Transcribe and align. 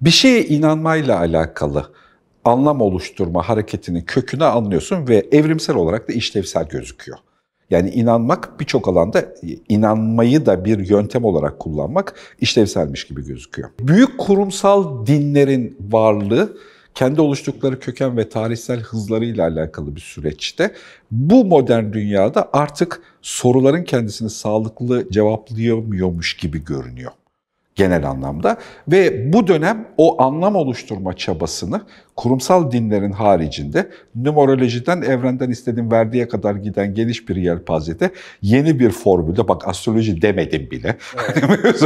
Bir 0.00 0.10
şeye 0.10 0.44
inanmayla 0.44 1.18
alakalı 1.18 1.90
anlam 2.44 2.80
oluşturma 2.80 3.48
hareketinin 3.48 4.00
kökünü 4.00 4.44
anlıyorsun 4.44 5.08
ve 5.08 5.26
evrimsel 5.32 5.76
olarak 5.76 6.08
da 6.08 6.12
işlevsel 6.12 6.68
gözüküyor. 6.68 7.18
Yani 7.70 7.90
inanmak 7.90 8.60
birçok 8.60 8.88
alanda 8.88 9.34
inanmayı 9.68 10.46
da 10.46 10.64
bir 10.64 10.88
yöntem 10.88 11.24
olarak 11.24 11.58
kullanmak 11.58 12.14
işlevselmiş 12.40 13.06
gibi 13.06 13.24
gözüküyor. 13.24 13.70
Büyük 13.80 14.18
kurumsal 14.18 15.06
dinlerin 15.06 15.76
varlığı 15.90 16.56
kendi 16.94 17.20
oluştukları 17.20 17.80
köken 17.80 18.16
ve 18.16 18.28
tarihsel 18.28 18.80
hızlarıyla 18.80 19.48
alakalı 19.48 19.96
bir 19.96 20.00
süreçte 20.00 20.74
bu 21.10 21.44
modern 21.44 21.92
dünyada 21.92 22.50
artık 22.52 23.02
soruların 23.22 23.84
kendisini 23.84 24.30
sağlıklı 24.30 25.10
cevaplayamıyormuş 25.10 26.36
gibi 26.36 26.64
görünüyor 26.64 27.12
genel 27.80 28.08
anlamda 28.08 28.56
ve 28.88 29.32
bu 29.32 29.46
dönem 29.46 29.88
o 29.96 30.22
anlam 30.22 30.56
oluşturma 30.56 31.16
çabasını 31.16 31.80
kurumsal 32.16 32.70
dinlerin 32.70 33.12
haricinde 33.12 33.90
numerolojiden 34.14 35.02
evrenden 35.02 35.50
istediğim 35.50 35.92
verdiğe 35.92 36.28
kadar 36.28 36.54
giden 36.54 36.94
geniş 36.94 37.28
bir 37.28 37.36
yelpazede 37.36 38.10
yeni 38.42 38.80
bir 38.80 38.90
formülde 38.90 39.48
bak 39.48 39.68
astroloji 39.68 40.22
demedim 40.22 40.70
bile. 40.70 40.96
Evet. 41.34 41.82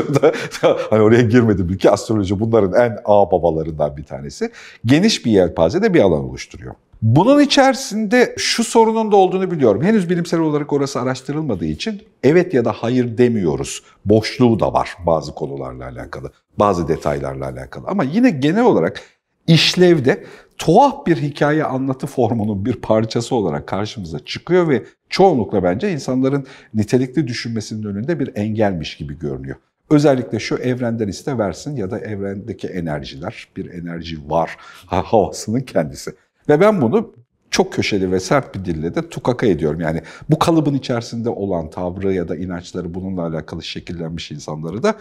hani 0.90 1.02
oraya 1.02 1.22
girmedim 1.22 1.68
bile 1.68 1.78
ki 1.78 1.90
astroloji 1.90 2.40
bunların 2.40 2.90
en 2.90 2.98
ağ 3.04 3.30
babalarından 3.30 3.96
bir 3.96 4.04
tanesi. 4.04 4.50
Geniş 4.86 5.26
bir 5.26 5.30
yelpazede 5.30 5.94
bir 5.94 6.00
alan 6.00 6.24
oluşturuyor. 6.24 6.74
Bunun 7.04 7.40
içerisinde 7.40 8.34
şu 8.38 8.64
sorunun 8.64 9.12
da 9.12 9.16
olduğunu 9.16 9.50
biliyorum. 9.50 9.82
Henüz 9.82 10.10
bilimsel 10.10 10.40
olarak 10.40 10.72
orası 10.72 11.00
araştırılmadığı 11.00 11.64
için 11.64 12.02
evet 12.22 12.54
ya 12.54 12.64
da 12.64 12.72
hayır 12.72 13.18
demiyoruz. 13.18 13.82
Boşluğu 14.04 14.60
da 14.60 14.72
var 14.72 14.96
bazı 15.06 15.34
konularla 15.34 15.84
alakalı, 15.84 16.32
bazı 16.58 16.88
detaylarla 16.88 17.46
alakalı. 17.46 17.84
Ama 17.88 18.04
yine 18.04 18.30
genel 18.30 18.64
olarak 18.64 19.00
işlevde 19.46 20.24
tuhaf 20.58 21.06
bir 21.06 21.16
hikaye 21.16 21.64
anlatı 21.64 22.06
formunun 22.06 22.64
bir 22.64 22.74
parçası 22.74 23.34
olarak 23.34 23.66
karşımıza 23.66 24.18
çıkıyor 24.18 24.68
ve 24.68 24.84
çoğunlukla 25.08 25.62
bence 25.62 25.92
insanların 25.92 26.46
nitelikli 26.74 27.28
düşünmesinin 27.28 27.82
önünde 27.82 28.20
bir 28.20 28.30
engelmiş 28.36 28.96
gibi 28.96 29.18
görünüyor. 29.18 29.56
Özellikle 29.90 30.38
şu 30.38 30.56
evrenden 30.56 31.08
iste 31.08 31.38
versin 31.38 31.76
ya 31.76 31.90
da 31.90 31.98
evrendeki 31.98 32.66
enerjiler, 32.66 33.48
bir 33.56 33.70
enerji 33.70 34.30
var 34.30 34.56
havasının 34.86 35.60
kendisi. 35.60 36.14
Ve 36.48 36.60
ben 36.60 36.82
bunu 36.82 37.12
çok 37.50 37.72
köşeli 37.72 38.12
ve 38.12 38.20
sert 38.20 38.54
bir 38.54 38.64
dille 38.64 38.94
de 38.94 39.08
tukaka 39.08 39.46
ediyorum. 39.46 39.80
Yani 39.80 40.02
bu 40.30 40.38
kalıbın 40.38 40.74
içerisinde 40.74 41.28
olan 41.28 41.70
tavrı 41.70 42.12
ya 42.12 42.28
da 42.28 42.36
inançları 42.36 42.94
bununla 42.94 43.26
alakalı 43.26 43.62
şekillenmiş 43.62 44.30
insanları 44.30 44.82
da 44.82 44.94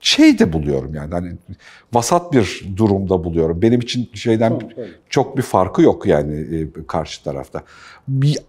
şey 0.00 0.38
de 0.38 0.52
buluyorum 0.52 0.94
yani 0.94 1.14
hani 1.14 1.32
vasat 1.92 2.32
bir 2.32 2.66
durumda 2.76 3.24
buluyorum. 3.24 3.62
Benim 3.62 3.80
için 3.80 4.10
şeyden 4.14 4.60
çok 5.10 5.36
bir 5.36 5.42
farkı 5.42 5.82
yok 5.82 6.06
yani 6.06 6.34
e, 6.34 6.86
karşı 6.86 7.24
tarafta. 7.24 7.62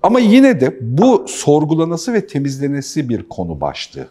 Ama 0.03 0.19
yine 0.19 0.61
de 0.61 0.77
bu 0.81 1.25
sorgulanası 1.27 2.13
ve 2.13 2.27
temizlenesi 2.27 3.09
bir 3.09 3.29
konu 3.29 3.61
başlığı. 3.61 4.07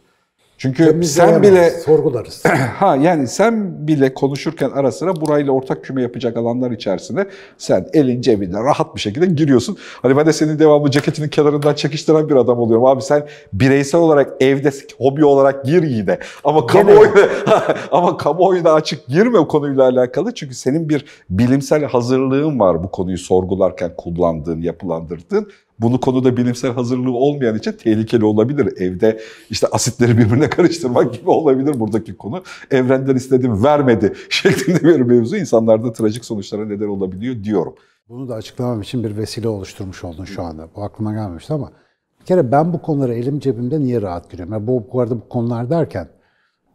Çünkü 0.58 1.04
sen 1.04 1.42
bile 1.42 1.70
sorgularız. 1.70 2.44
ha 2.78 2.96
yani 2.96 3.28
sen 3.28 3.86
bile 3.88 4.14
konuşurken 4.14 4.70
ara 4.70 4.92
sıra 4.92 5.16
burayla 5.16 5.52
ortak 5.52 5.84
küme 5.84 6.02
yapacak 6.02 6.36
alanlar 6.36 6.70
içerisinde 6.70 7.28
sen 7.58 7.86
elin 7.92 8.20
cebinde 8.20 8.58
rahat 8.58 8.94
bir 8.94 9.00
şekilde 9.00 9.26
giriyorsun. 9.26 9.78
Hani 10.02 10.16
ben 10.16 10.26
de 10.26 10.32
senin 10.32 10.58
devamlı 10.58 10.90
ceketinin 10.90 11.28
kenarından 11.28 11.74
çekiştiren 11.74 12.28
bir 12.28 12.36
adam 12.36 12.58
oluyorum. 12.58 12.84
Abi 12.84 13.02
sen 13.02 13.26
bireysel 13.52 14.00
olarak 14.00 14.42
evde 14.42 14.70
hobi 14.98 15.24
olarak 15.24 15.64
gir 15.64 15.82
yine. 15.82 16.18
Ama 16.44 16.66
kamuoyuna 16.66 17.28
ama 17.90 18.16
kamuoyuna 18.16 18.72
açık 18.72 19.06
girme 19.06 19.38
o 19.38 19.48
konuyla 19.48 19.84
alakalı. 19.84 20.34
Çünkü 20.34 20.54
senin 20.54 20.88
bir 20.88 21.04
bilimsel 21.30 21.84
hazırlığın 21.84 22.60
var 22.60 22.84
bu 22.84 22.90
konuyu 22.90 23.18
sorgularken 23.18 23.90
kullandığın, 23.96 24.60
yapılandırdığın. 24.60 25.50
Bunu 25.80 26.00
konuda 26.00 26.36
bilimsel 26.36 26.72
hazırlığı 26.72 27.12
olmayan 27.12 27.58
için 27.58 27.72
tehlikeli 27.72 28.24
olabilir. 28.24 28.80
Evde 28.80 29.20
işte 29.50 29.66
asitleri 29.66 30.18
birbirine 30.18 30.50
karıştırmak 30.50 31.14
gibi 31.14 31.30
olabilir 31.30 31.80
buradaki 31.80 32.16
konu. 32.16 32.42
Evrenden 32.70 33.16
istedim 33.16 33.64
vermedi 33.64 34.12
şeklinde 34.28 34.84
bir 34.84 35.00
mevzu 35.00 35.36
insanlarda 35.36 35.92
trajik 35.92 36.24
sonuçlara 36.24 36.64
neden 36.64 36.88
olabiliyor 36.88 37.44
diyorum. 37.44 37.74
Bunu 38.08 38.28
da 38.28 38.34
açıklamam 38.34 38.82
için 38.82 39.04
bir 39.04 39.16
vesile 39.16 39.48
oluşturmuş 39.48 40.04
oldun 40.04 40.24
şu 40.24 40.42
anda. 40.42 40.68
Bu 40.76 40.82
aklıma 40.82 41.12
gelmemişti 41.12 41.52
ama 41.52 41.72
bir 42.20 42.24
kere 42.26 42.52
ben 42.52 42.72
bu 42.72 42.82
konuları 42.82 43.14
elim 43.14 43.38
cebimde 43.38 43.80
niye 43.80 44.02
rahat 44.02 44.30
giriyorum? 44.30 44.52
Yani 44.52 44.66
bu, 44.66 44.88
bu 44.92 45.00
arada 45.00 45.16
bu 45.16 45.28
konular 45.28 45.70
derken 45.70 46.08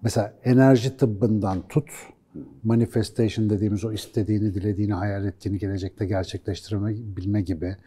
mesela 0.01 0.33
enerji 0.43 0.97
tıbbından 0.97 1.67
tut, 1.67 1.89
manifestation 2.63 3.49
dediğimiz 3.49 3.85
o 3.85 3.91
istediğini, 3.93 4.53
dilediğini, 4.53 4.93
hayal 4.93 5.25
ettiğini 5.25 5.57
gelecekte 5.57 6.05
gerçekleştirebilme 6.05 7.41
gibi 7.41 7.77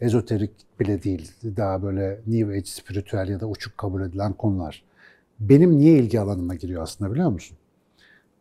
ezoterik 0.00 0.50
bile 0.80 1.02
değil, 1.02 1.32
daha 1.56 1.82
böyle 1.82 2.20
New 2.26 2.52
Age, 2.52 2.64
spiritüel 2.64 3.28
ya 3.28 3.40
da 3.40 3.46
uçuk 3.46 3.78
kabul 3.78 4.02
edilen 4.02 4.32
konular. 4.32 4.82
Benim 5.40 5.78
niye 5.78 5.98
ilgi 5.98 6.20
alanıma 6.20 6.54
giriyor 6.54 6.82
aslında 6.82 7.12
biliyor 7.12 7.30
musun? 7.30 7.56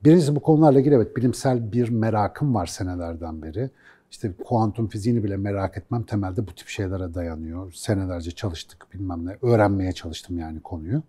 Birincisi 0.04 0.36
bu 0.36 0.40
konularla 0.40 0.80
ilgili 0.80 0.96
evet 0.96 1.18
bilimsel 1.18 1.72
bir 1.72 1.90
merakım 1.90 2.56
var 2.56 2.66
senelerden 2.66 3.42
beri. 3.42 3.70
İşte 4.12 4.32
kuantum 4.46 4.88
fiziğini 4.88 5.24
bile 5.24 5.38
merak 5.38 5.78
etmem 5.78 6.04
temelde 6.04 6.48
bu 6.48 6.56
tip 6.56 6.68
şeylere 6.68 7.14
dayanıyor. 7.14 7.72
Senelerce 7.72 8.32
çalıştık 8.32 8.88
bilmem 8.94 9.26
ne, 9.26 9.38
öğrenmeye 9.42 9.92
çalıştım 9.92 10.40
yani 10.40 10.62
konuyu. 10.62 11.04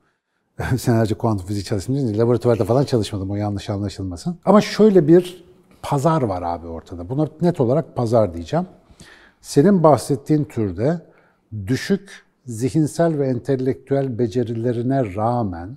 Senelerce 0.79 1.15
kuantum 1.15 1.47
fiziği 1.47 1.65
çalıştım. 1.65 2.19
Laboratuvarda 2.19 2.65
falan 2.65 2.85
çalışmadım 2.85 3.31
o 3.31 3.37
yanlış 3.37 3.71
anlaşılmasın. 3.71 4.39
Ama 4.45 4.61
şöyle 4.61 5.09
bir 5.09 5.45
pazar 5.83 6.23
var 6.23 6.43
abi 6.43 6.67
ortada. 6.67 7.09
Buna 7.09 7.29
net 7.41 7.61
olarak 7.61 7.97
pazar 7.97 8.35
diyeceğim. 8.35 8.67
Senin 9.41 9.83
bahsettiğin 9.83 10.45
türde 10.45 11.01
düşük 11.67 12.25
zihinsel 12.47 13.19
ve 13.19 13.27
entelektüel 13.27 14.19
becerilerine 14.19 15.15
rağmen 15.15 15.77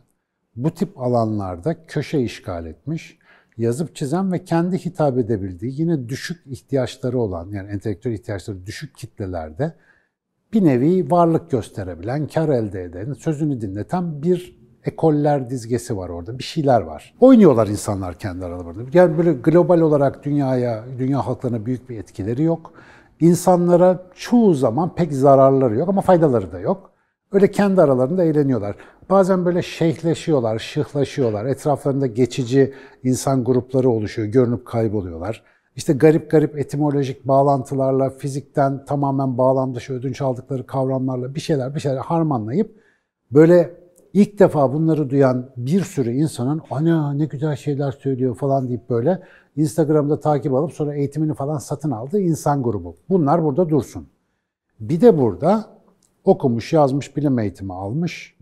bu 0.55 0.73
tip 0.73 0.99
alanlarda 0.99 1.85
köşe 1.85 2.19
işgal 2.19 2.65
etmiş, 2.65 3.19
yazıp 3.57 3.95
çizen 3.95 4.31
ve 4.31 4.43
kendi 4.43 4.77
hitap 4.77 5.17
edebildiği 5.17 5.81
yine 5.81 6.09
düşük 6.09 6.47
ihtiyaçları 6.47 7.19
olan 7.19 7.51
yani 7.51 7.69
entelektüel 7.69 8.13
ihtiyaçları 8.13 8.65
düşük 8.65 8.97
kitlelerde 8.97 9.73
bir 10.53 10.65
nevi 10.65 11.11
varlık 11.11 11.51
gösterebilen, 11.51 12.27
kar 12.27 12.49
elde 12.49 12.83
eden, 12.83 13.13
sözünü 13.13 13.61
dinleten 13.61 14.23
bir 14.23 14.59
ekoller 14.85 15.49
dizgesi 15.49 15.97
var 15.97 16.09
orada. 16.09 16.39
Bir 16.39 16.43
şeyler 16.43 16.81
var. 16.81 17.15
Oynuyorlar 17.19 17.67
insanlar 17.67 18.19
kendi 18.19 18.45
aralarında. 18.45 18.83
Yani 18.93 19.17
böyle 19.17 19.33
global 19.33 19.79
olarak 19.79 20.25
dünyaya, 20.25 20.83
dünya 20.99 21.25
halklarına 21.25 21.65
büyük 21.65 21.89
bir 21.89 21.97
etkileri 21.97 22.43
yok. 22.43 22.73
İnsanlara 23.19 24.03
çoğu 24.15 24.53
zaman 24.53 24.95
pek 24.95 25.13
zararları 25.13 25.75
yok 25.75 25.89
ama 25.89 26.01
faydaları 26.01 26.51
da 26.51 26.59
yok. 26.59 26.91
Öyle 27.31 27.51
kendi 27.51 27.81
aralarında 27.81 28.23
eğleniyorlar. 28.23 28.75
Bazen 29.09 29.45
böyle 29.45 29.61
şeyhleşiyorlar, 29.61 30.59
şıhlaşıyorlar. 30.59 31.45
Etraflarında 31.45 32.07
geçici 32.07 32.73
insan 33.03 33.43
grupları 33.43 33.89
oluşuyor, 33.89 34.27
görünüp 34.27 34.65
kayboluyorlar. 34.65 35.43
İşte 35.75 35.93
garip 35.93 36.31
garip 36.31 36.57
etimolojik 36.57 37.27
bağlantılarla, 37.27 38.09
fizikten 38.09 38.85
tamamen 38.85 39.37
bağlam 39.37 39.75
dışı 39.75 39.93
ödünç 39.93 40.21
aldıkları 40.21 40.65
kavramlarla 40.65 41.35
bir 41.35 41.39
şeyler 41.39 41.75
bir 41.75 41.79
şeyler 41.79 41.97
harmanlayıp 41.97 42.75
böyle 43.31 43.73
ilk 44.13 44.39
defa 44.39 44.73
bunları 44.73 45.09
duyan 45.09 45.49
bir 45.57 45.81
sürü 45.81 46.11
insanın 46.11 46.61
ana 46.71 47.13
ne 47.13 47.25
güzel 47.25 47.55
şeyler 47.55 47.91
söylüyor 47.91 48.35
falan 48.35 48.67
deyip 48.67 48.89
böyle 48.89 49.23
Instagram'da 49.59 50.19
takip 50.19 50.53
alıp 50.53 50.71
sonra 50.71 50.95
eğitimini 50.95 51.33
falan 51.33 51.57
satın 51.57 51.91
aldığı 51.91 52.19
insan 52.19 52.63
grubu. 52.63 52.95
Bunlar 53.09 53.43
burada 53.43 53.69
dursun. 53.69 54.07
Bir 54.79 55.01
de 55.01 55.17
burada 55.17 55.69
okumuş, 56.23 56.73
yazmış, 56.73 57.17
bilim 57.17 57.39
eğitimi 57.39 57.73
almış. 57.73 58.35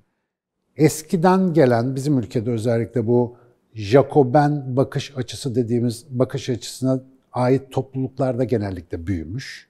Eskiden 0.76 1.54
gelen 1.54 1.96
bizim 1.96 2.20
ülkede 2.20 2.52
özellikle 2.52 3.08
bu 3.08 3.36
Jacoben 3.74 4.78
bakış 4.78 5.18
açısı 5.18 5.56
dediğimiz 5.56 6.06
bakış 6.10 6.50
açısına 6.50 7.02
ait 7.34 7.72
topluluklarda 7.72 8.44
genellikle 8.44 9.08
büyümüş. 9.08 9.70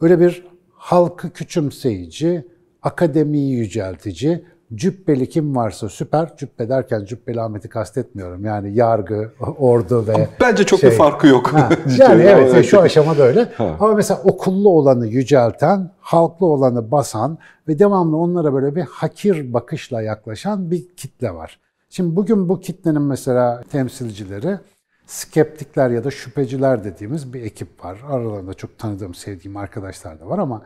Öyle 0.00 0.20
bir 0.20 0.46
halkı 0.72 1.30
küçümseyici, 1.30 2.46
akademiyi 2.82 3.58
yüceltici, 3.58 4.44
Cübbeli 4.74 5.28
kim 5.28 5.56
varsa 5.56 5.88
süper. 5.88 6.36
Cübbe 6.36 6.68
derken 6.68 7.04
Cübbeli 7.04 7.40
Ahmet'i 7.40 7.68
kastetmiyorum. 7.68 8.44
Yani 8.44 8.74
yargı, 8.74 9.32
ordu 9.58 10.06
ve... 10.06 10.28
Bence 10.40 10.66
çok 10.66 10.80
şey, 10.80 10.90
bir 10.90 10.96
farkı 10.96 11.26
yok. 11.26 11.48
Ha, 11.48 11.68
yani 11.98 12.22
evet, 12.22 12.64
şu 12.64 12.80
aşamada 12.80 13.22
öyle. 13.22 13.48
Ha. 13.56 13.76
Ama 13.80 13.94
mesela 13.94 14.20
okullu 14.24 14.68
olanı 14.68 15.06
yücelten, 15.06 15.90
halklı 16.00 16.46
olanı 16.46 16.90
basan 16.90 17.38
ve 17.68 17.78
devamlı 17.78 18.16
onlara 18.16 18.54
böyle 18.54 18.76
bir 18.76 18.82
hakir 18.82 19.52
bakışla 19.52 20.02
yaklaşan 20.02 20.70
bir 20.70 20.88
kitle 20.96 21.34
var. 21.34 21.60
Şimdi 21.90 22.16
bugün 22.16 22.48
bu 22.48 22.60
kitlenin 22.60 23.02
mesela 23.02 23.62
temsilcileri 23.70 24.58
skeptikler 25.06 25.90
ya 25.90 26.04
da 26.04 26.10
şüpheciler 26.10 26.84
dediğimiz 26.84 27.32
bir 27.32 27.42
ekip 27.42 27.84
var. 27.84 27.98
Aralarında 28.10 28.54
çok 28.54 28.78
tanıdığım, 28.78 29.14
sevdiğim 29.14 29.56
arkadaşlar 29.56 30.20
da 30.20 30.28
var 30.28 30.38
ama 30.38 30.62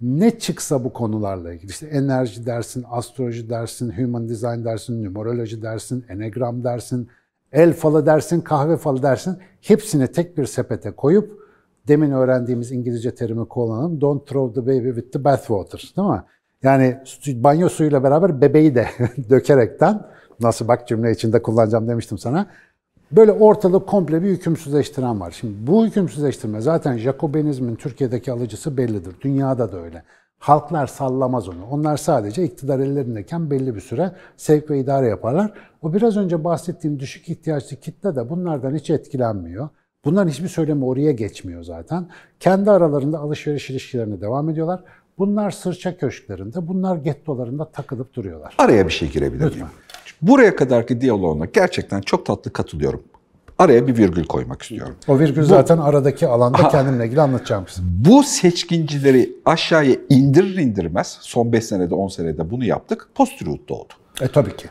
ne 0.00 0.38
çıksa 0.38 0.84
bu 0.84 0.92
konularla 0.92 1.52
ilgili 1.52 1.70
işte 1.70 1.86
enerji 1.86 2.46
dersin, 2.46 2.84
astroloji 2.90 3.50
dersin, 3.50 3.92
human 3.98 4.28
design 4.28 4.64
dersin, 4.64 5.04
numeroloji 5.04 5.62
dersin, 5.62 6.04
enegram 6.08 6.64
dersin, 6.64 7.08
El 7.52 7.72
falı 7.72 8.06
dersin, 8.06 8.40
kahve 8.40 8.76
falı 8.76 9.02
dersin. 9.02 9.38
Hepsini 9.60 10.06
tek 10.06 10.38
bir 10.38 10.46
sepete 10.46 10.90
koyup 10.90 11.40
demin 11.88 12.10
öğrendiğimiz 12.10 12.72
İngilizce 12.72 13.14
terimi 13.14 13.48
kullanalım. 13.48 14.00
Don't 14.00 14.26
throw 14.26 14.60
the 14.60 14.66
baby 14.66 14.88
with 14.88 15.12
the 15.12 15.24
bathwater. 15.24 15.92
Değil 15.96 16.08
mi? 16.08 16.22
Yani 16.62 16.98
banyo 17.26 17.68
suyuyla 17.68 18.02
beraber 18.02 18.40
bebeği 18.40 18.74
de 18.74 18.88
dökerekten 19.30 20.02
nasıl 20.40 20.68
bak 20.68 20.88
cümle 20.88 21.10
içinde 21.10 21.42
kullanacağım 21.42 21.88
demiştim 21.88 22.18
sana. 22.18 22.46
Böyle 23.12 23.32
ortalık 23.32 23.88
komple 23.88 24.22
bir 24.22 24.28
hükümsüzleştiren 24.28 25.20
var. 25.20 25.30
Şimdi 25.30 25.66
bu 25.66 25.86
hükümsüzleştirme 25.86 26.60
zaten 26.60 26.98
Jacobenizmin 26.98 27.74
Türkiye'deki 27.76 28.32
alıcısı 28.32 28.76
bellidir. 28.76 29.14
Dünyada 29.20 29.72
da 29.72 29.82
öyle. 29.82 30.02
Halklar 30.38 30.86
sallamaz 30.86 31.48
onu. 31.48 31.66
Onlar 31.70 31.96
sadece 31.96 32.44
iktidar 32.44 32.78
ellerindeyken 32.78 33.50
belli 33.50 33.74
bir 33.74 33.80
süre 33.80 34.12
sevk 34.36 34.70
ve 34.70 34.80
idare 34.80 35.06
yaparlar. 35.06 35.52
O 35.82 35.94
biraz 35.94 36.16
önce 36.16 36.44
bahsettiğim 36.44 37.00
düşük 37.00 37.28
ihtiyaçlı 37.28 37.76
kitle 37.76 38.16
de 38.16 38.30
bunlardan 38.30 38.74
hiç 38.74 38.90
etkilenmiyor. 38.90 39.68
Bunların 40.04 40.28
hiçbir 40.28 40.48
söylemi 40.48 40.84
oraya 40.84 41.12
geçmiyor 41.12 41.62
zaten. 41.62 42.08
Kendi 42.40 42.70
aralarında 42.70 43.18
alışveriş 43.18 43.70
ilişkilerine 43.70 44.20
devam 44.20 44.50
ediyorlar. 44.50 44.84
Bunlar 45.18 45.50
sırça 45.50 45.96
köşklerinde, 45.96 46.68
bunlar 46.68 46.96
gettolarında 46.96 47.64
takılıp 47.70 48.14
duruyorlar. 48.14 48.54
Araya 48.58 48.86
bir 48.86 48.92
şey 48.92 49.10
girebilir 49.10 49.54
miyim? 49.54 49.66
Buraya 50.22 50.56
kadarki 50.56 51.00
diyaloğuna 51.00 51.44
gerçekten 51.44 52.00
çok 52.00 52.26
tatlı 52.26 52.52
katılıyorum. 52.52 53.02
Araya 53.58 53.86
bir 53.86 53.96
virgül 53.96 54.24
koymak 54.24 54.62
istiyorum. 54.62 54.94
O 55.08 55.18
virgül 55.18 55.44
zaten 55.44 55.78
aradaki 55.78 56.26
alanda 56.26 56.68
kendimle 56.68 57.06
ilgili 57.06 57.20
anlatacağım. 57.20 57.66
Bu 57.80 58.22
seçkincileri 58.22 59.32
aşağıya 59.44 59.96
indirir 60.08 60.56
indirmez, 60.56 61.18
son 61.20 61.52
5 61.52 61.64
senede 61.64 61.94
10 61.94 62.08
senede 62.08 62.50
bunu 62.50 62.64
yaptık, 62.64 63.08
post-truth 63.14 63.68
doğdu. 63.68 63.92
E 64.20 64.28
tabii 64.28 64.56
ki. 64.56 64.66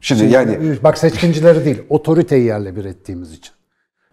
Şimdi, 0.00 0.24
yani 0.24 0.58
Bak 0.84 0.98
seçkincileri 0.98 1.64
değil, 1.64 1.82
otoriteyi 1.88 2.44
yerle 2.44 2.76
bir 2.76 2.84
ettiğimiz 2.84 3.32
için. 3.32 3.52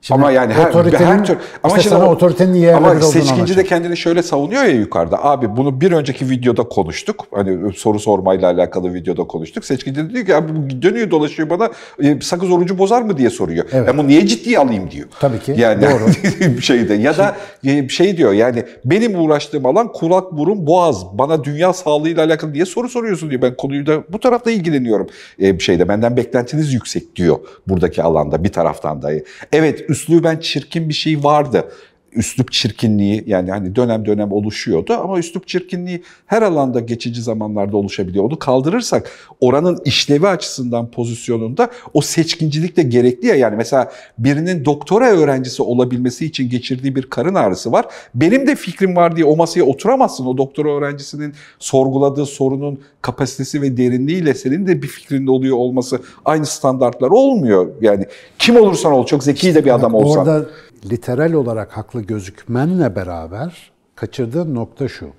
Şimdi 0.01 0.21
ama 0.21 0.31
yani 0.31 0.53
her, 0.53 0.69
otoritenin, 0.69 1.05
her 1.05 1.25
tür 1.25 1.37
ama 1.63 1.77
işte 1.77 1.89
sana 1.89 2.09
o, 2.09 2.11
otoritenin 2.11 2.53
niye 2.53 2.75
ama 2.75 3.01
seçkinci 3.01 3.57
de 3.57 3.63
kendini 3.63 3.97
şöyle 3.97 4.23
savunuyor 4.23 4.63
ya 4.63 4.69
yukarıda. 4.69 5.25
Abi 5.25 5.57
bunu 5.57 5.81
bir 5.81 5.91
önceki 5.91 6.29
videoda 6.29 6.63
konuştuk. 6.63 7.25
Hani 7.33 7.73
soru 7.73 7.99
sormayla 7.99 8.47
alakalı 8.47 8.93
videoda 8.93 9.23
konuştuk. 9.23 9.65
Seçkinci 9.65 10.09
de 10.09 10.13
diyor 10.13 10.25
ki 10.25 10.35
abi 10.35 10.81
dönüyor 10.81 11.11
dolaşıyor 11.11 11.49
bana 11.49 11.69
e, 12.03 12.21
sakız 12.21 12.51
orucu 12.51 12.77
bozar 12.77 13.01
mı 13.01 13.17
diye 13.17 13.29
soruyor. 13.29 13.65
Evet. 13.71 13.93
Bunu 13.93 14.07
niye 14.07 14.27
ciddiye 14.27 14.59
alayım 14.59 14.91
diyor. 14.91 15.07
Tabii 15.19 15.39
ki, 15.39 15.55
Yani 15.57 15.81
doğru. 15.81 16.61
şeyde 16.61 16.93
ya 16.93 17.17
da 17.17 17.37
e, 17.65 17.89
şey 17.89 18.17
diyor 18.17 18.33
yani 18.33 18.63
benim 18.85 19.19
uğraştığım 19.19 19.65
alan 19.65 19.91
kulak 19.91 20.31
burun 20.31 20.67
boğaz. 20.67 21.05
Bana 21.17 21.43
dünya 21.43 21.73
sağlığıyla 21.73 22.25
alakalı 22.25 22.53
diye 22.53 22.65
soru 22.65 22.89
soruyorsun 22.89 23.29
diyor. 23.29 23.41
Ben 23.41 23.55
konuyu 23.55 23.85
da 23.85 24.03
bu 24.09 24.19
tarafta 24.19 24.51
ilgileniyorum. 24.51 25.07
E, 25.41 25.59
bir 25.59 25.63
şeyde 25.63 25.87
benden 25.87 26.17
beklentiniz 26.17 26.73
yüksek 26.73 27.15
diyor 27.15 27.39
buradaki 27.67 28.03
alanda 28.03 28.43
bir 28.43 28.51
taraftan 28.51 29.01
da. 29.01 29.11
Evet 29.51 29.88
üsluben 29.89 30.37
çirkin 30.39 30.89
bir 30.89 30.93
şey 30.93 31.23
vardı. 31.23 31.71
Üslup 32.13 32.51
çirkinliği 32.51 33.23
yani 33.27 33.51
hani 33.51 33.75
dönem 33.75 34.05
dönem 34.05 34.31
oluşuyordu 34.31 34.93
ama 34.93 35.19
üslup 35.19 35.47
çirkinliği 35.47 36.03
her 36.25 36.41
alanda 36.41 36.79
geçici 36.79 37.21
zamanlarda 37.21 37.77
oluşabiliyor. 37.77 38.23
Onu 38.23 38.39
kaldırırsak 38.39 39.11
oranın 39.39 39.79
işlevi 39.85 40.27
açısından 40.27 40.91
pozisyonunda 40.91 41.69
o 41.93 42.01
seçkincilik 42.01 42.77
de 42.77 42.83
gerekli 42.83 43.27
ya 43.27 43.35
yani 43.35 43.55
mesela 43.55 43.91
birinin 44.17 44.65
doktora 44.65 45.09
öğrencisi 45.09 45.63
olabilmesi 45.63 46.25
için 46.25 46.49
geçirdiği 46.49 46.95
bir 46.95 47.03
karın 47.03 47.35
ağrısı 47.35 47.71
var. 47.71 47.85
Benim 48.15 48.47
de 48.47 48.55
fikrim 48.55 48.95
var 48.95 49.15
diye 49.15 49.25
o 49.25 49.35
masaya 49.35 49.63
oturamazsın. 49.63 50.25
O 50.25 50.37
doktora 50.37 50.69
öğrencisinin 50.69 51.33
sorguladığı 51.59 52.25
sorunun 52.25 52.79
kapasitesi 53.01 53.61
ve 53.61 53.77
derinliğiyle 53.77 54.33
senin 54.33 54.67
de 54.67 54.81
bir 54.81 54.87
fikrinde 54.87 55.31
oluyor 55.31 55.57
olması 55.57 55.99
aynı 56.25 56.45
standartlar 56.45 57.09
olmuyor. 57.09 57.69
Yani 57.81 58.05
kim 58.39 58.55
olursan 58.55 58.91
ol 58.91 59.05
çok 59.05 59.23
zeki 59.23 59.55
de 59.55 59.65
bir 59.65 59.75
adam 59.75 59.93
olsan. 59.93 60.27
Orada 60.27 60.45
literal 60.85 61.33
olarak 61.33 61.77
haklı 61.77 62.01
gözükmenle 62.01 62.95
beraber 62.95 63.71
kaçırdığın 63.95 64.55
nokta 64.55 64.87
şu. 64.87 65.13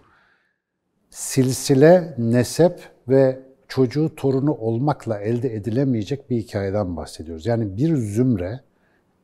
Silsile, 1.10 2.14
nesep 2.18 2.80
ve 3.08 3.42
çocuğu 3.68 4.14
torunu 4.16 4.54
olmakla 4.54 5.18
elde 5.18 5.54
edilemeyecek 5.54 6.30
bir 6.30 6.36
hikayeden 6.36 6.96
bahsediyoruz. 6.96 7.46
Yani 7.46 7.76
bir 7.76 7.96
zümre 7.96 8.60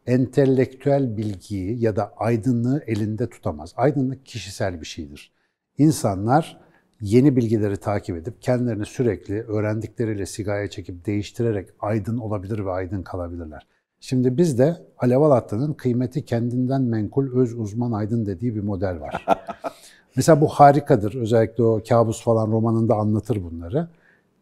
entelektüel 0.06 1.16
bilgiyi 1.16 1.80
ya 1.82 1.96
da 1.96 2.12
aydınlığı 2.16 2.82
elinde 2.86 3.28
tutamaz. 3.28 3.72
Aydınlık 3.76 4.26
kişisel 4.26 4.80
bir 4.80 4.86
şeydir. 4.86 5.32
İnsanlar 5.78 6.60
yeni 7.00 7.36
bilgileri 7.36 7.76
takip 7.76 8.16
edip 8.16 8.42
kendilerini 8.42 8.86
sürekli 8.86 9.42
öğrendikleriyle 9.42 10.26
sigaya 10.26 10.70
çekip 10.70 11.06
değiştirerek 11.06 11.68
aydın 11.80 12.18
olabilir 12.18 12.64
ve 12.64 12.70
aydın 12.70 13.02
kalabilirler. 13.02 13.66
Şimdi 14.00 14.36
bizde 14.36 14.76
Alev 14.98 15.20
Alatlı'nın 15.20 15.72
kıymeti 15.72 16.24
kendinden 16.24 16.82
menkul 16.82 17.40
öz 17.40 17.58
uzman 17.58 17.92
aydın 17.92 18.26
dediği 18.26 18.54
bir 18.54 18.62
model 18.62 19.00
var. 19.00 19.26
Mesela 20.16 20.40
bu 20.40 20.48
harikadır. 20.48 21.14
Özellikle 21.14 21.64
o 21.64 21.80
kabus 21.88 22.22
falan 22.22 22.52
romanında 22.52 22.94
anlatır 22.94 23.42
bunları. 23.42 23.88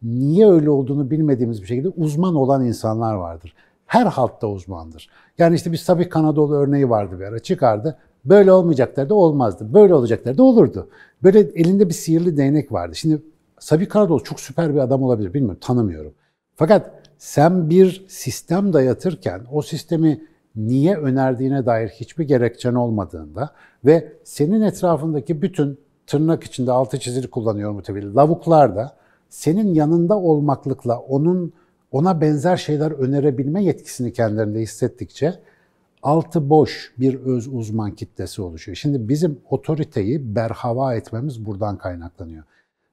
Niye 0.03 0.47
öyle 0.47 0.69
olduğunu 0.69 1.11
bilmediğimiz 1.11 1.61
bir 1.61 1.67
şekilde 1.67 1.89
uzman 1.89 2.35
olan 2.35 2.65
insanlar 2.65 3.13
vardır. 3.15 3.53
Her 3.85 4.05
halkta 4.05 4.47
uzmandır. 4.47 5.09
Yani 5.37 5.55
işte 5.55 5.71
bir 5.71 5.77
Sabih 5.77 6.09
Kanadoğlu 6.09 6.55
örneği 6.55 6.89
vardı 6.89 7.19
bir 7.19 7.25
ara 7.25 7.39
çıkardı. 7.39 7.97
Böyle 8.25 8.51
olmayacaklar 8.51 9.09
da 9.09 9.15
olmazdı. 9.15 9.73
Böyle 9.73 9.93
olacaklar 9.93 10.37
da 10.37 10.43
olurdu. 10.43 10.89
Böyle 11.23 11.39
elinde 11.39 11.89
bir 11.89 11.93
sihirli 11.93 12.37
değnek 12.37 12.71
vardı. 12.71 12.95
Şimdi 12.95 13.21
Sabih 13.59 13.89
Kanadoğlu 13.89 14.23
çok 14.23 14.39
süper 14.39 14.73
bir 14.73 14.79
adam 14.79 15.03
olabilir. 15.03 15.33
Bilmiyorum, 15.33 15.59
tanımıyorum. 15.61 16.13
Fakat 16.55 17.04
sen 17.17 17.69
bir 17.69 18.05
sistem 18.07 18.73
dayatırken 18.73 19.41
o 19.51 19.61
sistemi 19.61 20.21
niye 20.55 20.97
önerdiğine 20.97 21.65
dair 21.65 21.89
hiçbir 21.89 22.23
gerekçen 22.23 22.73
olmadığında 22.73 23.49
ve 23.85 24.13
senin 24.23 24.61
etrafındaki 24.61 25.41
bütün 25.41 25.79
tırnak 26.07 26.43
içinde 26.43 26.71
altı 26.71 26.99
çizili 26.99 27.27
kullanıyorum 27.29 27.81
tabii 27.81 28.13
lavuklar 28.13 28.75
da 28.75 28.95
senin 29.29 29.73
yanında 29.73 30.19
olmaklıkla 30.19 30.99
onun 30.99 31.53
ona 31.91 32.21
benzer 32.21 32.57
şeyler 32.57 32.91
önerebilme 32.91 33.63
yetkisini 33.63 34.13
kendilerinde 34.13 34.59
hissettikçe 34.59 35.39
altı 36.03 36.49
boş 36.49 36.93
bir 36.99 37.15
öz 37.15 37.47
uzman 37.47 37.91
kitlesi 37.91 38.41
oluşuyor. 38.41 38.75
Şimdi 38.75 39.09
bizim 39.09 39.39
otoriteyi 39.49 40.35
berhava 40.35 40.95
etmemiz 40.95 41.45
buradan 41.45 41.77
kaynaklanıyor. 41.77 42.43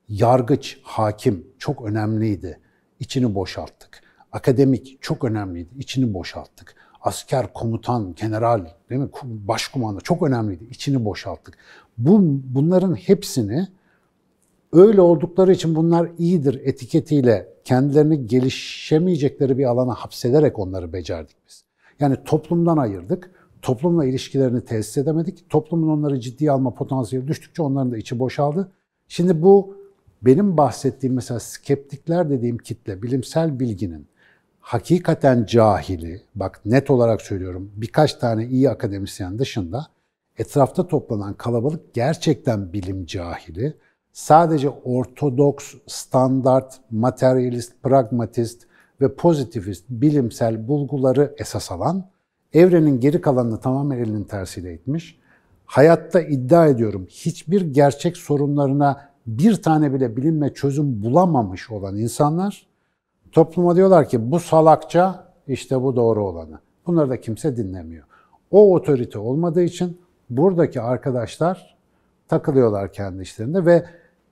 Yargıç, 0.09 0.81
hakim 0.83 1.47
çok 1.59 1.85
önemliydi. 1.85 2.59
İçini 3.01 3.35
boşalttık. 3.35 4.02
Akademik 4.33 4.99
çok 5.03 5.25
önemliydi. 5.25 5.71
İçini 5.79 6.15
boşalttık. 6.15 6.75
Asker, 7.01 7.53
komutan, 7.53 8.15
general, 8.15 8.67
değil 8.91 9.01
mi? 9.01 9.09
Başkumanda 9.23 10.01
çok 10.01 10.23
önemliydi. 10.23 10.65
İçini 10.65 11.05
boşalttık. 11.05 11.59
Bu 11.99 12.21
bunların 12.45 12.95
hepsini 12.95 13.69
öyle 14.73 15.01
oldukları 15.01 15.53
için 15.53 15.75
bunlar 15.75 16.11
iyidir 16.19 16.61
etiketiyle 16.65 17.49
kendilerini 17.65 18.27
gelişemeyecekleri 18.27 19.59
bir 19.59 19.65
alana 19.65 19.95
hapsederek 19.95 20.59
onları 20.59 20.93
becerdik 20.93 21.37
biz. 21.49 21.65
Yani 22.01 22.17
toplumdan 22.25 22.77
ayırdık. 22.77 23.31
Toplumla 23.63 24.05
ilişkilerini 24.05 24.65
tesis 24.65 24.97
edemedik. 24.99 25.51
Toplumun 25.51 25.89
onları 25.99 26.21
ciddiye 26.21 26.51
alma 26.51 26.75
potansiyeli 26.75 27.29
düştükçe 27.29 27.63
onların 27.63 27.93
da 27.93 27.97
içi 27.97 28.19
boşaldı. 28.19 28.73
Şimdi 29.09 29.43
bu 29.43 29.77
benim 30.23 30.57
bahsettiğim 30.57 31.15
mesela 31.15 31.41
skeptikler 31.41 32.31
dediğim 32.31 32.59
kitle, 32.59 33.03
bilimsel 33.03 33.61
bilginin 33.61 34.07
hakikaten 34.63 35.45
cahili, 35.47 36.23
bak 36.35 36.61
net 36.65 36.91
olarak 36.91 37.23
söylüyorum 37.23 37.73
birkaç 37.77 38.15
tane 38.15 38.47
iyi 38.47 38.71
akademisyen 38.71 39.39
dışında 39.39 39.87
etrafta 40.39 40.89
toplanan 40.89 41.35
kalabalık 41.35 41.95
gerçekten 41.95 42.73
bilim 42.73 43.07
cahili. 43.07 43.75
Sadece 44.13 44.69
ortodoks, 44.69 45.75
standart, 45.87 46.81
materyalist, 46.91 47.73
pragmatist 47.83 48.63
ve 49.01 49.15
pozitivist 49.15 49.85
bilimsel 49.89 50.69
bulguları 50.69 51.35
esas 51.39 51.73
alan, 51.73 52.09
evrenin 52.53 53.01
geri 53.01 53.21
kalanını 53.21 53.61
tamamen 53.61 53.99
elinin 53.99 54.25
tersiyle 54.25 54.75
itmiş. 54.75 55.19
Hayatta 55.67 56.21
iddia 56.21 56.67
ediyorum 56.67 57.07
hiçbir 57.09 57.61
gerçek 57.61 58.17
sorunlarına 58.17 59.09
bir 59.27 59.63
tane 59.63 59.95
bile 59.95 60.17
bilimle 60.17 60.55
çözüm 60.55 61.03
bulamamış 61.03 61.71
olan 61.71 61.97
insanlar 61.97 62.72
topluma 63.33 63.77
diyorlar 63.77 64.09
ki 64.09 64.31
bu 64.31 64.41
salakça 64.41 65.29
işte 65.49 65.83
bu 65.83 65.97
doğru 65.97 66.27
olanı. 66.27 66.59
Bunları 66.87 67.11
da 67.11 67.21
kimse 67.21 67.57
dinlemiyor. 67.57 68.05
O 68.51 68.75
otorite 68.75 69.19
olmadığı 69.19 69.63
için 69.63 70.01
buradaki 70.31 70.81
arkadaşlar 70.81 71.77
takılıyorlar 72.29 72.93
kendi 72.93 73.23
işlerinde 73.23 73.67
ve 73.67 73.85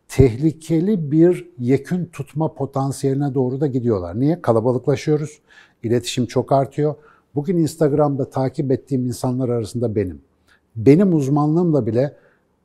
tehlikeli 0.08 1.12
bir 1.12 1.50
yekün 1.58 2.04
tutma 2.04 2.54
potansiyeline 2.54 3.34
doğru 3.34 3.60
da 3.60 3.66
gidiyorlar. 3.66 4.20
Niye? 4.20 4.42
Kalabalıklaşıyoruz. 4.42 5.40
İletişim 5.82 6.26
çok 6.26 6.52
artıyor. 6.52 6.94
Bugün 7.34 7.56
Instagram'da 7.56 8.30
takip 8.30 8.72
ettiğim 8.72 9.06
insanlar 9.06 9.48
arasında 9.48 9.94
benim. 9.94 10.22
Benim 10.76 11.14
uzmanlığımla 11.14 11.86
bile 11.86 12.16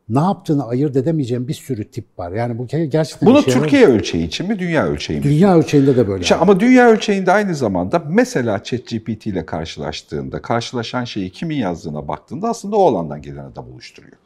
ne 0.09 0.19
yaptığını 0.19 0.67
ayırt 0.67 0.95
edemeyeceğim 0.95 1.47
bir 1.47 1.53
sürü 1.53 1.91
tip 1.91 2.19
var. 2.19 2.31
Yani 2.31 2.57
bu 2.57 2.67
gerçekten 2.67 3.29
Bunu 3.29 3.43
Türkiye 3.43 3.87
ölçeği 3.87 4.27
için 4.27 4.47
mi, 4.47 4.59
dünya 4.59 4.87
ölçeği 4.87 5.19
mi? 5.19 5.23
Dünya 5.23 5.57
ölçeğinde 5.57 5.97
de 5.97 6.07
böyle. 6.07 6.21
İşte 6.21 6.35
ama 6.35 6.59
dünya 6.59 6.89
ölçeğinde 6.89 7.31
aynı 7.31 7.55
zamanda 7.55 8.03
mesela 8.09 8.63
ChatGPT 8.63 9.27
ile 9.27 9.45
karşılaştığında, 9.45 10.41
karşılaşan 10.41 11.03
şeyi 11.03 11.29
kimin 11.29 11.55
yazdığına 11.55 12.07
baktığında 12.07 12.49
aslında 12.49 12.75
o 12.75 12.87
alandan 12.87 13.21
geleni 13.21 13.55
de 13.55 13.65
buluşturuyor. 13.71 14.17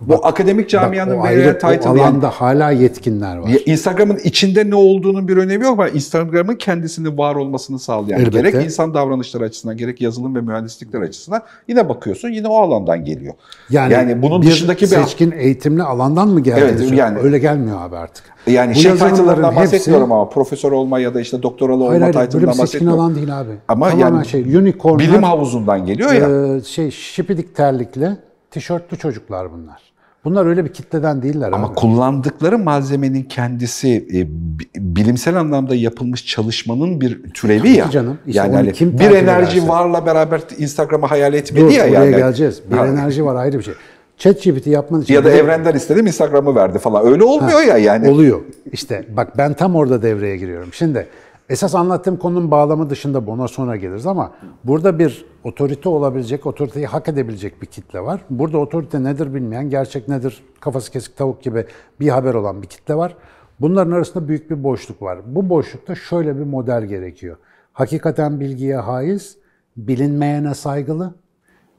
Bu 0.00 0.26
akademik 0.26 0.64
Bak, 0.64 0.70
camianın 0.70 1.18
o 1.18 1.24
verilen 1.24 1.38
ayrı, 1.44 1.50
o 1.56 1.58
title 1.72 1.88
yani 1.88 2.02
alanda 2.02 2.30
hala 2.30 2.70
yetkinler 2.70 3.36
var. 3.36 3.50
Instagram'ın 3.66 4.16
içinde 4.16 4.70
ne 4.70 4.74
olduğunun 4.74 5.28
bir 5.28 5.36
önemi 5.36 5.64
yok 5.64 5.72
ama 5.72 5.88
Instagram'ın 5.88 6.54
kendisinin 6.56 7.18
var 7.18 7.34
olmasını 7.34 7.78
sağlayan 7.78 8.20
Elbette. 8.20 8.38
gerek 8.50 8.64
insan 8.64 8.94
davranışları 8.94 9.44
açısından 9.44 9.76
gerek 9.76 10.00
yazılım 10.00 10.34
ve 10.36 10.40
mühendislikler 10.40 11.00
açısından 11.00 11.42
yine 11.68 11.88
bakıyorsun 11.88 12.28
yine 12.28 12.48
o 12.48 12.56
alandan 12.56 13.04
geliyor. 13.04 13.34
Yani, 13.70 14.22
bunun 14.22 14.42
bir 14.42 14.46
dışındaki 14.46 14.82
bir 14.82 14.86
seçkin 14.86 15.30
eğitimli 15.30 15.82
alandan 15.82 16.28
mı 16.28 16.40
geldi? 16.40 16.60
Evet, 16.62 16.78
diyorsun? 16.78 16.96
yani- 16.96 17.18
öyle 17.18 17.38
gelmiyor 17.38 17.78
abi 17.82 17.96
artık. 17.96 18.24
yani 18.46 18.70
Bu 18.74 18.78
şey 18.78 18.92
title'larından 18.92 19.52
hepsi- 19.52 19.56
bahsetmiyorum 19.56 20.12
ama 20.12 20.28
profesör 20.28 20.72
olma 20.72 20.98
ya 20.98 21.14
da 21.14 21.20
işte 21.20 21.42
doktoralı 21.42 21.84
olma 21.84 22.10
title'ından 22.10 22.58
bahsetmiyorum. 22.58 23.00
alan 23.00 23.14
değil 23.14 23.40
abi. 23.40 23.50
Ama 23.68 23.90
Tamamen 23.90 24.14
yani 24.14 24.26
şey 24.26 24.56
unicornlar, 24.56 24.98
Bilim 24.98 25.22
havuzundan 25.22 25.86
geliyor 25.86 26.12
ya. 26.12 26.56
e, 26.56 26.62
şey 26.62 26.90
şipidik 26.90 27.56
terlikli, 27.56 28.10
tişörtlü 28.50 28.98
çocuklar 28.98 29.52
bunlar. 29.52 29.80
Bunlar 30.24 30.46
öyle 30.46 30.64
bir 30.64 30.72
kitleden 30.72 31.22
değiller 31.22 31.52
Ama 31.52 31.66
abi. 31.66 31.74
kullandıkları 31.74 32.58
malzemenin 32.58 33.22
kendisi 33.22 33.88
e, 34.14 34.26
bi- 34.58 34.68
bilimsel 34.76 35.36
anlamda 35.40 35.74
yapılmış 35.74 36.26
çalışmanın 36.26 37.00
bir 37.00 37.22
türevi 37.30 37.68
ya. 37.70 37.90
canım. 37.90 38.18
İşte 38.26 38.38
yani 38.38 38.54
hani 38.54 38.72
kim 38.72 38.98
bir 38.98 39.10
enerji 39.10 39.52
ederse. 39.58 39.68
varla 39.68 40.06
beraber 40.06 40.40
Instagram'ı 40.58 41.06
hayal 41.06 41.34
etmedi 41.34 41.64
Dur, 41.64 41.70
ya 41.70 41.84
oraya 41.84 42.04
yani. 42.04 42.16
geleceğiz. 42.16 42.62
Bir 42.70 42.76
Ha. 42.76 42.86
enerji 42.86 43.24
var 43.24 43.34
ayrı 43.34 43.58
bir 43.58 43.62
şey. 43.62 43.74
ChatGPT 44.18 44.66
yapman 44.66 45.00
için 45.02 45.14
Ya 45.14 45.24
da 45.24 45.30
evrenden 45.30 45.74
istedim 45.74 46.06
Instagram'ı 46.06 46.54
verdi 46.54 46.78
falan. 46.78 47.06
Öyle 47.06 47.24
olmuyor 47.24 47.62
ya 47.62 47.76
yani. 47.78 48.08
Oluyor. 48.10 48.40
İşte 48.72 49.04
bak 49.16 49.38
ben 49.38 49.54
tam 49.54 49.76
orada 49.76 50.02
devreye 50.02 50.36
giriyorum. 50.36 50.68
Şimdi 50.72 51.06
esas 51.50 51.74
anlattığım 51.74 52.16
konunun 52.16 52.50
bağlamı 52.50 52.90
dışında 52.90 53.26
bu, 53.26 53.30
ona 53.30 53.48
sonra 53.48 53.76
geliriz 53.76 54.06
ama 54.06 54.32
burada 54.64 54.98
bir 54.98 55.24
otorite 55.44 55.88
olabilecek, 55.88 56.46
otoriteyi 56.46 56.86
hak 56.86 57.08
edebilecek 57.08 57.62
bir 57.62 57.66
kitle 57.66 58.00
var. 58.00 58.20
Burada 58.30 58.58
otorite 58.58 59.02
nedir 59.02 59.34
bilmeyen, 59.34 59.70
gerçek 59.70 60.08
nedir 60.08 60.42
kafası 60.60 60.92
kesik 60.92 61.16
tavuk 61.16 61.42
gibi 61.42 61.66
bir 62.00 62.08
haber 62.08 62.34
olan 62.34 62.62
bir 62.62 62.66
kitle 62.66 62.94
var. 62.94 63.16
Bunların 63.60 63.92
arasında 63.92 64.28
büyük 64.28 64.50
bir 64.50 64.64
boşluk 64.64 65.02
var. 65.02 65.18
Bu 65.26 65.48
boşlukta 65.48 65.94
şöyle 65.94 66.38
bir 66.38 66.44
model 66.44 66.84
gerekiyor. 66.84 67.36
Hakikaten 67.72 68.40
bilgiye 68.40 68.76
haiz, 68.76 69.36
bilinmeyene 69.76 70.54
saygılı, 70.54 71.14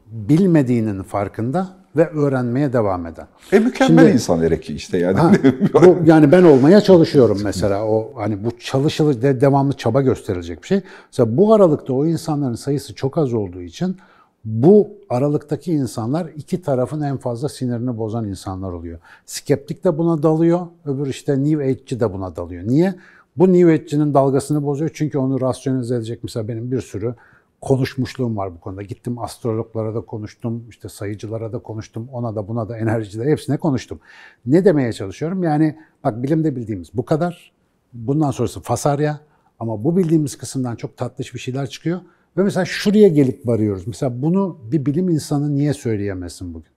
bilmediğinin 0.06 1.04
farkında 1.04 1.81
ve 1.96 2.08
öğrenmeye 2.10 2.74
devam 2.74 3.06
eden. 3.06 3.28
E 3.52 3.60
mükemmel 3.60 4.04
Şimdi- 4.04 4.14
insan 4.14 4.44
ereki 4.44 4.74
işte 4.74 4.98
yani. 4.98 5.18
Ha, 5.18 5.32
bu, 5.74 5.98
yani 6.06 6.32
ben 6.32 6.44
olmaya 6.44 6.82
çalışıyorum 6.82 7.38
mesela. 7.44 7.86
O 7.86 8.12
hani 8.16 8.46
bu 8.46 8.60
çalışılır 8.60 9.22
de, 9.22 9.42
devamlı 9.42 9.74
çaba 9.74 10.02
gösterilecek 10.02 10.62
bir 10.62 10.68
şey. 10.68 10.82
Mesela 11.12 11.38
bu 11.38 11.54
aralıkta 11.54 11.94
o 11.94 12.06
insanların 12.06 12.56
sayısı 12.56 12.96
çok 12.96 13.18
az 13.18 13.34
olduğu 13.34 13.62
için 13.62 13.98
bu 14.46 14.90
aralıktaki 15.10 15.72
insanlar 15.74 16.28
iki 16.36 16.62
tarafın 16.62 17.02
en 17.02 17.18
fazla 17.18 17.50
sinirini 17.50 17.98
bozan 17.98 18.26
insanlar 18.26 18.72
oluyor. 18.72 19.00
Skeptik 19.26 19.84
de 19.84 19.98
buna 19.98 20.24
dalıyor, 20.24 20.60
öbür 20.86 21.08
işte 21.08 21.44
New 21.44 21.64
Age'ci 21.64 22.00
de 22.00 22.14
buna 22.14 22.36
dalıyor. 22.36 22.64
Niye? 22.68 22.96
Bu 23.38 23.54
New 23.54 23.74
Age'cinin 23.74 24.14
dalgasını 24.14 24.64
bozuyor 24.66 24.92
çünkü 24.94 25.18
onu 25.18 25.42
rasyonize 25.42 25.96
edecek. 25.96 26.20
Mesela 26.24 26.48
benim 26.48 26.72
bir 26.72 26.82
sürü 26.82 27.16
konuşmuşluğum 27.62 28.38
var 28.38 28.56
bu 28.56 28.60
konuda. 28.60 28.82
Gittim 28.82 29.20
astrologlara 29.20 29.96
da 29.96 30.02
konuştum, 30.02 30.66
işte 30.70 30.90
sayıcılara 30.90 31.54
da 31.54 31.60
konuştum, 31.60 32.10
ona 32.12 32.36
da 32.36 32.48
buna 32.48 32.70
da 32.70 32.78
enerjilere 32.78 33.32
hepsine 33.32 33.58
konuştum. 33.58 34.00
Ne 34.46 34.66
demeye 34.66 34.94
çalışıyorum? 34.94 35.44
Yani 35.44 35.78
bak 36.04 36.24
bilimde 36.24 36.56
bildiğimiz 36.56 36.90
bu 36.94 37.06
kadar. 37.06 37.52
Bundan 37.94 38.32
sonrası 38.32 38.62
fasarya 38.62 39.20
ama 39.60 39.84
bu 39.84 39.98
bildiğimiz 39.98 40.38
kısımdan 40.38 40.76
çok 40.76 40.98
tatlış 40.98 41.34
bir 41.34 41.40
şeyler 41.40 41.70
çıkıyor. 41.70 42.02
Ve 42.38 42.44
mesela 42.44 42.66
şuraya 42.66 43.08
gelip 43.08 43.48
varıyoruz. 43.48 43.88
Mesela 43.88 44.22
bunu 44.22 44.58
bir 44.72 44.86
bilim 44.86 45.10
insanı 45.10 45.56
niye 45.56 45.74
söyleyemesin 45.74 46.54
bugün? 46.54 46.72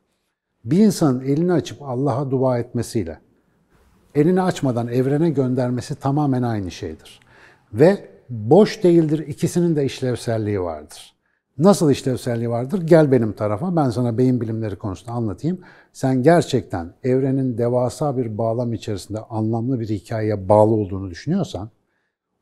Bir 0.64 0.78
insanın 0.78 1.20
elini 1.20 1.52
açıp 1.52 1.82
Allah'a 1.82 2.30
dua 2.30 2.58
etmesiyle 2.58 3.18
elini 4.14 4.42
açmadan 4.42 4.88
evrene 4.88 5.30
göndermesi 5.30 5.94
tamamen 5.94 6.42
aynı 6.42 6.70
şeydir. 6.70 7.20
Ve 7.72 8.13
boş 8.34 8.82
değildir, 8.82 9.18
ikisinin 9.18 9.76
de 9.76 9.84
işlevselliği 9.84 10.60
vardır. 10.60 11.14
Nasıl 11.58 11.90
işlevselliği 11.90 12.50
vardır? 12.50 12.82
Gel 12.82 13.12
benim 13.12 13.32
tarafa, 13.32 13.76
ben 13.76 13.90
sana 13.90 14.18
beyin 14.18 14.40
bilimleri 14.40 14.76
konusunda 14.76 15.12
anlatayım. 15.12 15.60
Sen 15.92 16.22
gerçekten 16.22 16.94
evrenin 17.02 17.58
devasa 17.58 18.16
bir 18.16 18.38
bağlam 18.38 18.72
içerisinde 18.72 19.18
anlamlı 19.20 19.80
bir 19.80 19.88
hikayeye 19.88 20.48
bağlı 20.48 20.74
olduğunu 20.74 21.10
düşünüyorsan, 21.10 21.70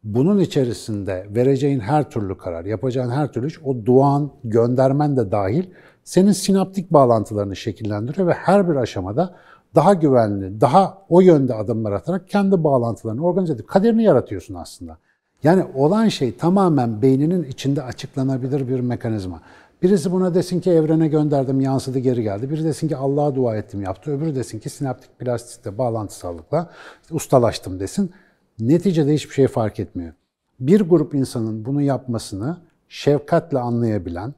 bunun 0.05 0.39
içerisinde 0.39 1.27
vereceğin 1.31 1.81
her 1.81 2.11
türlü 2.11 2.39
karar, 2.39 2.65
yapacağın 2.65 3.11
her 3.11 3.33
türlü 3.33 3.47
iş, 3.47 3.63
o 3.65 3.87
duan, 3.87 4.31
göndermen 4.45 5.17
de 5.17 5.31
dahil 5.31 5.65
senin 6.05 6.33
sinaptik 6.33 6.93
bağlantılarını 6.93 7.57
şekillendiriyor 7.57 8.27
ve 8.27 8.33
her 8.33 8.71
bir 8.71 8.77
aşamada 8.77 9.35
daha 9.75 9.95
güvenli, 9.95 10.61
daha 10.61 10.99
o 11.09 11.21
yönde 11.21 11.55
adımlar 11.55 11.93
atarak 11.93 12.29
kendi 12.29 12.65
bağlantılarını 12.65 13.25
organize 13.25 13.53
edip 13.53 13.69
kaderini 13.69 14.03
yaratıyorsun 14.03 14.55
aslında. 14.55 14.99
Yani 15.45 15.65
olan 15.75 16.09
şey 16.09 16.37
tamamen 16.37 17.03
beyninin 17.03 17.45
içinde 17.45 17.83
açıklanabilir 17.83 18.69
bir 18.69 18.81
mekanizma. 18.81 19.41
Birisi 19.83 20.13
buna 20.13 20.35
desin 20.35 20.61
ki 20.61 20.71
evrene 20.71 21.09
gönderdim, 21.09 21.61
yansıdı 21.61 21.99
geri 21.99 22.23
geldi. 22.23 22.51
Biri 22.51 22.65
desin 22.65 22.89
ki 22.89 22.97
Allah'a 22.97 23.35
dua 23.35 23.57
ettim 23.57 23.83
yaptı. 23.83 24.11
Öbürü 24.11 24.35
desin 24.35 24.59
ki 24.59 24.71
sinaptik 24.71 25.19
plastikte 25.19 25.79
bağlantısallıkla 25.79 26.71
işte 27.03 27.15
ustalaştım 27.15 27.81
desin. 27.81 28.13
Neticede 28.61 29.15
hiçbir 29.15 29.35
şey 29.35 29.49
fark 29.49 29.81
etmiyor. 29.81 30.13
Bir 30.61 30.81
grup 30.81 31.15
insanın 31.15 31.65
bunu 31.65 31.83
yapmasını 31.83 32.57
şefkatle 32.89 33.59
anlayabilen, 33.59 34.35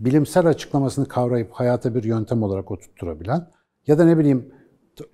bilimsel 0.00 0.46
açıklamasını 0.46 1.08
kavrayıp 1.08 1.52
hayata 1.52 1.94
bir 1.94 2.04
yöntem 2.04 2.42
olarak 2.42 2.70
oturtturabilen 2.70 3.46
ya 3.86 3.98
da 3.98 4.04
ne 4.04 4.18
bileyim 4.18 4.52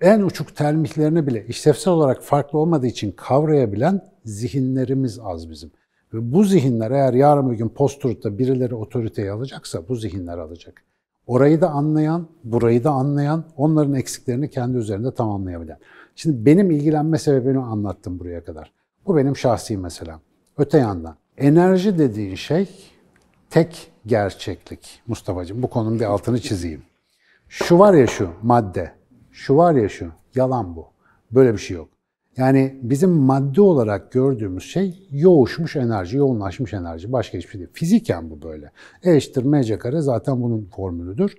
en 0.01 0.21
uçuk 0.21 0.55
telmihlerini 0.55 1.27
bile 1.27 1.45
işlevsel 1.45 1.93
olarak 1.93 2.23
farklı 2.23 2.59
olmadığı 2.59 2.87
için 2.87 3.11
kavrayabilen 3.11 4.01
zihinlerimiz 4.25 5.19
az 5.19 5.49
bizim. 5.49 5.71
Ve 6.13 6.33
bu 6.33 6.43
zihinler 6.43 6.91
eğer 6.91 7.13
yarın 7.13 7.51
bir 7.51 7.57
gün 7.57 7.69
post-truth'ta 7.69 8.37
birileri 8.37 8.75
otoriteyi 8.75 9.31
alacaksa 9.31 9.87
bu 9.87 9.95
zihinler 9.95 10.37
alacak. 10.37 10.83
Orayı 11.27 11.61
da 11.61 11.69
anlayan, 11.69 12.27
burayı 12.43 12.83
da 12.83 12.91
anlayan, 12.91 13.43
onların 13.57 13.93
eksiklerini 13.93 14.49
kendi 14.49 14.77
üzerinde 14.77 15.13
tamamlayabilen. 15.13 15.77
Şimdi 16.15 16.45
benim 16.45 16.71
ilgilenme 16.71 17.17
sebebimi 17.17 17.63
anlattım 17.63 18.19
buraya 18.19 18.43
kadar. 18.43 18.71
Bu 19.05 19.17
benim 19.17 19.37
şahsi 19.37 19.77
meselem. 19.77 20.19
Öte 20.57 20.77
yandan 20.77 21.15
enerji 21.37 21.97
dediğin 21.97 22.35
şey 22.35 22.69
tek 23.49 23.91
gerçeklik 24.05 25.01
Mustafa'cığım. 25.07 25.63
Bu 25.63 25.69
konunun 25.69 25.99
bir 25.99 26.05
altını 26.05 26.41
çizeyim. 26.41 26.81
Şu 27.49 27.79
var 27.79 27.93
ya 27.93 28.07
şu 28.07 28.29
madde, 28.43 28.91
şu 29.37 29.55
var 29.55 29.75
ya 29.75 29.89
şu, 29.89 30.11
yalan 30.35 30.75
bu. 30.75 30.87
Böyle 31.31 31.53
bir 31.53 31.57
şey 31.57 31.77
yok. 31.77 31.89
Yani 32.37 32.79
bizim 32.81 33.09
madde 33.09 33.61
olarak 33.61 34.11
gördüğümüz 34.11 34.63
şey 34.63 35.07
yoğuşmuş 35.11 35.75
enerji, 35.75 36.17
yoğunlaşmış 36.17 36.73
enerji. 36.73 37.11
Başka 37.11 37.37
hiçbir 37.37 37.51
şey 37.51 37.59
değil. 37.59 37.69
Fiziken 37.73 38.29
bu 38.29 38.41
böyle. 38.41 38.71
E 39.03 39.15
eşittir 39.15 39.43
mc 39.43 39.77
kare 39.77 40.01
zaten 40.01 40.41
bunun 40.41 40.65
formülüdür. 40.75 41.37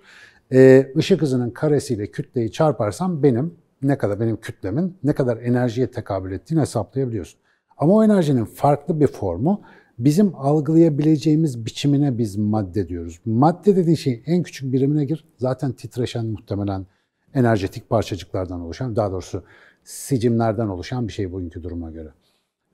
Ee, 0.53 0.93
ışık 0.97 1.23
hızının 1.23 1.51
karesiyle 1.51 2.07
kütleyi 2.07 2.53
çarparsam 2.53 3.23
benim 3.23 3.55
ne 3.83 3.99
kadar 3.99 4.21
benim 4.21 4.37
kütlemin 4.37 4.97
ne 5.05 5.13
kadar 5.13 5.37
enerjiye 5.37 5.91
tekabül 5.91 6.33
ettiğini 6.33 6.61
hesaplayabiliyorsun. 6.61 7.41
Ama 7.79 7.95
o 7.95 8.05
enerjinin 8.05 8.45
farklı 8.45 9.01
bir 9.01 9.07
formu 9.07 9.63
bizim 9.99 10.35
algılayabileceğimiz 10.37 11.67
biçimine 11.67 12.19
biz 12.19 12.37
madde 12.37 12.89
diyoruz. 12.89 13.21
Madde 13.25 13.77
dediğin 13.77 13.97
şey 13.97 14.23
en 14.27 14.43
küçük 14.43 14.73
birimine 14.73 15.05
gir. 15.05 15.25
Zaten 15.39 15.73
titreşen 15.73 16.27
muhtemelen 16.27 16.87
enerjetik 17.35 17.91
parçacıklardan 17.91 18.61
oluşan, 18.61 18.97
daha 18.97 19.13
doğrusu 19.13 19.45
sicimlerden 19.85 20.69
oluşan 20.69 21.09
bir 21.09 21.13
şey 21.13 21.33
bugünkü 21.33 21.63
duruma 21.63 21.91
göre. 21.91 22.09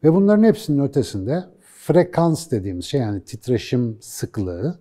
Ve 0.04 0.12
bunların 0.12 0.44
hepsinin 0.44 0.82
ötesinde 0.82 1.44
frekans 1.60 2.50
dediğimiz 2.50 2.84
şey 2.84 3.00
yani 3.00 3.24
titreşim 3.24 3.98
sıklığı 4.00 4.78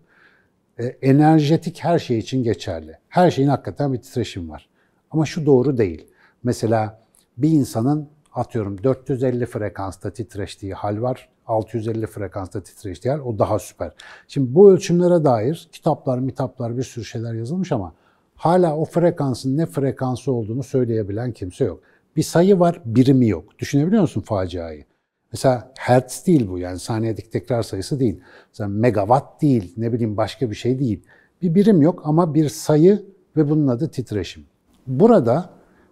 e, 0.77 0.85
enerjetik 0.85 1.83
her 1.83 1.99
şey 1.99 2.17
için 2.17 2.43
geçerli. 2.43 2.97
Her 3.09 3.31
şeyin 3.31 3.49
hakikaten 3.49 3.93
bir 3.93 4.01
titreşim 4.01 4.49
var. 4.49 4.69
Ama 5.11 5.25
şu 5.25 5.45
doğru 5.45 5.77
değil. 5.77 6.07
Mesela 6.43 7.01
bir 7.37 7.49
insanın 7.49 8.09
atıyorum 8.33 8.83
450 8.83 9.45
frekansta 9.45 10.13
titreştiği 10.13 10.73
hal 10.73 11.01
var. 11.01 11.29
650 11.47 12.07
frekansta 12.07 12.63
titreştiği 12.63 13.13
hal 13.13 13.19
o 13.19 13.39
daha 13.39 13.59
süper. 13.59 13.91
Şimdi 14.27 14.55
bu 14.55 14.71
ölçümlere 14.71 15.23
dair 15.23 15.69
kitaplar, 15.71 16.19
mitaplar 16.19 16.77
bir 16.77 16.83
sürü 16.83 17.05
şeyler 17.05 17.33
yazılmış 17.33 17.71
ama 17.71 17.93
hala 18.43 18.77
o 18.77 18.85
frekansın 18.85 19.57
ne 19.57 19.65
frekansı 19.65 20.31
olduğunu 20.31 20.63
söyleyebilen 20.63 21.31
kimse 21.31 21.65
yok. 21.65 21.83
Bir 22.15 22.23
sayı 22.23 22.59
var, 22.59 22.81
birimi 22.85 23.27
yok. 23.27 23.59
Düşünebiliyor 23.59 24.01
musun 24.01 24.21
faciayı? 24.21 24.85
Mesela 25.31 25.71
hertz 25.77 26.27
değil 26.27 26.49
bu 26.49 26.59
yani 26.59 26.79
saniyedeki 26.79 27.29
tekrar 27.29 27.63
sayısı 27.63 27.99
değil. 27.99 28.19
Mesela 28.49 28.67
megawatt 28.67 29.41
değil, 29.41 29.73
ne 29.77 29.93
bileyim 29.93 30.17
başka 30.17 30.49
bir 30.49 30.55
şey 30.55 30.79
değil. 30.79 31.03
Bir 31.41 31.55
birim 31.55 31.81
yok 31.81 32.01
ama 32.05 32.33
bir 32.33 32.49
sayı 32.49 33.05
ve 33.37 33.49
bunun 33.49 33.67
adı 33.67 33.91
titreşim. 33.91 34.45
Burada 34.87 35.49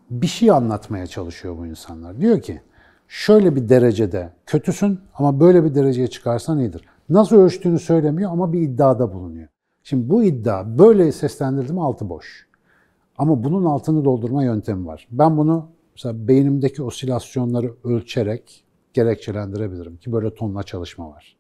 bir 0.10 0.28
şey 0.28 0.52
anlatmaya 0.52 1.08
çalışıyor 1.08 1.58
bu 1.58 1.66
insanlar. 1.66 2.22
Diyor 2.22 2.42
ki 2.42 2.62
şöyle 3.08 3.56
bir 3.56 3.70
derecede 3.70 4.30
kötüsün 4.46 5.00
ama 5.14 5.40
böyle 5.40 5.64
bir 5.64 5.76
dereceye 5.76 6.08
çıkarsan 6.08 6.60
iyidir. 6.60 6.86
Nasıl 7.10 7.36
ölçtüğünü 7.36 7.80
söylemiyor 7.80 8.32
ama 8.32 8.54
bir 8.54 8.62
iddiada 8.62 9.14
bulunuyor. 9.14 9.48
Şimdi 9.84 10.10
bu 10.10 10.24
iddia 10.24 10.80
böyle 10.80 11.12
seslendirdim 11.12 11.80
altı 11.80 12.10
boş. 12.10 12.48
Ama 13.18 13.44
bunun 13.44 13.66
altını 13.66 14.06
doldurma 14.06 14.44
yöntemi 14.44 14.86
var. 14.86 15.08
Ben 15.12 15.38
bunu 15.38 15.70
mesela 15.96 16.28
beynimdeki 16.28 16.84
osilasyonları 16.84 17.74
ölçerek 17.84 18.64
gerekçelendirebilirim 18.94 19.98
ki 19.98 20.12
böyle 20.12 20.36
tonla 20.36 20.64
çalışma 20.64 21.10
var. 21.10 21.38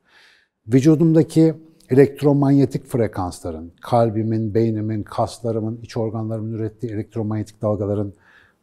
Vücudumdaki 0.67 1.55
elektromanyetik 1.89 2.85
frekansların, 2.85 3.71
kalbimin, 3.81 4.53
beynimin, 4.53 5.03
kaslarımın, 5.03 5.79
iç 5.83 5.97
organlarımın 5.97 6.53
ürettiği 6.53 6.91
elektromanyetik 6.93 7.61
dalgaların 7.61 8.13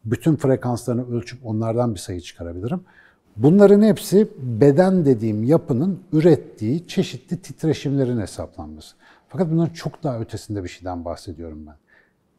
bütün 0.05 0.35
frekanslarını 0.35 1.15
ölçüp 1.15 1.45
onlardan 1.45 1.93
bir 1.93 1.99
sayı 1.99 2.21
çıkarabilirim. 2.21 2.81
Bunların 3.37 3.81
hepsi 3.81 4.27
beden 4.37 5.05
dediğim 5.05 5.43
yapının 5.43 5.99
ürettiği 6.13 6.87
çeşitli 6.87 7.37
titreşimlerin 7.37 8.19
hesaplanması. 8.19 8.95
Fakat 9.29 9.51
bunların 9.51 9.73
çok 9.73 10.03
daha 10.03 10.19
ötesinde 10.19 10.63
bir 10.63 10.69
şeyden 10.69 11.05
bahsediyorum 11.05 11.67
ben. 11.67 11.75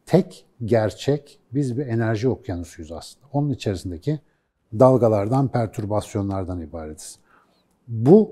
Tek 0.05 0.45
gerçek 0.65 1.39
biz 1.53 1.77
bir 1.77 1.87
enerji 1.87 2.29
okyanusuyuz 2.29 2.91
aslında. 2.91 3.27
Onun 3.33 3.49
içerisindeki 3.49 4.19
dalgalardan, 4.79 5.47
pertürbasyonlardan 5.47 6.61
ibaretiz. 6.61 7.19
Bu 7.87 8.31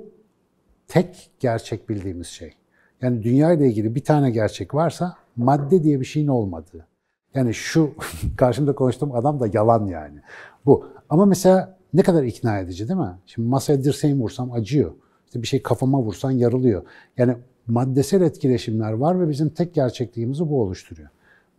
tek 0.88 1.32
gerçek 1.40 1.90
bildiğimiz 1.90 2.28
şey. 2.28 2.54
Yani 3.02 3.24
dünya 3.24 3.54
ile 3.54 3.68
ilgili 3.68 3.96
bir 3.96 4.04
tane 4.04 4.32
gerçek 4.32 4.76
varsa 4.76 5.16
madde 5.36 5.84
diye 5.84 6.00
bir 6.00 6.06
şeyin 6.06 6.28
olmadığı. 6.28 6.88
Yani 7.36 7.54
şu 7.54 7.96
karşımda 8.38 8.76
konuştuğum 8.76 9.16
adam 9.16 9.40
da 9.40 9.48
yalan 9.54 9.86
yani. 9.86 10.22
Bu. 10.66 10.88
Ama 11.10 11.26
mesela 11.26 11.78
ne 11.94 12.04
kadar 12.04 12.24
ikna 12.24 12.60
edici 12.60 12.88
değil 12.88 13.00
mi? 13.00 13.20
Şimdi 13.26 13.48
masaya 13.48 13.84
dirseğimi 13.84 14.22
vursam 14.22 14.52
acıyor. 14.52 14.92
İşte 15.26 15.42
bir 15.42 15.48
şey 15.48 15.64
kafama 15.64 16.02
vursan 16.02 16.32
yarılıyor. 16.32 16.84
Yani 17.18 17.36
maddesel 17.70 18.22
etkileşimler 18.22 18.92
var 18.92 19.22
ve 19.22 19.30
bizim 19.30 19.50
tek 19.50 19.74
gerçekliğimizi 19.74 20.50
bu 20.50 20.62
oluşturuyor. 20.62 21.10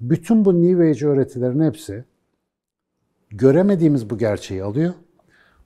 Bütün 0.01 0.45
bu 0.45 0.63
New 0.63 0.91
Age 0.91 1.07
öğretilerin 1.07 1.65
hepsi 1.65 2.05
göremediğimiz 3.31 4.11
bu 4.11 4.19
gerçeği 4.19 4.63
alıyor. 4.63 4.95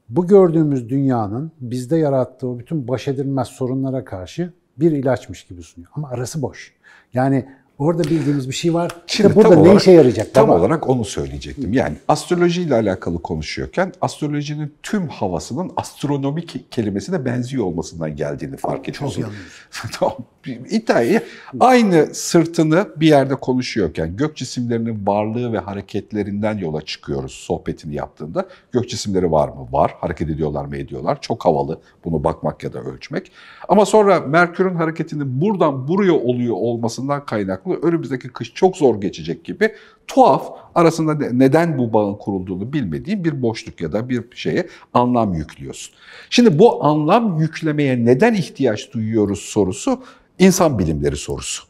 Bu 0.08 0.26
gördüğümüz 0.26 0.88
dünyanın 0.88 1.52
bizde 1.60 1.96
yarattığı 1.96 2.58
bütün 2.58 2.88
baş 2.88 3.08
edilmez 3.08 3.48
sorunlara 3.48 4.04
karşı 4.04 4.52
bir 4.76 4.92
ilaçmış 4.92 5.44
gibi 5.44 5.62
sunuyor. 5.62 5.92
Ama 5.94 6.08
arası 6.08 6.42
boş. 6.42 6.72
Yani 7.14 7.46
Orada 7.78 8.04
bildiğimiz 8.04 8.48
bir 8.48 8.54
şey 8.54 8.74
var. 8.74 8.90
Şimdi 9.06 9.28
işte 9.28 9.36
burada 9.36 9.54
tam 9.54 9.58
ne 9.64 9.68
olarak, 9.68 9.80
işe 9.80 9.92
yarayacak? 9.92 10.34
Tam 10.34 10.46
Tamam. 10.46 10.60
olarak 10.60 10.88
onu 10.88 11.04
söyleyecektim. 11.04 11.72
Yani 11.72 11.96
astrolojiyle 12.08 12.74
alakalı 12.74 13.22
konuşuyorken 13.22 13.92
astrolojinin 14.00 14.74
tüm 14.82 15.08
havasının 15.08 15.72
astronomik 15.76 16.72
kelimesine 16.72 17.24
benziyor 17.24 17.64
olmasından 17.64 18.16
geldiğini 18.16 18.56
fark 18.56 18.88
ediyorsun. 18.88 19.22
yanlış. 19.22 19.82
tamam. 19.98 20.16
İddiayı 20.46 21.22
aynı 21.60 22.14
sırtını 22.14 22.88
bir 22.96 23.06
yerde 23.06 23.34
konuşuyorken 23.34 24.16
gök 24.16 24.36
cisimlerinin 24.36 25.06
varlığı 25.06 25.52
ve 25.52 25.58
hareketlerinden 25.58 26.58
yola 26.58 26.82
çıkıyoruz 26.82 27.32
sohbetini 27.32 27.94
yaptığında. 27.94 28.48
Gök 28.72 28.88
cisimleri 28.88 29.30
var 29.30 29.48
mı? 29.48 29.68
Var. 29.72 29.94
Hareket 30.00 30.30
ediyorlar 30.30 30.64
mı? 30.64 30.76
Ediyorlar. 30.76 31.20
Çok 31.20 31.44
havalı 31.44 31.80
bunu 32.04 32.24
bakmak 32.24 32.64
ya 32.64 32.72
da 32.72 32.80
ölçmek. 32.80 33.32
Ama 33.68 33.86
sonra 33.86 34.20
Merkür'ün 34.20 34.74
hareketinin 34.74 35.40
buradan 35.40 35.88
buraya 35.88 36.12
oluyor 36.12 36.54
olmasından 36.56 37.24
kaynaklı 37.24 37.74
önümüzdeki 37.82 38.28
kış 38.28 38.54
çok 38.54 38.76
zor 38.76 39.00
geçecek 39.00 39.44
gibi 39.44 39.72
tuhaf 40.06 40.48
arasında 40.74 41.14
neden 41.14 41.78
bu 41.78 41.92
bağın 41.92 42.14
kurulduğunu 42.14 42.72
bilmediğin 42.72 43.24
bir 43.24 43.42
boşluk 43.42 43.80
ya 43.80 43.92
da 43.92 44.08
bir 44.08 44.24
şeye 44.34 44.68
anlam 44.94 45.34
yüklüyorsun. 45.34 45.94
Şimdi 46.30 46.58
bu 46.58 46.84
anlam 46.84 47.40
yüklemeye 47.40 48.04
neden 48.04 48.34
ihtiyaç 48.34 48.92
duyuyoruz 48.92 49.38
sorusu 49.38 50.02
insan 50.38 50.78
bilimleri 50.78 51.16
sorusu. 51.16 51.64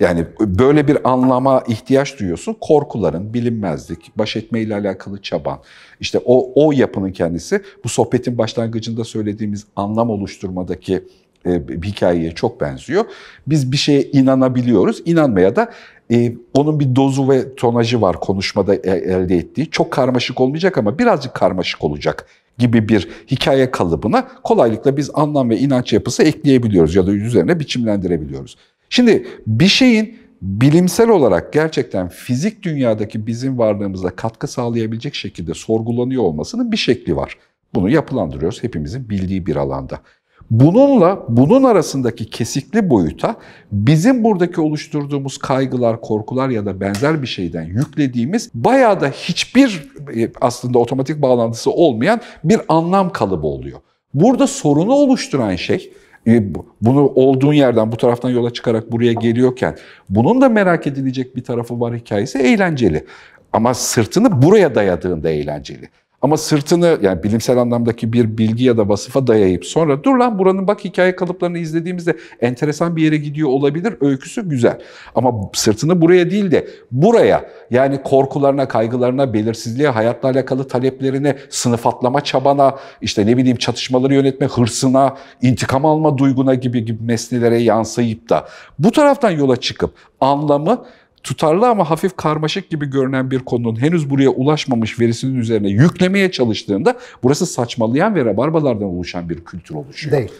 Yani 0.00 0.26
böyle 0.40 0.88
bir 0.88 1.10
anlama 1.10 1.64
ihtiyaç 1.68 2.18
duyuyorsun. 2.18 2.56
Korkuların, 2.60 3.34
bilinmezlik, 3.34 4.18
baş 4.18 4.36
etmeyle 4.36 4.74
alakalı 4.74 5.22
çaban. 5.22 5.58
İşte 6.00 6.20
o, 6.24 6.52
o 6.54 6.72
yapının 6.72 7.12
kendisi 7.12 7.62
bu 7.84 7.88
sohbetin 7.88 8.38
başlangıcında 8.38 9.04
söylediğimiz 9.04 9.66
anlam 9.76 10.10
oluşturmadaki 10.10 11.04
e, 11.46 11.62
hikayeye 11.84 12.30
çok 12.30 12.60
benziyor. 12.60 13.04
Biz 13.46 13.72
bir 13.72 13.76
şeye 13.76 14.02
inanabiliyoruz. 14.02 15.02
İnanmaya 15.04 15.56
da 15.56 15.72
e, 16.10 16.32
onun 16.54 16.80
bir 16.80 16.96
dozu 16.96 17.28
ve 17.28 17.54
tonajı 17.54 18.00
var 18.00 18.20
konuşmada 18.20 18.74
e, 18.74 18.90
elde 18.90 19.36
ettiği. 19.36 19.70
Çok 19.70 19.90
karmaşık 19.90 20.40
olmayacak 20.40 20.78
ama 20.78 20.98
birazcık 20.98 21.34
karmaşık 21.34 21.84
olacak 21.84 22.26
gibi 22.58 22.88
bir 22.88 23.08
hikaye 23.30 23.70
kalıbına 23.70 24.28
kolaylıkla 24.44 24.96
biz 24.96 25.10
anlam 25.14 25.50
ve 25.50 25.58
inanç 25.58 25.92
yapısı 25.92 26.22
ekleyebiliyoruz 26.22 26.94
ya 26.94 27.06
da 27.06 27.12
üzerine 27.12 27.60
biçimlendirebiliyoruz. 27.60 28.56
Şimdi 28.90 29.26
bir 29.46 29.68
şeyin 29.68 30.18
bilimsel 30.42 31.08
olarak 31.08 31.52
gerçekten 31.52 32.08
fizik 32.08 32.62
dünyadaki 32.62 33.26
bizim 33.26 33.58
varlığımıza 33.58 34.10
katkı 34.10 34.46
sağlayabilecek 34.46 35.14
şekilde 35.14 35.54
sorgulanıyor 35.54 36.22
olmasının 36.22 36.72
bir 36.72 36.76
şekli 36.76 37.16
var. 37.16 37.36
Bunu 37.74 37.90
yapılandırıyoruz 37.90 38.62
hepimizin 38.62 39.10
bildiği 39.10 39.46
bir 39.46 39.56
alanda. 39.56 40.00
Bununla 40.50 41.24
bunun 41.28 41.62
arasındaki 41.62 42.30
kesikli 42.30 42.90
boyuta 42.90 43.36
bizim 43.72 44.24
buradaki 44.24 44.60
oluşturduğumuz 44.60 45.38
kaygılar, 45.38 46.00
korkular 46.00 46.48
ya 46.48 46.66
da 46.66 46.80
benzer 46.80 47.22
bir 47.22 47.26
şeyden 47.26 47.62
yüklediğimiz 47.62 48.50
bayağı 48.54 49.00
da 49.00 49.08
hiçbir 49.08 49.90
e, 50.16 50.30
aslında 50.40 50.78
otomatik 50.78 51.22
bağlantısı 51.22 51.70
olmayan 51.70 52.20
bir 52.44 52.60
anlam 52.68 53.12
kalıbı 53.12 53.46
oluyor. 53.46 53.78
Burada 54.14 54.46
sorunu 54.46 54.92
oluşturan 54.92 55.56
şey 55.56 55.92
e, 56.26 56.54
bunu 56.82 57.06
olduğun 57.06 57.52
yerden 57.52 57.92
bu 57.92 57.96
taraftan 57.96 58.30
yola 58.30 58.52
çıkarak 58.52 58.92
buraya 58.92 59.12
geliyorken 59.12 59.76
bunun 60.10 60.40
da 60.40 60.48
merak 60.48 60.86
edilecek 60.86 61.36
bir 61.36 61.44
tarafı 61.44 61.80
var 61.80 61.96
hikayesi 61.96 62.38
eğlenceli. 62.38 63.04
Ama 63.52 63.74
sırtını 63.74 64.42
buraya 64.42 64.74
dayadığında 64.74 65.30
eğlenceli. 65.30 65.88
Ama 66.22 66.36
sırtını 66.36 66.98
yani 67.02 67.22
bilimsel 67.22 67.58
anlamdaki 67.58 68.12
bir 68.12 68.38
bilgi 68.38 68.64
ya 68.64 68.76
da 68.76 68.88
vasıfa 68.88 69.26
dayayıp 69.26 69.66
sonra 69.66 70.04
dur 70.04 70.16
lan 70.16 70.38
buranın 70.38 70.66
bak 70.66 70.84
hikaye 70.84 71.16
kalıplarını 71.16 71.58
izlediğimizde 71.58 72.16
enteresan 72.40 72.96
bir 72.96 73.02
yere 73.02 73.16
gidiyor 73.16 73.48
olabilir. 73.48 73.94
Öyküsü 74.00 74.48
güzel. 74.48 74.78
Ama 75.14 75.50
sırtını 75.54 76.00
buraya 76.00 76.30
değil 76.30 76.50
de 76.50 76.68
buraya 76.90 77.50
yani 77.70 78.02
korkularına, 78.02 78.68
kaygılarına, 78.68 79.34
belirsizliğe, 79.34 79.88
hayatla 79.88 80.28
alakalı 80.28 80.68
taleplerine, 80.68 81.36
sınıf 81.50 81.86
atlama 81.86 82.20
çabana, 82.20 82.76
işte 83.00 83.26
ne 83.26 83.36
bileyim 83.36 83.56
çatışmaları 83.56 84.14
yönetme 84.14 84.46
hırsına, 84.46 85.16
intikam 85.42 85.84
alma 85.84 86.18
duyguna 86.18 86.54
gibi 86.54 86.84
gibi 86.84 87.02
mesnelere 87.02 87.58
yansıyıp 87.58 88.28
da 88.28 88.48
bu 88.78 88.90
taraftan 88.90 89.30
yola 89.30 89.56
çıkıp 89.56 89.90
anlamı 90.20 90.84
tutarlı 91.22 91.68
ama 91.68 91.90
hafif 91.90 92.16
karmaşık 92.16 92.70
gibi 92.70 92.86
görünen 92.86 93.30
bir 93.30 93.38
konunun 93.38 93.80
henüz 93.80 94.10
buraya 94.10 94.30
ulaşmamış 94.30 95.00
verisinin 95.00 95.38
üzerine 95.38 95.68
yüklemeye 95.68 96.30
çalıştığında 96.30 96.96
burası 97.22 97.46
saçmalayan 97.46 98.14
ve 98.14 98.24
rabarbalardan 98.24 98.88
oluşan 98.88 99.28
bir 99.28 99.44
kültür 99.44 99.74
oluşuyor. 99.74 100.16
Değil. 100.16 100.32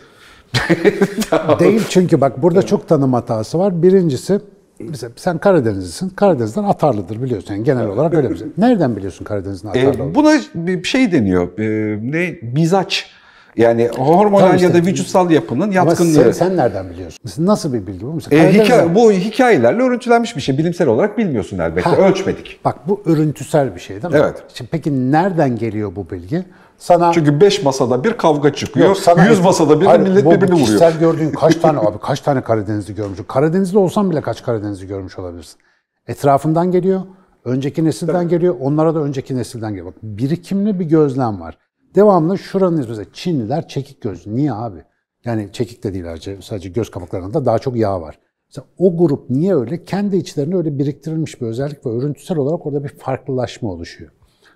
Değil 1.59 1.83
çünkü 1.89 2.21
bak 2.21 2.43
burada 2.43 2.63
çok 2.63 2.89
tanım 2.89 3.13
hatası 3.13 3.59
var. 3.59 3.83
Birincisi 3.83 4.41
mesela 4.81 5.13
sen 5.17 5.39
Karadenizlisin. 5.39 6.09
Karadeniz'den 6.09 6.65
atarlıdır 6.65 7.23
biliyorsun. 7.23 7.55
Yani 7.55 7.65
genel 7.65 7.87
olarak 7.87 8.15
öyle 8.15 8.31
bir 8.31 8.37
şey. 8.37 8.47
Nereden 8.59 8.97
biliyorsun 8.97 9.25
Karadeniz'in 9.25 9.69
atarlı 9.69 9.89
olduğunu? 9.91 10.11
E, 10.11 10.15
buna 10.15 10.41
bir 10.55 10.85
şey 10.85 11.13
deniyor. 11.13 11.59
E, 11.59 11.99
ne? 12.13 12.39
Mizaç. 12.53 13.11
Yani 13.59 13.89
hormonal 13.99 14.41
Tamam 14.41 14.57
işte. 14.57 14.67
ya 14.69 14.75
da 14.75 14.79
vücutsal 14.79 15.31
yapının 15.31 15.63
Ama 15.65 15.73
yatkınlığı. 15.75 16.13
sen, 16.25 16.31
sen 16.31 16.57
nereden 16.57 16.91
biliyorsun? 16.91 17.19
Nasıl 17.39 17.73
bir 17.73 17.87
bilgi 17.87 18.07
bu? 18.07 18.13
Mesela 18.13 18.43
E, 18.45 18.53
hikaye, 18.53 18.95
bu 18.95 19.13
hikayelerle 19.13 19.83
örüntülenmiş 19.83 20.37
bir 20.37 20.41
şey. 20.41 20.59
Bilimsel 20.59 20.89
olarak 20.89 21.19
bilmiyorsun 21.19 21.59
elbette. 21.59 21.91
Ha. 21.91 21.97
Ölçmedik. 21.97 22.61
Bak 22.65 22.77
bu 22.89 23.03
örüntüsel 23.07 23.75
bir 23.75 23.81
şey 23.81 24.03
değil 24.03 24.15
mi? 24.15 24.21
Evet. 24.23 24.43
Şimdi 24.55 24.71
peki 24.71 25.13
nereden 25.13 25.57
geliyor 25.57 25.97
bu 25.97 26.11
bilgi? 26.11 26.45
Sana 26.79 27.13
Çünkü 27.13 27.41
5 27.41 27.63
masada 27.63 28.05
bir 28.05 28.13
kavga 28.13 28.53
çıkıyor. 28.55 28.87
Yok, 28.89 28.97
sana- 28.99 29.25
100 29.27 29.41
masada 29.41 29.81
bir 29.81 29.87
de 29.87 29.99
millet 29.99 30.25
bu- 30.25 30.31
birbirini 30.31 30.45
vuruyor. 30.53 30.67
Kişisel 30.67 30.99
gördüğün 30.99 31.31
kaç 31.31 31.55
tane 31.63 31.79
abi 31.79 31.99
kaç 32.03 32.21
tane 32.21 32.41
Karadenizli 32.41 32.95
görmüş? 32.95 33.19
Karadenizli 33.29 33.79
olsan 33.79 34.11
bile 34.11 34.21
kaç 34.21 34.43
Karadenizli 34.43 34.87
görmüş 34.87 35.19
olabilirsin? 35.19 35.61
Etrafından 36.09 36.71
geliyor, 36.71 37.01
önceki 37.45 37.85
nesilden 37.85 38.29
geliyor, 38.29 38.55
onlara 38.61 38.95
da 38.95 38.99
önceki 38.99 39.37
nesilden 39.37 39.71
geliyor. 39.71 39.87
Bak 39.87 39.95
birikimli 40.03 40.81
bir 40.81 40.85
gözlem 40.85 41.41
var. 41.41 41.59
Devamlı 41.95 42.39
şuranın 42.39 42.79
mesela 42.89 43.05
Çinliler 43.13 43.69
çekik 43.69 44.01
gözlü. 44.01 44.37
Niye 44.37 44.53
abi? 44.53 44.85
Yani 45.25 45.49
çekik 45.53 45.85
de 45.85 45.95
değil 45.95 46.05
sadece, 46.05 46.43
sadece 46.43 46.69
göz 46.69 46.91
kapaklarında 46.91 47.45
daha 47.45 47.59
çok 47.59 47.77
yağ 47.77 48.01
var. 48.01 48.19
Mesela 48.49 48.67
o 48.79 48.97
grup 48.97 49.31
niye 49.31 49.55
öyle? 49.55 49.85
Kendi 49.85 50.17
içlerinde 50.17 50.57
öyle 50.57 50.79
biriktirilmiş 50.79 51.41
bir 51.41 51.47
özellik 51.47 51.87
ve 51.87 51.91
örüntüsel 51.91 52.39
olarak 52.39 52.67
orada 52.67 52.85
bir 52.85 52.89
farklılaşma 52.89 53.71
oluşuyor. 53.71 54.11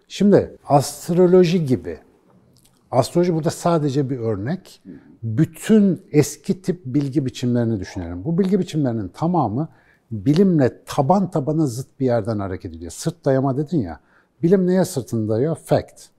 Şimdi 0.08 0.56
astroloji 0.68 1.66
gibi 1.66 1.98
Astroloji 2.92 3.34
burada 3.34 3.50
sadece 3.50 4.10
bir 4.10 4.18
örnek. 4.18 4.82
Bütün 5.22 6.02
eski 6.12 6.62
tip 6.62 6.80
bilgi 6.86 7.26
biçimlerini 7.26 7.80
düşünelim. 7.80 8.24
Bu 8.24 8.38
bilgi 8.38 8.58
biçimlerinin 8.58 9.08
tamamı 9.08 9.68
bilimle 10.10 10.84
taban 10.86 11.30
tabana 11.30 11.66
zıt 11.66 12.00
bir 12.00 12.06
yerden 12.06 12.38
hareket 12.38 12.74
ediyor. 12.74 12.90
Sırt 12.90 13.24
dayama 13.24 13.56
dedin 13.56 13.78
ya. 13.78 14.00
Bilim 14.42 14.66
neye 14.66 14.84
sırtını 14.84 15.28
dayıyor? 15.28 15.56
Fact. 15.56 16.11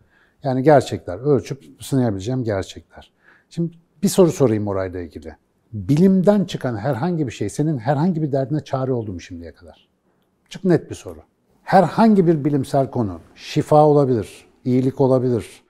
Yani 0.44 0.64
gerçekler. 0.64 1.18
Ölçüp 1.18 1.64
sınayabileceğim 1.80 2.44
gerçekler. 2.44 3.12
Şimdi 3.50 3.74
bir 4.04 4.08
soru 4.08 4.32
sorayım 4.32 4.68
orayla 4.68 5.02
ilgili. 5.02 5.36
Bilimden 5.74 6.46
çıkan 6.46 6.78
herhangi 6.78 7.28
bir 7.28 7.32
şey 7.32 7.50
senin 7.50 7.78
herhangi 7.78 8.22
bir 8.22 8.32
derdine 8.32 8.64
çare 8.64 8.94
oldu 8.94 9.14
mu 9.14 9.20
şimdiye 9.20 9.54
kadar? 9.54 9.90
Çok 10.50 10.64
net 10.64 10.90
bir 10.90 10.96
soru. 10.96 11.20
Herhangi 11.64 12.28
bir 12.28 12.46
bilimsel 12.46 12.92
konu, 12.92 13.20
şifa 13.36 13.86
olabilir, 13.86 14.46
iyilik 14.66 15.02
olabilir, 15.02 15.64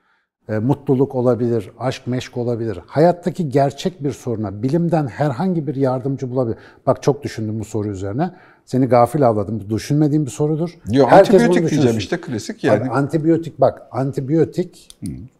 e, 0.50 0.60
mutluluk 0.60 1.16
olabilir, 1.16 1.72
aşk 1.80 2.08
meşk 2.08 2.38
olabilir. 2.38 2.80
Hayattaki 2.88 3.50
gerçek 3.50 4.04
bir 4.04 4.12
soruna 4.12 4.64
bilimden 4.64 5.08
herhangi 5.08 5.68
bir 5.68 5.76
yardımcı 5.76 6.32
bulabilir. 6.32 6.58
Bak 6.86 7.04
çok 7.04 7.24
düşündüm 7.24 7.60
bu 7.60 7.66
soru 7.66 7.90
üzerine. 7.90 8.32
Seni 8.66 8.86
gafil 8.86 9.28
avladım. 9.28 9.64
Bu 9.66 9.70
düşünmediğim 9.70 10.26
bir 10.26 10.32
sorudur. 10.32 10.78
Yok 10.92 11.12
Herkes 11.12 11.34
antibiyotik 11.34 11.72
diyeceğim 11.72 11.98
işte 11.98 12.22
klasik 12.22 12.60
Abi, 12.60 12.66
yani. 12.66 12.90
antibiyotik 12.90 13.62
bak, 13.62 13.82
antibiyotik 13.92 14.90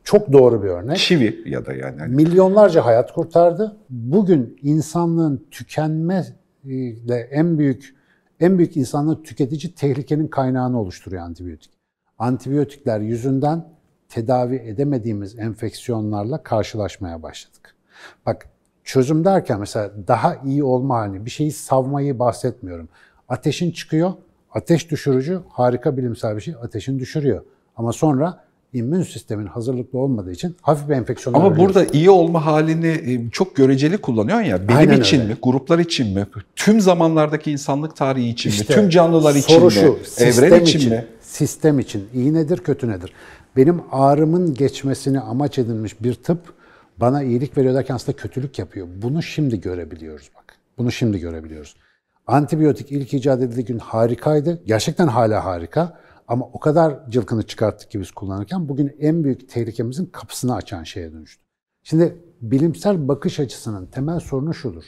çok 0.04 0.34
doğru 0.34 0.64
bir 0.64 0.68
örnek. 0.68 0.98
Çivi 0.98 1.44
ya 1.46 1.66
da 1.66 1.74
yani. 1.74 2.00
Hani 2.00 2.16
Milyonlarca 2.16 2.86
hayat 2.86 3.14
kurtardı. 3.14 3.78
Bugün 3.90 4.60
insanlığın 4.62 5.46
tükenmeyle 5.52 7.20
en 7.32 7.58
büyük 7.58 7.96
en 8.40 8.58
büyük 8.58 8.78
insanlığı 8.78 9.24
tüketici 9.24 9.76
tehlikenin 9.76 10.28
kaynağını 10.28 10.80
oluşturuyor 10.80 11.24
antibiyotik. 11.24 11.72
Antibiyotikler 12.20 13.00
yüzünden 13.00 13.66
tedavi 14.10 14.56
edemediğimiz 14.56 15.40
enfeksiyonlarla 15.40 16.44
karşılaşmaya 16.44 17.24
başladık. 17.24 17.76
Bak 18.26 18.48
çözüm 18.84 19.26
derken 19.26 19.60
mesela 19.60 19.92
daha 20.08 20.36
iyi 20.36 20.64
olma 20.64 21.00
hani 21.00 21.26
bir 21.26 21.30
şeyi 21.30 21.52
savmayı 21.52 22.20
bahsetmiyorum. 22.20 22.90
Ateşin 23.30 23.72
çıkıyor, 23.72 24.14
ateş 24.52 24.92
düşürücü 24.92 25.40
harika 25.50 25.98
bilimsel 25.98 26.36
bir 26.36 26.42
şey 26.42 26.56
ateşin 26.64 27.00
düşürüyor. 27.00 27.42
Ama 27.78 27.94
sonra 27.94 28.44
immün 28.74 29.04
sistemin 29.04 29.46
hazırlıklı 29.46 30.00
olmadığı 30.00 30.32
için 30.32 30.56
hafif 30.62 30.90
bir 30.90 30.94
enfeksiyonlar 30.94 31.40
Ama 31.40 31.54
ölüyoruz. 31.54 31.76
burada 31.76 31.92
iyi 31.94 32.10
olma 32.10 32.46
halini 32.46 32.88
e, 32.88 33.30
çok 33.30 33.56
göreceli 33.56 33.98
kullanıyorsun 33.98 34.46
ya. 34.46 34.68
Bilim 34.68 34.78
Aynen 34.78 35.02
için 35.02 35.20
öyle. 35.22 35.34
mi, 35.34 35.38
gruplar 35.44 35.80
için 35.80 36.14
mi, 36.14 36.28
tüm 36.56 36.82
zamanlardaki 36.82 37.52
insanlık 37.52 37.96
tarihi 37.96 38.30
için 38.30 38.50
İşte 38.50 38.74
mi, 38.76 38.80
tüm 38.80 38.90
canlılar 38.90 39.36
için 39.36 39.54
soru 39.54 39.66
mi, 39.66 39.72
şu, 39.72 39.98
evren 40.18 40.62
için, 40.62 40.90
mi? 40.90 41.06
Sistem 41.22 41.80
için 41.80 42.08
iyi 42.14 42.34
nedir, 42.34 42.58
kötü 42.58 42.88
nedir? 42.90 43.14
Benim 43.58 43.82
ağrımın 43.92 44.54
geçmesini 44.54 45.20
amaç 45.20 45.60
edilmiş 45.60 46.04
bir 46.04 46.14
tıp 46.14 46.40
bana 46.98 47.24
iyilik 47.24 47.58
veriyor 47.58 47.74
derken 47.74 47.96
aslında 47.96 48.18
kötülük 48.18 48.60
yapıyor. 48.60 48.88
Bunu 49.02 49.24
şimdi 49.24 49.62
görebiliyoruz 49.62 50.30
bak. 50.36 50.44
Bunu 50.78 50.92
şimdi 50.92 51.20
görebiliyoruz. 51.20 51.76
Antibiyotik 52.28 52.92
ilk 52.92 53.14
icat 53.14 53.42
edildiği 53.42 53.66
gün 53.66 53.80
harikaydı. 53.80 54.62
Gerçekten 54.66 55.08
hala 55.08 55.46
harika. 55.46 56.00
Ama 56.28 56.46
o 56.54 56.60
kadar 56.60 57.10
cılkını 57.10 57.44
çıkarttık 57.44 57.92
ki 57.92 58.00
biz 58.00 58.12
kullanırken 58.12 58.70
bugün 58.70 58.96
en 59.00 59.24
büyük 59.24 59.50
tehlikemizin 59.50 60.06
kapısını 60.06 60.56
açan 60.56 60.84
şeye 60.84 61.14
dönüştü. 61.14 61.44
Şimdi 61.84 62.18
bilimsel 62.42 63.08
bakış 63.08 63.40
açısının 63.40 63.86
temel 63.86 64.20
sorunu 64.20 64.54
şudur. 64.54 64.84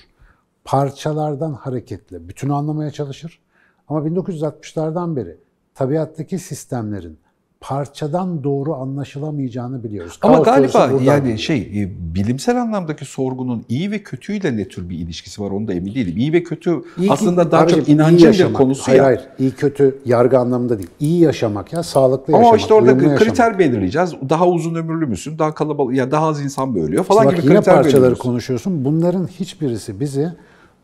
Parçalardan 0.63 1.53
hareketle 1.53 2.29
bütünü 2.29 2.53
anlamaya 2.53 2.91
çalışır. 2.91 3.39
Ama 3.87 3.99
1960'lardan 4.07 5.15
beri 5.15 5.37
tabiattaki 5.73 6.39
sistemlerin 6.39 7.19
parçadan 7.67 8.43
doğru 8.43 8.75
anlaşılamayacağını 8.75 9.83
biliyoruz. 9.83 10.19
Ama 10.21 10.43
Kaos 10.43 10.45
galiba 10.45 11.03
yani 11.03 11.21
geliyor. 11.21 11.37
şey 11.37 11.57
e, 11.57 12.15
bilimsel 12.15 12.61
anlamdaki 12.61 13.05
sorgunun 13.05 13.65
iyi 13.69 13.91
ve 13.91 14.03
kötüyle 14.03 14.57
ne 14.57 14.67
tür 14.67 14.89
bir 14.89 14.97
ilişkisi 14.97 15.41
var 15.41 15.51
onu 15.51 15.67
da 15.67 15.73
emin 15.73 15.95
değilim. 15.95 16.17
İyi 16.17 16.33
ve 16.33 16.43
kötü 16.43 16.71
İyi 16.97 17.07
ki- 17.07 17.11
aslında 17.13 17.51
daha 17.51 17.61
abicim, 17.61 17.79
çok 17.79 17.89
inancın 17.89 18.31
bir 18.49 18.53
konusu 18.53 18.87
hayır, 18.87 18.99
ya. 18.99 19.05
Hayır, 19.05 19.21
iyi 19.39 19.51
kötü 19.51 19.97
yargı 20.05 20.39
anlamında 20.39 20.77
değil. 20.77 20.89
İyi 20.99 21.19
yaşamak 21.19 21.73
ya, 21.73 21.83
sağlıklı 21.83 22.33
yaşamak. 22.33 22.47
Ama 22.47 22.57
işte 22.57 22.73
orada 22.73 22.91
uyumlu 22.91 23.03
yaşamak. 23.03 23.19
kriter 23.19 23.59
belirleyeceğiz. 23.59 24.13
Daha 24.29 24.47
uzun 24.47 24.75
ömürlü 24.75 25.05
müsün? 25.05 25.39
Daha 25.39 25.53
kalabalık 25.53 25.95
ya 25.95 26.11
daha 26.11 26.27
az 26.27 26.41
insan 26.41 26.69
mı 26.69 26.83
ölüyor 26.83 27.03
falan 27.03 27.25
Bak 27.25 27.35
gibi 27.37 27.45
yine 27.45 27.55
kriter 27.57 27.75
parçaları 27.75 28.15
konuşuyorsun. 28.15 28.85
Bunların 28.85 29.27
hiçbirisi 29.27 29.99
bizi 29.99 30.29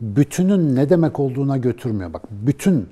bütünün 0.00 0.76
ne 0.76 0.88
demek 0.88 1.20
olduğuna 1.20 1.56
götürmüyor. 1.56 2.12
Bak 2.12 2.22
bütün 2.30 2.86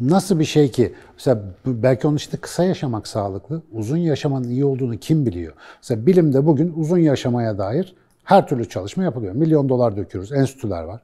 nasıl 0.00 0.38
bir 0.38 0.44
şey 0.44 0.70
ki 0.70 0.94
mesela 1.14 1.42
belki 1.66 2.06
onun 2.06 2.16
işte 2.16 2.36
kısa 2.36 2.64
yaşamak 2.64 3.06
sağlıklı, 3.06 3.62
uzun 3.72 3.96
yaşamanın 3.96 4.48
iyi 4.48 4.64
olduğunu 4.64 4.98
kim 4.98 5.26
biliyor? 5.26 5.52
Mesela 5.82 6.06
bilimde 6.06 6.46
bugün 6.46 6.72
uzun 6.76 6.98
yaşamaya 6.98 7.58
dair 7.58 7.94
her 8.24 8.48
türlü 8.48 8.68
çalışma 8.68 9.04
yapılıyor. 9.04 9.34
Milyon 9.34 9.68
dolar 9.68 9.96
döküyoruz, 9.96 10.32
enstitüler 10.32 10.84
var. 10.84 11.00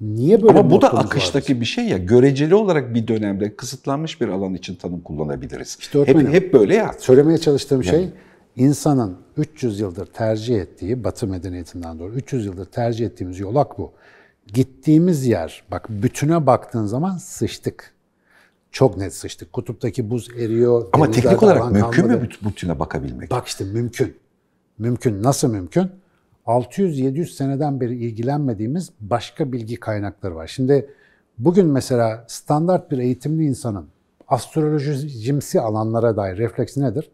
Niye 0.00 0.42
böyle 0.42 0.58
Ama 0.58 0.70
bu 0.70 0.70
da 0.70 0.86
mottomuz 0.86 0.94
var 0.94 1.04
akıştaki 1.04 1.60
bir 1.60 1.66
şey 1.66 1.84
ya. 1.84 1.98
Göreceli 1.98 2.54
olarak 2.54 2.94
bir 2.94 3.08
dönemde 3.08 3.56
kısıtlanmış 3.56 4.20
bir 4.20 4.28
alan 4.28 4.54
için 4.54 4.74
tanım 4.74 5.00
kullanabiliriz. 5.00 5.76
İşte 5.80 6.06
hep, 6.06 6.32
hep 6.32 6.52
böyle 6.52 6.74
ya. 6.74 6.92
Söylemeye 6.98 7.38
çalıştığım 7.38 7.84
şey 7.84 8.08
insanın 8.56 9.16
300 9.36 9.80
yıldır 9.80 10.06
tercih 10.06 10.56
ettiği, 10.56 11.04
Batı 11.04 11.26
medeniyetinden 11.26 11.98
doğru 11.98 12.12
300 12.12 12.46
yıldır 12.46 12.64
tercih 12.64 13.06
ettiğimiz 13.06 13.38
yolak 13.38 13.78
bu. 13.78 13.92
Gittiğimiz 14.54 15.26
yer, 15.26 15.62
bak 15.70 15.86
bütüne 15.88 16.46
baktığın 16.46 16.86
zaman 16.86 17.16
sıçtık. 17.16 17.95
Çok 18.72 18.96
net 18.96 19.14
sıçtık. 19.14 19.52
Kutuptaki 19.52 20.10
buz 20.10 20.28
eriyor. 20.38 20.88
Ama 20.92 21.10
teknik 21.10 21.42
olarak 21.42 21.72
mümkün 21.72 22.02
kalmadı. 22.02 22.20
mü 22.20 22.26
büt- 22.28 22.48
bütüne 22.48 22.78
bakabilmek? 22.78 23.30
Bak 23.30 23.46
işte 23.46 23.64
mümkün. 23.64 24.16
Mümkün. 24.78 25.22
Nasıl 25.22 25.50
mümkün? 25.50 25.90
600-700 26.46 27.26
seneden 27.26 27.80
beri 27.80 27.96
ilgilenmediğimiz 27.96 28.90
başka 29.00 29.52
bilgi 29.52 29.76
kaynakları 29.76 30.34
var. 30.34 30.46
Şimdi 30.46 30.90
bugün 31.38 31.66
mesela 31.66 32.24
standart 32.28 32.90
bir 32.90 32.98
eğitimli 32.98 33.44
insanın 33.44 33.86
astrolojimsi 34.28 35.60
alanlara 35.60 36.16
dair 36.16 36.36
refleksi 36.38 36.80
nedir? 36.82 37.10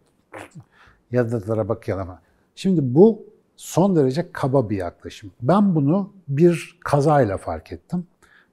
Yıldızlara 1.10 1.68
bakayım 1.68 2.00
ama. 2.00 2.22
Şimdi 2.54 2.94
bu 2.94 3.24
son 3.56 3.96
derece 3.96 4.32
kaba 4.32 4.70
bir 4.70 4.76
yaklaşım. 4.76 5.30
Ben 5.42 5.74
bunu 5.74 6.12
bir 6.28 6.78
kazayla 6.84 7.36
fark 7.36 7.72
ettim. 7.72 8.04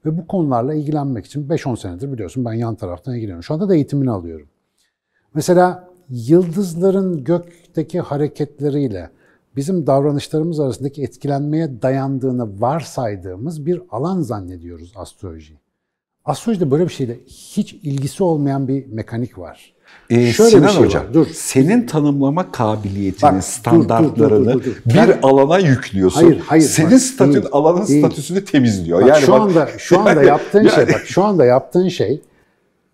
Ve 0.09 0.17
bu 0.17 0.27
konularla 0.27 0.73
ilgilenmek 0.73 1.25
için 1.25 1.47
5-10 1.49 1.79
senedir 1.79 2.11
biliyorsun 2.11 2.45
ben 2.45 2.53
yan 2.53 2.75
taraftan 2.75 3.13
ilgileniyorum. 3.13 3.43
Şu 3.43 3.53
anda 3.53 3.69
da 3.69 3.75
eğitimini 3.75 4.11
alıyorum. 4.11 4.47
Mesela 5.33 5.89
yıldızların 6.09 7.23
gökteki 7.23 7.99
hareketleriyle 7.99 9.09
bizim 9.55 9.87
davranışlarımız 9.87 10.59
arasındaki 10.59 11.03
etkilenmeye 11.03 11.81
dayandığını 11.81 12.61
varsaydığımız 12.61 13.65
bir 13.65 13.81
alan 13.89 14.21
zannediyoruz 14.21 14.93
astrolojiyi. 14.95 15.59
Astrolojide 16.25 16.71
böyle 16.71 16.83
bir 16.83 16.93
şeyle 16.93 17.19
hiç 17.25 17.73
ilgisi 17.73 18.23
olmayan 18.23 18.67
bir 18.67 18.85
mekanik 18.85 19.37
var. 19.37 19.73
Ee, 20.09 20.31
Şöyle 20.31 20.49
Sinan 20.49 20.63
bir 20.63 20.69
şey 20.69 20.83
Hocam, 20.85 21.03
var, 21.03 21.13
dur. 21.13 21.27
senin 21.33 21.85
tanımlama 21.87 22.51
kabiliyetinin 22.51 23.31
Bak, 23.31 23.37
dur, 23.37 23.41
standartlarını 23.47 24.53
dur, 24.53 24.63
dur, 24.63 24.63
dur, 24.63 24.75
dur. 24.85 24.91
bir 24.91 24.95
Ben- 24.95 25.19
alana 25.23 25.59
yüklüyorsun. 25.59 26.21
Hayır, 26.23 26.39
hayır, 26.45 26.63
Senin 26.63 26.91
bak, 26.91 26.99
statün 26.99 27.33
değil, 27.33 27.45
alanın 27.51 27.87
değil. 27.87 28.05
statüsünü 28.05 28.45
temizliyor. 28.45 29.01
Bak 29.01 29.07
yani 29.09 29.21
şu 29.21 29.31
bak- 29.31 29.41
anda 29.41 29.67
şu 29.77 29.99
anda 29.99 30.09
yani- 30.13 30.27
yaptığın 30.27 30.67
şey 30.67 30.83
yani- 30.83 30.93
bak 30.93 31.01
şu 31.05 31.23
anda 31.23 31.45
yaptığın 31.45 31.87
şey 31.87 32.21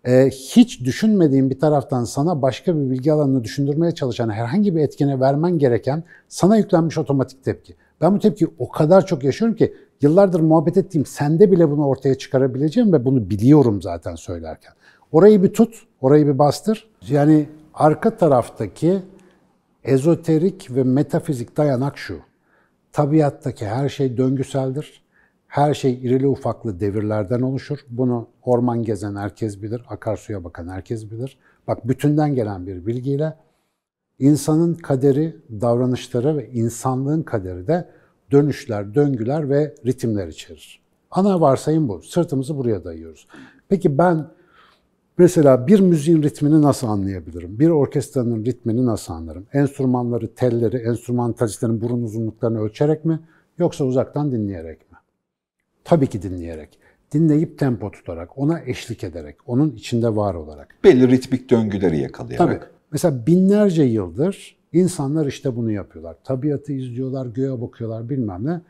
e, 0.07 0.29
hiç 0.29 0.81
düşünmediğin 0.83 1.49
bir 1.49 1.59
taraftan 1.59 2.03
sana 2.03 2.41
başka 2.41 2.75
bir 2.75 2.89
bilgi 2.91 3.11
alanını 3.13 3.43
düşündürmeye 3.43 3.91
çalışan 3.91 4.29
herhangi 4.29 4.75
bir 4.75 4.81
etkene 4.81 5.19
vermen 5.19 5.57
gereken 5.59 6.03
sana 6.27 6.57
yüklenmiş 6.57 6.97
otomatik 6.97 7.43
tepki. 7.43 7.75
Ben 8.01 8.15
bu 8.15 8.19
tepkiyi 8.19 8.49
o 8.59 8.69
kadar 8.69 9.05
çok 9.05 9.23
yaşıyorum 9.23 9.55
ki 9.57 9.73
yıllardır 10.01 10.39
muhabbet 10.39 10.77
ettiğim 10.77 11.05
sende 11.05 11.51
bile 11.51 11.69
bunu 11.71 11.85
ortaya 11.87 12.15
çıkarabileceğim 12.15 12.93
ve 12.93 13.05
bunu 13.05 13.29
biliyorum 13.29 13.81
zaten 13.81 14.15
söylerken. 14.15 14.73
Orayı 15.15 15.43
bir 15.43 15.53
tut, 15.53 15.87
orayı 16.01 16.27
bir 16.27 16.39
bastır. 16.39 16.87
Yani 17.07 17.49
arka 17.73 18.17
taraftaki 18.17 19.01
ezoterik 19.83 20.75
ve 20.75 20.83
metafizik 20.83 21.57
dayanak 21.57 21.97
şu. 21.97 22.19
Tabiattaki 22.91 23.65
her 23.65 23.89
şey 23.89 24.17
döngüseldir. 24.17 25.03
Her 25.47 25.73
şey 25.73 25.93
irili 25.93 26.27
ufaklı 26.27 26.79
devirlerden 26.79 27.41
oluşur. 27.41 27.79
Bunu 27.89 28.27
orman 28.43 28.83
gezen 28.83 29.15
herkes 29.15 29.61
bilir, 29.61 29.81
akarsuya 29.89 30.43
bakan 30.43 30.67
herkes 30.67 31.11
bilir. 31.11 31.37
Bak 31.67 31.87
bütünden 31.87 32.35
gelen 32.35 32.67
bir 32.67 32.85
bilgiyle 32.85 33.35
insanın 34.19 34.73
kaderi, 34.73 35.35
davranışları 35.61 36.37
ve 36.37 36.49
insanlığın 36.51 37.23
kaderi 37.23 37.67
de 37.67 37.89
dönüşler, 38.31 38.95
döngüler 38.95 39.49
ve 39.49 39.75
ritimler 39.85 40.27
içerir. 40.27 40.81
Ana 41.11 41.41
varsayım 41.41 41.89
bu. 41.89 42.01
Sırtımızı 42.01 42.57
buraya 42.57 42.83
dayıyoruz. 42.83 43.27
Peki 43.69 43.97
ben 43.97 44.35
Mesela 45.17 45.67
bir 45.67 45.79
müziğin 45.79 46.23
ritmini 46.23 46.61
nasıl 46.61 46.87
anlayabilirim? 46.87 47.59
Bir 47.59 47.69
orkestranın 47.69 48.45
ritmini 48.45 48.85
nasıl 48.85 49.13
anlarım? 49.13 49.47
Enstrümanları, 49.53 50.35
telleri, 50.35 50.77
enstrümantalistlerin 50.77 51.81
burun 51.81 52.03
uzunluklarını 52.03 52.59
ölçerek 52.59 53.05
mi? 53.05 53.19
Yoksa 53.57 53.85
uzaktan 53.85 54.31
dinleyerek 54.31 54.91
mi? 54.91 54.97
Tabii 55.83 56.07
ki 56.07 56.21
dinleyerek. 56.21 56.79
Dinleyip 57.13 57.59
tempo 57.59 57.91
tutarak, 57.91 58.37
ona 58.37 58.59
eşlik 58.59 59.03
ederek, 59.03 59.35
onun 59.45 59.71
içinde 59.71 60.15
var 60.15 60.33
olarak. 60.33 60.75
belli 60.83 61.07
ritmik 61.07 61.49
döngüleri 61.49 61.99
yakalayarak. 61.99 62.47
Tabii. 62.47 62.71
Mesela 62.91 63.27
binlerce 63.27 63.83
yıldır 63.83 64.57
insanlar 64.73 65.25
işte 65.25 65.55
bunu 65.55 65.71
yapıyorlar. 65.71 66.15
Tabiatı 66.23 66.73
izliyorlar, 66.73 67.25
göğe 67.25 67.61
bakıyorlar 67.61 68.09
bilmem 68.09 68.45
ne. 68.45 68.61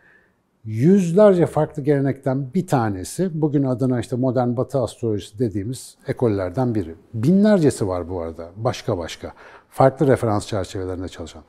Yüzlerce 0.65 1.45
farklı 1.45 1.84
gelenekten 1.84 2.54
bir 2.54 2.67
tanesi, 2.67 3.41
bugün 3.41 3.63
adına 3.63 3.99
işte 3.99 4.15
modern 4.15 4.58
batı 4.58 4.80
astrolojisi 4.80 5.39
dediğimiz 5.39 5.97
ekollerden 6.08 6.75
biri. 6.75 6.95
Binlercesi 7.13 7.88
var 7.88 8.10
bu 8.10 8.21
arada, 8.21 8.49
başka 8.56 8.97
başka. 8.97 9.34
Farklı 9.69 10.08
referans 10.08 10.47
çerçevelerinde 10.47 11.08
çalışan. 11.08 11.43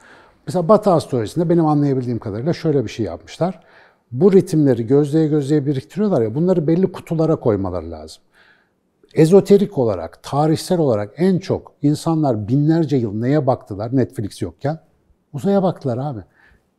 Mesela 0.47 0.69
batı 0.69 0.91
astrolojisinde 0.91 1.49
benim 1.49 1.67
anlayabildiğim 1.67 2.19
kadarıyla 2.19 2.53
şöyle 2.53 2.85
bir 2.85 2.91
şey 2.91 3.07
yapmışlar. 3.07 3.61
Bu 4.13 4.33
ritimleri 4.33 4.87
gözleye 4.87 5.29
gözleye 5.29 5.67
biriktiriyorlar 5.67 6.23
ya, 6.23 6.35
bunları 6.35 6.67
belli 6.67 6.93
kutulara 6.93 7.37
koymaları 7.37 7.91
lazım. 7.91 8.23
Ezoterik 9.15 9.79
olarak, 9.79 10.23
tarihsel 10.23 10.79
olarak 10.79 11.13
en 11.17 11.39
çok 11.39 11.73
insanlar 11.83 12.49
binlerce 12.49 12.97
yıl 12.97 13.15
neye 13.15 13.47
baktılar 13.47 13.97
Netflix 13.97 14.43
yokken? 14.43 14.79
Uzaya 15.33 15.63
baktılar 15.63 15.99
abi. 15.99 16.21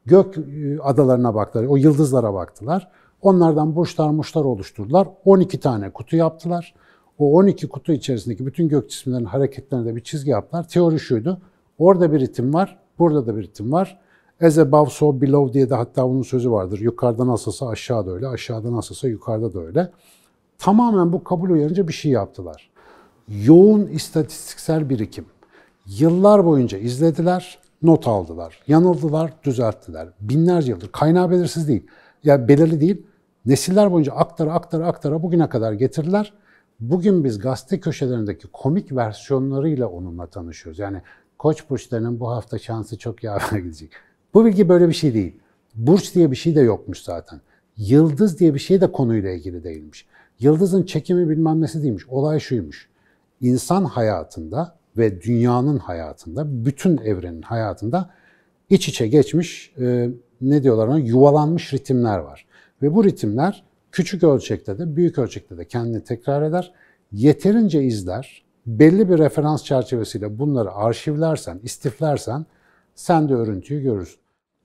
Gök 0.08 0.38
e, 0.38 0.80
adalarına 0.84 1.36
baktılar, 1.36 1.66
o 1.66 1.76
yıldızlara 1.76 2.34
baktılar. 2.34 2.88
Onlardan 3.22 3.76
burçlar 3.76 4.10
muşlar 4.10 4.46
oluşturdular. 4.46 5.08
12 5.26 5.60
tane 5.60 5.90
kutu 5.90 6.16
yaptılar. 6.16 6.74
O 7.18 7.34
12 7.34 7.70
kutu 7.70 7.92
içerisindeki 7.92 8.46
bütün 8.46 8.68
gök 8.70 8.90
cisimlerinin 8.90 9.26
hareketlerine 9.26 9.86
de 9.86 9.96
bir 9.96 10.04
çizgi 10.04 10.30
yaptılar. 10.30 10.68
Teori 10.68 11.00
şuydu. 11.00 11.42
Orada 11.78 12.14
bir 12.14 12.20
ritim 12.20 12.54
var, 12.54 12.80
burada 13.00 13.26
da 13.28 13.38
bir 13.38 13.44
ritim 13.44 13.72
var. 13.72 14.00
As 14.42 14.58
above 14.58 14.90
so 14.90 15.22
below 15.22 15.54
diye 15.54 15.70
de 15.70 15.76
hatta 15.76 16.10
bunun 16.10 16.22
sözü 16.22 16.52
vardır. 16.52 16.80
Yukarıda 16.80 17.28
nasılsa 17.28 17.68
aşağıda 17.68 18.12
öyle, 18.12 18.28
aşağıda 18.28 18.74
nasılsa 18.74 19.08
yukarıda 19.08 19.54
da 19.54 19.60
öyle. 19.60 19.92
Tamamen 20.58 21.14
bu 21.14 21.24
kabul 21.24 21.50
uyarınca 21.50 21.88
bir 21.88 21.94
şey 21.94 22.12
yaptılar. 22.12 22.70
Yoğun 23.28 23.88
istatistiksel 23.88 24.90
birikim. 24.90 25.26
Yıllar 25.86 26.46
boyunca 26.46 26.78
izlediler, 26.78 27.60
not 27.82 28.08
aldılar. 28.08 28.60
Yanıldılar, 28.68 29.34
düzelttiler. 29.44 30.08
Binlerce 30.20 30.72
yıldır. 30.72 30.92
Kaynağı 30.92 31.32
belirsiz 31.32 31.68
değil. 31.68 31.88
Yani 32.24 32.48
belirli 32.48 32.82
değil. 32.82 33.06
Nesiller 33.46 33.92
boyunca 33.92 34.14
aktara 34.14 34.54
aktara 34.54 34.88
aktara 34.88 35.24
bugüne 35.24 35.50
kadar 35.50 35.74
getirdiler. 35.74 36.34
Bugün 36.80 37.24
biz 37.24 37.40
gazete 37.40 37.80
köşelerindeki 37.80 38.48
komik 38.48 38.96
versiyonlarıyla 38.96 39.88
onunla 39.88 40.28
tanışıyoruz. 40.28 40.80
Yani 40.80 41.02
Koç 41.38 41.70
burçlarının 41.70 42.20
bu 42.20 42.30
hafta 42.30 42.60
şansı 42.60 42.98
çok 42.98 43.24
yaver 43.24 43.60
gidecek. 43.60 43.92
Bu 44.34 44.46
bilgi 44.46 44.70
böyle 44.70 44.88
bir 44.88 44.94
şey 44.94 45.14
değil. 45.14 45.36
Burç 45.76 46.16
diye 46.16 46.32
bir 46.32 46.36
şey 46.36 46.56
de 46.56 46.62
yokmuş 46.62 47.04
zaten. 47.04 47.42
Yıldız 47.78 48.40
diye 48.40 48.54
bir 48.54 48.60
şey 48.60 48.82
de 48.82 48.92
konuyla 48.92 49.32
ilgili 49.32 49.64
değilmiş. 49.64 50.06
Yıldızın 50.40 50.84
çekimi 50.84 51.30
bilmem 51.30 51.62
nesi 51.62 51.84
değilmiş. 51.84 52.08
Olay 52.08 52.40
şuymuş. 52.40 52.90
İnsan 53.42 53.86
hayatında 53.86 54.76
ve 54.98 55.22
dünyanın 55.22 55.78
hayatında, 55.78 56.66
bütün 56.66 56.98
evrenin 56.98 57.42
hayatında 57.42 58.10
iç 58.70 58.88
içe 58.90 59.08
geçmiş, 59.08 59.74
e, 59.80 60.10
ne 60.42 60.64
diyorlar 60.64 60.88
ona, 60.88 61.00
yuvalanmış 61.00 61.74
ritimler 61.74 62.18
var. 62.18 62.48
Ve 62.82 62.96
bu 62.96 63.04
ritimler 63.04 63.64
küçük 63.92 64.24
ölçekte 64.24 64.80
de, 64.80 64.96
büyük 64.96 65.18
ölçekte 65.18 65.58
de 65.58 65.66
kendini 65.66 66.04
tekrar 66.04 66.42
eder. 66.42 66.74
Yeterince 67.12 67.84
izler, 67.84 68.44
belli 68.66 69.10
bir 69.10 69.18
referans 69.18 69.64
çerçevesiyle 69.64 70.40
bunları 70.40 70.72
arşivlersen, 70.72 71.60
istiflersen 71.64 72.46
sen 72.96 73.30
de 73.30 73.34
örüntüyü 73.34 73.82
görürsün. 73.82 74.20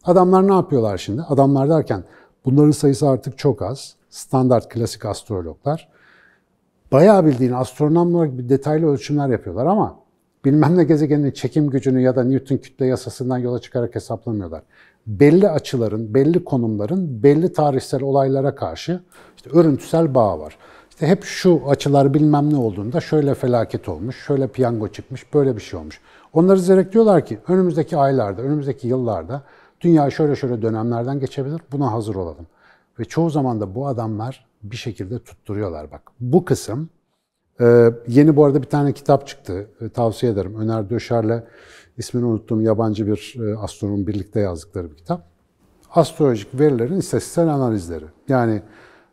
Adamlar 0.05 0.49
ne 0.49 0.53
yapıyorlar 0.53 0.99
şimdi? 0.99 1.23
Adamlar 1.23 1.69
derken 1.69 2.05
bunların 2.45 2.71
sayısı 2.71 3.09
artık 3.09 3.39
çok 3.39 3.63
az. 3.63 3.95
Standart 4.11 4.69
klasik 4.69 5.05
astrologlar. 5.05 5.89
Bayağı 6.93 7.27
bildiğin 7.27 7.53
astronom 7.53 8.15
olarak 8.15 8.39
bir 8.39 8.49
detaylı 8.49 8.87
ölçümler 8.87 9.29
yapıyorlar 9.29 9.67
ama 9.67 10.02
bilmem 10.45 10.77
ne 10.77 10.85
gezegenin 10.85 11.31
çekim 11.31 11.71
gücünü 11.71 12.01
ya 12.01 12.17
da 12.17 12.25
Newton 12.25 12.57
kütle 12.57 12.87
yasasından 12.87 13.39
yola 13.39 13.59
çıkarak 13.59 13.95
hesaplamıyorlar. 13.95 14.63
Belli 15.07 15.49
açıların, 15.49 16.15
belli 16.15 16.45
konumların, 16.45 17.23
belli 17.23 17.53
tarihsel 17.53 18.03
olaylara 18.03 18.55
karşı 18.55 19.01
işte 19.37 19.51
örüntüsel 19.51 20.15
bağ 20.15 20.39
var. 20.39 20.59
İşte 20.91 21.07
hep 21.07 21.25
şu 21.25 21.63
açılar 21.69 22.15
bilmem 22.15 22.53
ne 22.53 22.57
olduğunda 22.57 23.01
şöyle 23.01 23.35
felaket 23.35 23.89
olmuş, 23.89 24.17
şöyle 24.27 24.47
piyango 24.49 24.89
çıkmış, 24.89 25.35
böyle 25.35 25.57
bir 25.57 25.61
şey 25.61 25.81
olmuş. 25.81 26.01
Onları 26.33 26.59
izleyerek 26.59 26.93
diyorlar 26.93 27.27
ki 27.27 27.39
önümüzdeki 27.49 27.97
aylarda, 27.97 28.43
önümüzdeki 28.43 28.89
yıllarda 28.89 29.43
dünya 29.81 30.11
şöyle 30.11 30.37
şöyle 30.37 30.63
dönemlerden 30.63 31.21
geçebilir, 31.21 31.61
buna 31.73 31.93
hazır 31.93 32.15
olalım. 32.15 32.47
Ve 32.99 33.05
çoğu 33.05 33.31
zaman 33.31 33.61
da 33.61 33.75
bu 33.75 33.87
adamlar 33.87 34.47
bir 34.63 34.77
şekilde 34.77 35.19
tutturuyorlar 35.19 35.91
bak. 35.91 36.03
Bu 36.21 36.45
kısım 36.45 36.89
ee, 37.61 37.91
yeni 38.09 38.37
bu 38.37 38.45
arada 38.45 38.63
bir 38.63 38.69
tane 38.69 38.93
kitap 38.93 39.27
çıktı. 39.27 39.71
Ee, 39.81 39.89
tavsiye 39.89 40.33
ederim. 40.33 40.55
Öner 40.61 40.91
Döşer'le 40.91 41.43
ismini 41.99 42.25
unuttuğum 42.25 42.63
yabancı 42.63 43.07
bir 43.07 43.37
e, 43.41 43.57
astronom 43.57 44.07
birlikte 44.07 44.41
yazdıkları 44.41 44.91
bir 44.91 44.97
kitap. 44.97 45.27
Astrolojik 45.91 46.61
verilerin 46.61 46.97
istatistiksel 46.97 47.49
analizleri. 47.49 48.05
Yani 48.29 48.63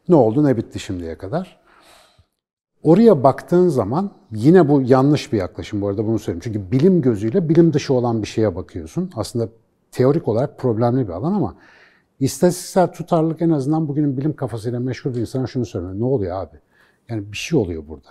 ne 0.10 0.16
oldu 0.16 0.44
ne 0.44 0.58
bitti 0.58 0.80
şimdiye 0.80 1.18
kadar. 1.18 1.60
Oraya 2.84 3.24
baktığın 3.24 3.68
zaman 3.68 4.12
yine 4.32 4.70
bu 4.70 4.82
yanlış 4.82 5.34
bir 5.34 5.38
yaklaşım 5.38 5.82
bu 5.82 5.88
arada 5.88 6.06
bunu 6.06 6.20
söyleyeyim. 6.20 6.42
Çünkü 6.44 6.72
bilim 6.72 7.02
gözüyle 7.02 7.50
bilim 7.50 7.74
dışı 7.74 7.94
olan 7.94 8.22
bir 8.22 8.28
şeye 8.28 8.56
bakıyorsun. 8.56 9.12
Aslında 9.16 9.50
teorik 9.92 10.28
olarak 10.28 10.60
problemli 10.60 11.08
bir 11.08 11.14
alan 11.14 11.34
ama 11.34 11.56
istatistiksel 12.20 12.88
tutarlılık 12.88 13.42
en 13.42 13.50
azından 13.50 13.88
bugünün 13.88 14.18
bilim 14.18 14.36
kafasıyla 14.36 14.80
meşgul 14.80 15.16
bir 15.16 15.20
insana 15.20 15.48
şunu 15.48 15.66
söylüyor. 15.66 15.94
Ne 15.96 16.06
oluyor 16.06 16.42
abi? 16.42 16.58
Yani 17.10 17.32
bir 17.32 17.38
şey 17.38 17.60
oluyor 17.60 17.88
burada. 17.88 18.10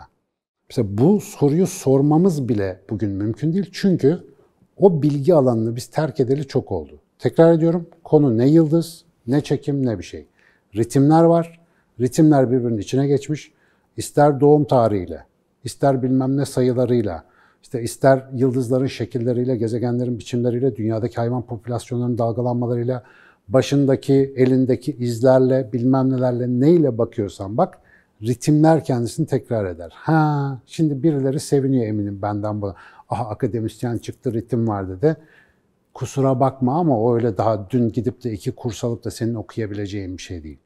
Mesela 0.70 0.88
bu 0.98 1.20
soruyu 1.20 1.66
sormamız 1.66 2.48
bile 2.48 2.80
bugün 2.90 3.10
mümkün 3.10 3.52
değil. 3.52 3.70
Çünkü 3.72 4.18
o 4.76 5.02
bilgi 5.02 5.34
alanını 5.34 5.76
biz 5.76 5.86
terk 5.86 6.20
edeli 6.20 6.46
çok 6.46 6.72
oldu. 6.72 6.98
Tekrar 7.18 7.52
ediyorum, 7.52 7.86
konu 8.04 8.38
ne 8.38 8.48
yıldız, 8.48 9.04
ne 9.26 9.40
çekim, 9.40 9.86
ne 9.86 9.98
bir 9.98 10.04
şey. 10.04 10.26
Ritimler 10.76 11.24
var. 11.24 11.60
Ritimler 12.00 12.50
birbirinin 12.50 12.78
içine 12.78 13.06
geçmiş. 13.06 13.52
İster 13.96 14.40
doğum 14.40 14.64
tarihiyle, 14.64 15.24
ister 15.64 16.02
bilmem 16.02 16.36
ne 16.36 16.44
sayılarıyla, 16.44 17.24
işte 17.62 17.82
ister 17.82 18.24
yıldızların 18.34 18.86
şekilleriyle, 18.86 19.56
gezegenlerin 19.56 20.18
biçimleriyle, 20.18 20.76
dünyadaki 20.76 21.16
hayvan 21.16 21.42
popülasyonlarının 21.42 22.18
dalgalanmalarıyla, 22.18 23.02
başındaki, 23.48 24.34
elindeki 24.36 24.92
izlerle, 24.92 25.72
bilmem 25.72 26.10
nelerle, 26.10 26.48
neyle 26.48 26.98
bakıyorsan 26.98 27.56
bak, 27.56 27.78
ritimler 28.22 28.84
kendisini 28.84 29.26
tekrar 29.26 29.64
eder. 29.66 29.92
Ha, 29.94 30.60
şimdi 30.66 31.02
birileri 31.02 31.40
seviniyor 31.40 31.86
eminim 31.86 32.22
benden 32.22 32.62
bu. 32.62 32.74
Aha 33.08 33.28
akademisyen 33.28 33.98
çıktı 33.98 34.32
ritim 34.32 34.68
var 34.68 34.88
dedi. 34.88 35.16
Kusura 35.94 36.40
bakma 36.40 36.78
ama 36.78 37.00
o 37.00 37.14
öyle 37.14 37.36
daha 37.36 37.70
dün 37.70 37.88
gidip 37.88 38.24
de 38.24 38.32
iki 38.32 38.52
kurs 38.52 38.84
alıp 38.84 39.04
da 39.04 39.10
senin 39.10 39.34
okuyabileceğin 39.34 40.16
bir 40.16 40.22
şey 40.22 40.42
değil. 40.42 40.58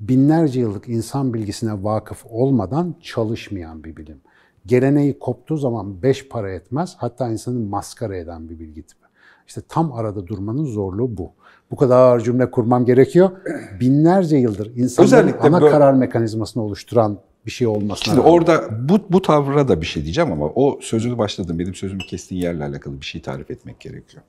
Binlerce 0.00 0.60
yıllık 0.60 0.88
insan 0.88 1.34
bilgisine 1.34 1.84
vakıf 1.84 2.26
olmadan 2.28 2.94
çalışmayan 3.00 3.84
bir 3.84 3.96
bilim. 3.96 4.20
Geleneği 4.66 5.18
koptuğu 5.18 5.56
zaman 5.56 6.02
beş 6.02 6.28
para 6.28 6.52
etmez, 6.52 6.94
hatta 6.98 7.28
insanı 7.28 7.58
maskara 7.58 8.16
eden 8.16 8.48
bir 8.48 8.58
bilgi 8.58 8.82
tipi. 8.82 9.06
İşte 9.46 9.60
tam 9.68 9.92
arada 9.92 10.26
durmanın 10.26 10.64
zorluğu 10.64 11.16
bu. 11.16 11.32
Bu 11.70 11.76
kadar 11.76 12.20
cümle 12.20 12.50
kurmam 12.50 12.84
gerekiyor. 12.84 13.30
Binlerce 13.80 14.36
yıldır 14.36 14.76
insanların 14.76 15.06
Özellikle 15.06 15.48
ana 15.48 15.60
böyle... 15.60 15.72
karar 15.72 15.92
mekanizmasını 15.94 16.62
oluşturan 16.62 17.18
bir 17.46 17.50
şey 17.50 17.66
olmasına 17.66 18.04
Şimdi 18.04 18.18
rağmen. 18.18 18.30
orada 18.30 18.88
bu, 18.88 18.98
bu 19.10 19.22
tavra 19.22 19.68
da 19.68 19.80
bir 19.80 19.86
şey 19.86 20.02
diyeceğim 20.02 20.32
ama 20.32 20.46
o 20.46 20.78
sözünü 20.82 21.18
başladım. 21.18 21.58
Benim 21.58 21.74
sözümü 21.74 22.02
kestiğin 22.02 22.42
yerle 22.42 22.64
alakalı 22.64 23.00
bir 23.00 23.06
şey 23.06 23.20
tarif 23.22 23.50
etmek 23.50 23.80
gerekiyor. 23.80 24.22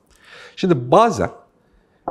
Şimdi 0.56 0.90
bazen 0.90 1.30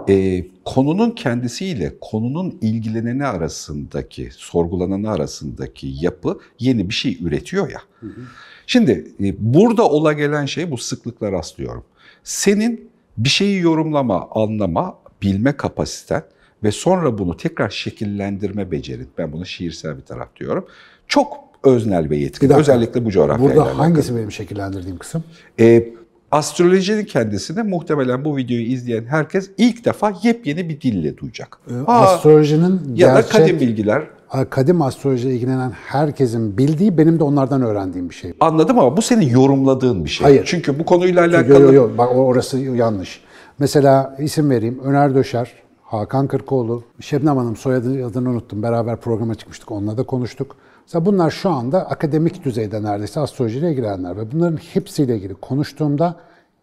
e, 0.10 0.46
konunun 0.66 1.12
kendisiyle 1.12 1.94
konunun 2.02 2.58
ilgileneni 2.62 3.26
arasındaki, 3.26 4.30
sorgulananı 4.32 5.12
arasındaki 5.12 5.94
yapı 6.00 6.40
yeni 6.60 6.90
bir 6.90 6.94
şey 6.94 7.18
üretiyor 7.22 7.70
ya. 7.70 7.80
Hı 8.00 8.08
hı. 8.08 8.22
Şimdi 8.68 9.12
e, 9.24 9.36
burada 9.40 9.90
ola 9.90 10.14
gelen 10.14 10.46
şey 10.46 10.72
bu 10.72 10.78
sıklıkla 10.78 11.32
rastlıyorum. 11.32 11.84
Senin 12.24 12.90
bir 13.18 13.30
şeyi 13.30 13.62
yorumlama, 13.62 14.28
anlama, 14.32 14.98
bilme 15.22 15.58
kapasiten 15.58 16.24
ve 16.64 16.72
sonra 16.72 17.18
bunu 17.18 17.38
tekrar 17.38 17.70
şekillendirme 17.70 18.72
becerin. 18.72 19.08
Ben 19.18 19.32
bunu 19.32 19.46
şiirsel 19.46 19.98
bir 19.98 20.02
taraf 20.02 20.28
diyorum. 20.40 20.66
Çok 21.08 21.38
öznel 21.64 22.10
ve 22.10 22.18
yetkin. 22.18 22.50
Özellikle 22.50 23.06
bu 23.06 23.12
coğrafyayla 23.12 23.56
Burada 23.56 23.62
alakalı. 23.62 23.82
hangisi 23.82 24.16
benim 24.16 24.32
şekillendirdiğim 24.32 24.98
kısım? 24.98 25.24
Ee, 25.60 25.90
astrolojinin 26.32 27.06
kendisini 27.06 27.64
muhtemelen 27.64 28.26
bu 28.26 28.38
videoyu 28.38 28.64
izleyen 28.64 29.06
herkes 29.06 29.50
ilk 29.58 29.86
defa 29.86 30.14
yepyeni 30.24 30.70
bir 30.70 30.82
dille 30.82 31.18
duyacak. 31.18 31.58
Ee, 31.72 31.74
Aa, 31.88 32.02
astrolojinin 32.02 32.96
ya 32.96 33.14
gerçek, 33.14 33.34
da 33.34 33.38
kadim 33.38 33.60
bilgiler. 33.60 34.04
Kadim 34.50 34.82
astrolojiyle 34.82 35.36
ilgilenen 35.36 35.72
herkesin 35.72 36.58
bildiği 36.58 36.98
benim 36.98 37.20
de 37.20 37.24
onlardan 37.24 37.62
öğrendiğim 37.62 38.10
bir 38.10 38.16
şey. 38.16 38.34
Anladım 38.40 38.80
ama 38.80 38.98
bu 38.98 39.02
senin 39.02 39.30
yorumladığın 39.30 40.06
bir 40.06 40.10
şey. 40.10 40.24
Hayır. 40.24 40.44
Çünkü 40.46 40.80
bu 40.80 40.86
konuyla 40.86 41.26
alakalı... 41.26 41.64
Yok 41.64 41.74
yok 41.74 41.98
bak 41.98 42.10
orası 42.16 42.58
yanlış. 42.58 43.22
Mesela 43.60 44.16
isim 44.20 44.50
vereyim. 44.50 44.80
Öner 44.84 45.16
Döşer, 45.16 45.54
Hakan 45.84 46.28
Kırkoğlu, 46.28 46.84
Şebnem 47.00 47.38
Hanım 47.38 47.56
soyadı 47.56 48.06
adını 48.06 48.30
unuttum. 48.30 48.64
Beraber 48.64 48.98
programa 48.98 49.36
çıkmıştık. 49.36 49.72
Onunla 49.72 49.98
da 49.98 50.04
konuştuk. 50.04 50.56
Mesela 50.86 51.06
bunlar 51.06 51.32
şu 51.32 51.50
anda 51.50 51.90
akademik 51.90 52.46
düzeyde 52.46 52.84
neredeyse 52.84 53.20
astrolojiyle 53.20 53.72
ilgilenenler. 53.72 54.18
Ve 54.18 54.32
bunların 54.32 54.58
hepsiyle 54.58 55.16
ilgili 55.18 55.36
konuştuğumda 55.36 56.16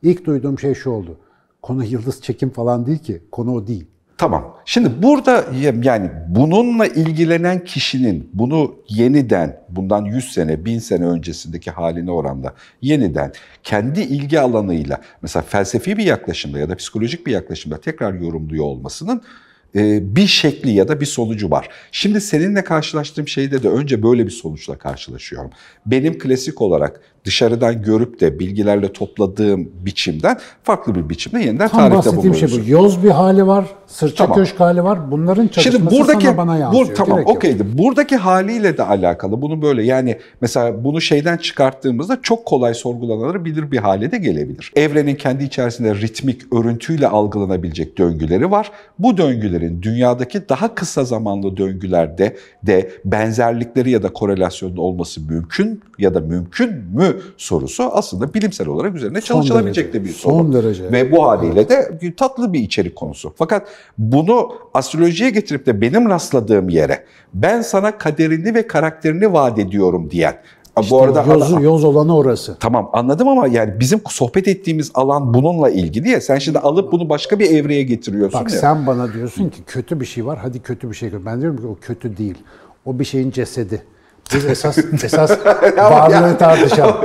ilk 0.02 0.26
duyduğum 0.26 0.58
şey 0.58 0.74
şu 0.74 0.90
oldu. 0.90 1.16
Konu 1.62 1.84
yıldız 1.84 2.22
çekim 2.22 2.50
falan 2.50 2.86
değil 2.86 2.98
ki. 2.98 3.22
Konu 3.32 3.54
o 3.54 3.66
değil. 3.66 3.86
Tamam. 4.18 4.56
Şimdi 4.64 5.02
burada 5.02 5.44
yani 5.82 6.10
bununla 6.28 6.86
ilgilenen 6.86 7.64
kişinin 7.64 8.30
bunu 8.32 8.74
yeniden 8.88 9.60
bundan 9.68 10.04
100 10.04 10.32
sene, 10.32 10.64
1000 10.64 10.78
sene 10.78 11.06
öncesindeki 11.06 11.70
haline 11.70 12.10
oranla 12.10 12.54
yeniden 12.82 13.32
kendi 13.62 14.00
ilgi 14.00 14.40
alanıyla 14.40 15.00
mesela 15.22 15.42
felsefi 15.42 15.96
bir 15.96 16.04
yaklaşımda 16.04 16.58
ya 16.58 16.68
da 16.68 16.76
psikolojik 16.76 17.26
bir 17.26 17.32
yaklaşımda 17.32 17.80
tekrar 17.80 18.14
yorumluyor 18.14 18.64
olmasının 18.64 19.22
e, 19.76 20.16
bir 20.16 20.26
şekli 20.26 20.70
ya 20.70 20.88
da 20.88 21.00
bir 21.00 21.06
sonucu 21.06 21.50
var. 21.50 21.68
Şimdi 21.92 22.20
seninle 22.20 22.64
karşılaştığım 22.64 23.28
şeyde 23.28 23.62
de 23.62 23.68
önce 23.68 24.02
böyle 24.02 24.26
bir 24.26 24.30
sonuçla 24.30 24.78
karşılaşıyorum. 24.78 25.50
Benim 25.86 26.18
klasik 26.18 26.60
olarak 26.60 27.00
dışarıdan 27.24 27.82
görüp 27.82 28.20
de 28.20 28.38
bilgilerle 28.38 28.92
topladığım 28.92 29.70
biçimden 29.86 30.38
farklı 30.62 30.94
bir 30.94 31.08
biçimde 31.08 31.40
yeniden 31.40 31.68
Tam 31.68 31.80
tarihte 31.80 31.96
bahsettiğim 31.96 32.34
şey 32.34 32.48
bu. 32.48 32.70
Yoz 32.70 33.04
bir 33.04 33.10
hali 33.10 33.46
var, 33.46 33.64
sırça 33.86 34.24
Tamam. 34.24 34.38
köşk 34.38 34.60
hali 34.60 34.84
var. 34.84 35.10
Bunların 35.10 35.48
çalışması 35.48 35.78
Şimdi 35.78 35.98
buradaki 35.98 36.26
sana 36.26 36.36
bana 36.36 36.56
yansıyor. 36.56 36.88
bu, 36.88 36.94
tamam 36.94 37.22
okeydi. 37.26 37.78
Buradaki 37.78 38.16
haliyle 38.16 38.78
de 38.78 38.82
alakalı. 38.82 39.42
Bunu 39.42 39.62
böyle 39.62 39.82
yani 39.82 40.18
mesela 40.40 40.84
bunu 40.84 41.00
şeyden 41.00 41.36
çıkarttığımızda 41.36 42.18
çok 42.22 42.46
kolay 42.46 42.74
sorgulanabilir 42.74 43.70
bir 43.70 43.78
hale 43.78 44.10
de 44.10 44.18
gelebilir. 44.18 44.72
Evrenin 44.76 45.14
kendi 45.14 45.44
içerisinde 45.44 45.94
ritmik 45.94 46.52
örüntüyle 46.52 47.08
algılanabilecek 47.08 47.98
döngüleri 47.98 48.50
var. 48.50 48.70
Bu 48.98 49.16
döngülerin 49.16 49.82
dünyadaki 49.82 50.48
daha 50.48 50.74
kısa 50.74 51.04
zamanlı 51.04 51.56
döngülerde 51.56 52.36
de 52.62 52.90
benzerlikleri 53.04 53.90
ya 53.90 54.02
da 54.02 54.12
korelasyonun 54.12 54.76
olması 54.76 55.20
mümkün 55.20 55.82
ya 55.98 56.14
da 56.14 56.20
mümkün 56.20 56.70
mü 56.70 57.13
sorusu 57.36 57.82
aslında 57.82 58.34
bilimsel 58.34 58.68
olarak 58.68 58.94
üzerine 58.94 59.20
Son 59.20 59.34
çalışılabilecek 59.34 59.84
derece, 59.84 60.04
de 60.04 60.08
bir 60.08 60.14
soru. 60.14 60.34
Son 60.34 60.52
derece. 60.52 60.92
Ve 60.92 61.12
bu 61.12 61.26
haliyle 61.26 61.68
de 61.68 61.98
tatlı 62.16 62.52
bir 62.52 62.60
içerik 62.60 62.96
konusu. 62.96 63.32
Fakat 63.36 63.68
bunu 63.98 64.48
astrolojiye 64.74 65.30
getirip 65.30 65.66
de 65.66 65.80
benim 65.80 66.08
rastladığım 66.08 66.68
yere 66.68 67.04
ben 67.34 67.62
sana 67.62 67.98
kaderini 67.98 68.54
ve 68.54 68.66
karakterini 68.66 69.32
vaat 69.32 69.58
ediyorum 69.58 70.10
diyen. 70.10 70.36
İşte 70.80 70.96
bu 70.96 71.02
arada 71.02 71.22
yoz, 71.22 71.62
yoz 71.62 71.84
olanı 71.84 72.16
orası. 72.16 72.56
Tamam 72.60 72.90
anladım 72.92 73.28
ama 73.28 73.46
yani 73.46 73.80
bizim 73.80 74.00
sohbet 74.08 74.48
ettiğimiz 74.48 74.90
alan 74.94 75.34
bununla 75.34 75.70
ilgili 75.70 76.08
ya. 76.08 76.20
Sen 76.20 76.38
şimdi 76.38 76.58
alıp 76.58 76.92
bunu 76.92 77.08
başka 77.08 77.38
bir 77.38 77.50
evreye 77.50 77.82
getiriyorsun 77.82 78.40
Bak 78.40 78.52
ya. 78.52 78.58
sen 78.58 78.86
bana 78.86 79.12
diyorsun 79.12 79.48
ki 79.48 79.62
kötü 79.66 80.00
bir 80.00 80.06
şey 80.06 80.26
var, 80.26 80.38
hadi 80.42 80.62
kötü 80.62 80.90
bir 80.90 80.94
şey 80.94 81.10
gör. 81.10 81.26
Ben 81.26 81.40
diyorum 81.40 81.56
ki 81.56 81.66
o 81.66 81.76
kötü 81.80 82.16
değil. 82.16 82.38
O 82.84 82.98
bir 82.98 83.04
şeyin 83.04 83.30
cesedi. 83.30 83.82
Biz 84.34 84.44
esas 84.50 84.78
esas 85.04 85.30
varlığı 85.76 86.38
tartışalım. 86.38 86.96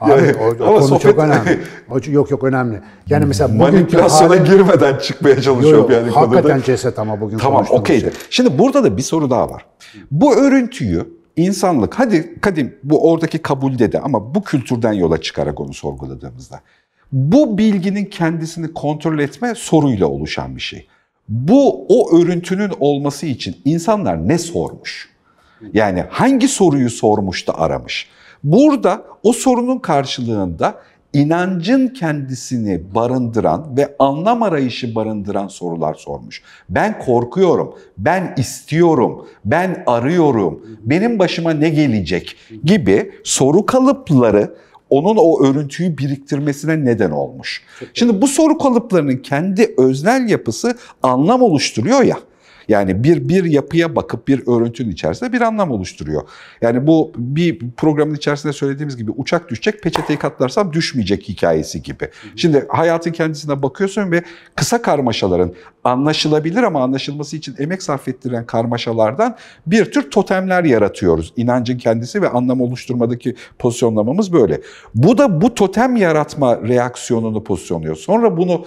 Abi 0.00 0.34
o, 0.40 0.64
o 0.64 0.74
konu 0.74 0.84
sohbet- 0.88 1.02
çok 1.02 1.18
önemli. 1.18 1.60
O, 1.90 1.98
yok 2.10 2.30
yok 2.30 2.44
önemli. 2.44 2.80
Yani 3.08 3.24
mesela 3.24 3.48
Manipülasyona 3.54 4.34
hali- 4.36 4.44
girmeden 4.50 4.98
çıkmaya 4.98 5.34
Yok, 5.34 5.42
çalışıyorum 5.44 5.80
yok, 5.80 5.90
yani 5.90 6.10
hakikaten 6.10 6.42
konuda. 6.50 6.64
ceset 6.64 6.98
ama 6.98 7.20
bugün 7.20 7.38
Tamam 7.38 7.66
okeydi. 7.70 8.00
şey. 8.00 8.10
Şimdi 8.30 8.58
burada 8.58 8.84
da 8.84 8.96
bir 8.96 9.02
soru 9.02 9.30
daha 9.30 9.50
var. 9.50 9.66
Bu 10.10 10.34
örüntüyü 10.36 11.08
insanlık, 11.36 11.94
hadi 11.98 12.40
kadim 12.40 12.74
bu 12.84 13.10
oradaki 13.10 13.38
kabulde 13.38 13.92
de 13.92 14.00
ama 14.00 14.34
bu 14.34 14.42
kültürden 14.42 14.92
yola 14.92 15.20
çıkarak 15.20 15.60
onu 15.60 15.74
sorguladığımızda. 15.74 16.60
Bu 17.12 17.58
bilginin 17.58 18.04
kendisini 18.04 18.72
kontrol 18.74 19.18
etme 19.18 19.52
soruyla 19.56 20.06
oluşan 20.06 20.56
bir 20.56 20.60
şey. 20.60 20.86
Bu 21.28 21.86
o 21.88 22.16
örüntünün 22.18 22.72
olması 22.80 23.26
için 23.26 23.56
insanlar 23.64 24.28
ne 24.28 24.38
sormuş? 24.38 25.08
Yani 25.74 26.04
hangi 26.10 26.48
soruyu 26.48 26.90
sormuş 26.90 27.48
da 27.48 27.58
aramış? 27.58 28.08
Burada 28.44 29.04
o 29.22 29.32
sorunun 29.32 29.78
karşılığında 29.78 30.74
inancın 31.12 31.88
kendisini 31.88 32.94
barındıran 32.94 33.76
ve 33.76 33.94
anlam 33.98 34.42
arayışı 34.42 34.94
barındıran 34.94 35.48
sorular 35.48 35.94
sormuş. 35.94 36.42
Ben 36.68 36.98
korkuyorum, 36.98 37.74
ben 37.98 38.34
istiyorum, 38.38 39.26
ben 39.44 39.82
arıyorum, 39.86 40.66
benim 40.82 41.18
başıma 41.18 41.50
ne 41.50 41.68
gelecek 41.68 42.36
gibi 42.64 43.12
soru 43.24 43.66
kalıpları 43.66 44.54
onun 44.90 45.16
o 45.16 45.44
örüntüyü 45.44 45.98
biriktirmesine 45.98 46.84
neden 46.84 47.10
olmuş. 47.10 47.62
Şimdi 47.94 48.22
bu 48.22 48.26
soru 48.26 48.58
kalıplarının 48.58 49.16
kendi 49.16 49.74
öznel 49.78 50.28
yapısı 50.28 50.78
anlam 51.02 51.42
oluşturuyor 51.42 52.02
ya. 52.02 52.16
Yani 52.70 53.04
bir 53.04 53.28
bir 53.28 53.44
yapıya 53.44 53.96
bakıp 53.96 54.28
bir 54.28 54.46
örüntünün 54.46 54.90
içerisinde 54.90 55.32
bir 55.32 55.40
anlam 55.40 55.70
oluşturuyor. 55.70 56.22
Yani 56.60 56.86
bu 56.86 57.12
bir 57.16 57.70
programın 57.76 58.14
içerisinde 58.14 58.52
söylediğimiz 58.52 58.96
gibi 58.96 59.10
uçak 59.10 59.50
düşecek, 59.50 59.82
peçeteyi 59.82 60.18
katlarsam 60.18 60.72
düşmeyecek 60.72 61.28
hikayesi 61.28 61.82
gibi. 61.82 62.08
Şimdi 62.36 62.66
hayatın 62.68 63.12
kendisine 63.12 63.62
bakıyorsun 63.62 64.10
ve 64.10 64.22
kısa 64.56 64.82
karmaşaların 64.82 65.52
anlaşılabilir 65.84 66.62
ama 66.62 66.82
anlaşılması 66.82 67.36
için 67.36 67.54
emek 67.58 67.82
sarf 67.82 68.08
ettiren 68.08 68.46
karmaşalardan 68.46 69.36
bir 69.66 69.92
tür 69.92 70.10
totemler 70.10 70.64
yaratıyoruz. 70.64 71.32
İnancın 71.36 71.78
kendisi 71.78 72.22
ve 72.22 72.28
anlam 72.28 72.60
oluşturmadaki 72.60 73.36
pozisyonlamamız 73.58 74.32
böyle. 74.32 74.60
Bu 74.94 75.18
da 75.18 75.40
bu 75.40 75.54
totem 75.54 75.96
yaratma 75.96 76.68
reaksiyonunu 76.68 77.44
pozisyonluyor. 77.44 77.96
Sonra 77.96 78.36
bunu 78.36 78.64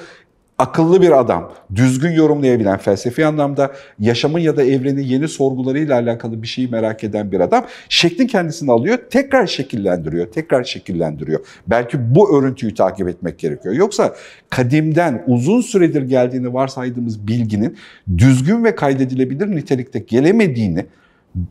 akıllı 0.57 1.01
bir 1.01 1.19
adam, 1.19 1.53
düzgün 1.75 2.11
yorumlayabilen, 2.11 2.77
felsefi 2.77 3.25
anlamda 3.25 3.71
yaşamın 3.99 4.39
ya 4.39 4.57
da 4.57 4.63
evrenin 4.63 5.01
yeni 5.01 5.27
sorgularıyla 5.27 5.95
alakalı 5.95 6.41
bir 6.41 6.47
şeyi 6.47 6.67
merak 6.67 7.03
eden 7.03 7.31
bir 7.31 7.39
adam 7.39 7.65
şeklin 7.89 8.27
kendisini 8.27 8.71
alıyor, 8.71 8.97
tekrar 9.09 9.47
şekillendiriyor, 9.47 10.27
tekrar 10.31 10.63
şekillendiriyor. 10.63 11.39
Belki 11.67 12.15
bu 12.15 12.37
örüntüyü 12.37 12.73
takip 12.73 13.07
etmek 13.07 13.39
gerekiyor. 13.39 13.75
Yoksa 13.75 14.15
kadimden 14.49 15.23
uzun 15.27 15.61
süredir 15.61 16.01
geldiğini 16.01 16.53
varsaydığımız 16.53 17.27
bilginin 17.27 17.77
düzgün 18.17 18.63
ve 18.63 18.75
kaydedilebilir 18.75 19.55
nitelikte 19.55 19.99
gelemediğini 19.99 20.85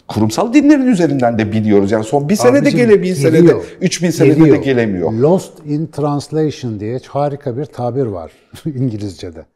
kurumsal 0.09 0.53
dinlerin 0.53 0.87
üzerinden 0.87 1.38
de 1.38 1.53
biliyoruz. 1.53 1.90
Yani 1.90 2.05
son 2.05 2.29
bir 2.29 2.37
senede 2.37 2.59
Abicim, 2.59 2.79
gele, 2.79 3.03
bin 3.03 3.14
senede, 3.14 3.57
üç 3.81 4.03
bin 4.03 4.11
senede 4.11 4.35
de 4.35 4.38
Geliyor. 4.38 4.62
gelemiyor. 4.62 5.12
Lost 5.12 5.66
in 5.66 5.87
translation 5.87 6.81
diye 6.81 7.01
harika 7.09 7.57
bir 7.57 7.64
tabir 7.64 8.07
var 8.07 8.33
İngilizce'de. 8.64 9.47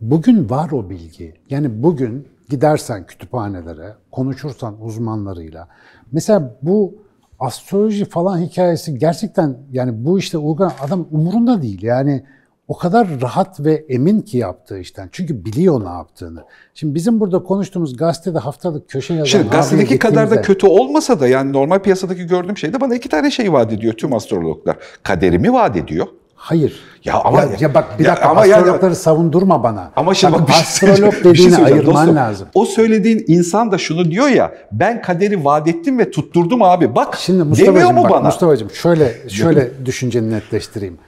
Bugün 0.00 0.50
var 0.50 0.70
o 0.70 0.90
bilgi. 0.90 1.34
Yani 1.50 1.82
bugün 1.82 2.28
gidersen 2.50 3.06
kütüphanelere, 3.06 3.94
konuşursan 4.12 4.82
uzmanlarıyla. 4.82 5.68
Mesela 6.12 6.58
bu 6.62 6.94
astroloji 7.38 8.04
falan 8.04 8.38
hikayesi 8.40 8.98
gerçekten 8.98 9.56
yani 9.72 10.04
bu 10.04 10.18
işte 10.18 10.38
uygun 10.38 10.70
adam 10.80 11.08
umurunda 11.10 11.62
değil. 11.62 11.82
Yani 11.82 12.24
o 12.68 12.76
kadar 12.76 13.08
rahat 13.20 13.60
ve 13.60 13.84
emin 13.88 14.20
ki 14.20 14.38
yaptığı 14.38 14.78
işten. 14.78 15.08
Çünkü 15.12 15.44
biliyor 15.44 15.84
ne 15.84 15.88
yaptığını. 15.88 16.44
Şimdi 16.74 16.94
bizim 16.94 17.20
burada 17.20 17.42
konuştuğumuz 17.42 17.96
gazetede 17.96 18.38
haftalık 18.38 18.88
köşe 18.88 19.14
yazan 19.14 19.24
Şimdi 19.24 19.48
gazetedeki 19.48 19.98
kadar 19.98 20.30
da 20.30 20.42
kötü 20.42 20.66
olmasa 20.66 21.20
da 21.20 21.28
yani 21.28 21.52
normal 21.52 21.78
piyasadaki 21.78 22.26
gördüğüm 22.26 22.56
şeyde 22.56 22.80
bana 22.80 22.94
iki 22.94 23.08
tane 23.08 23.30
şey 23.30 23.52
vaat 23.52 23.72
ediyor 23.72 23.92
tüm 23.92 24.14
astrologlar. 24.14 24.76
Kaderimi 25.02 25.52
vaat 25.52 25.76
ediyor. 25.76 26.06
Hayır. 26.34 26.80
Ya 27.04 27.20
ama- 27.20 27.42
ya, 27.42 27.48
ya 27.60 27.74
bak 27.74 27.98
bir 27.98 28.04
ya 28.04 28.10
dakika 28.10 28.28
ama 28.28 28.46
yani- 28.46 28.60
astrologları 28.60 28.96
savundurma 28.96 29.62
bana. 29.62 29.90
Ama 29.96 30.14
şimdi 30.14 30.32
bak, 30.32 30.48
bir 30.48 30.52
şey 30.52 30.60
astrolog 30.62 31.12
şey 31.12 31.24
dediğini 31.24 31.36
söyleyeceğim 31.36 31.64
ayırman 31.64 31.94
dostum. 31.94 32.16
lazım. 32.16 32.48
O 32.54 32.64
söylediğin 32.64 33.24
insan 33.26 33.72
da 33.72 33.78
şunu 33.78 34.10
diyor 34.10 34.28
ya 34.28 34.54
ben 34.72 35.02
kaderi 35.02 35.44
vaat 35.44 35.68
ettim 35.68 35.98
ve 35.98 36.10
tutturdum 36.10 36.62
abi 36.62 36.94
bak 36.94 37.16
Şimdi 37.16 37.38
demiyor 37.38 37.48
Mustafa'cığım 37.50 37.94
mu 37.96 38.04
bak 38.04 38.10
bana? 38.10 38.20
Mustafa'cığım 38.20 38.70
şöyle 38.70 39.28
şöyle 39.28 39.86
düşünceni 39.86 40.30
netleştireyim. 40.30 40.98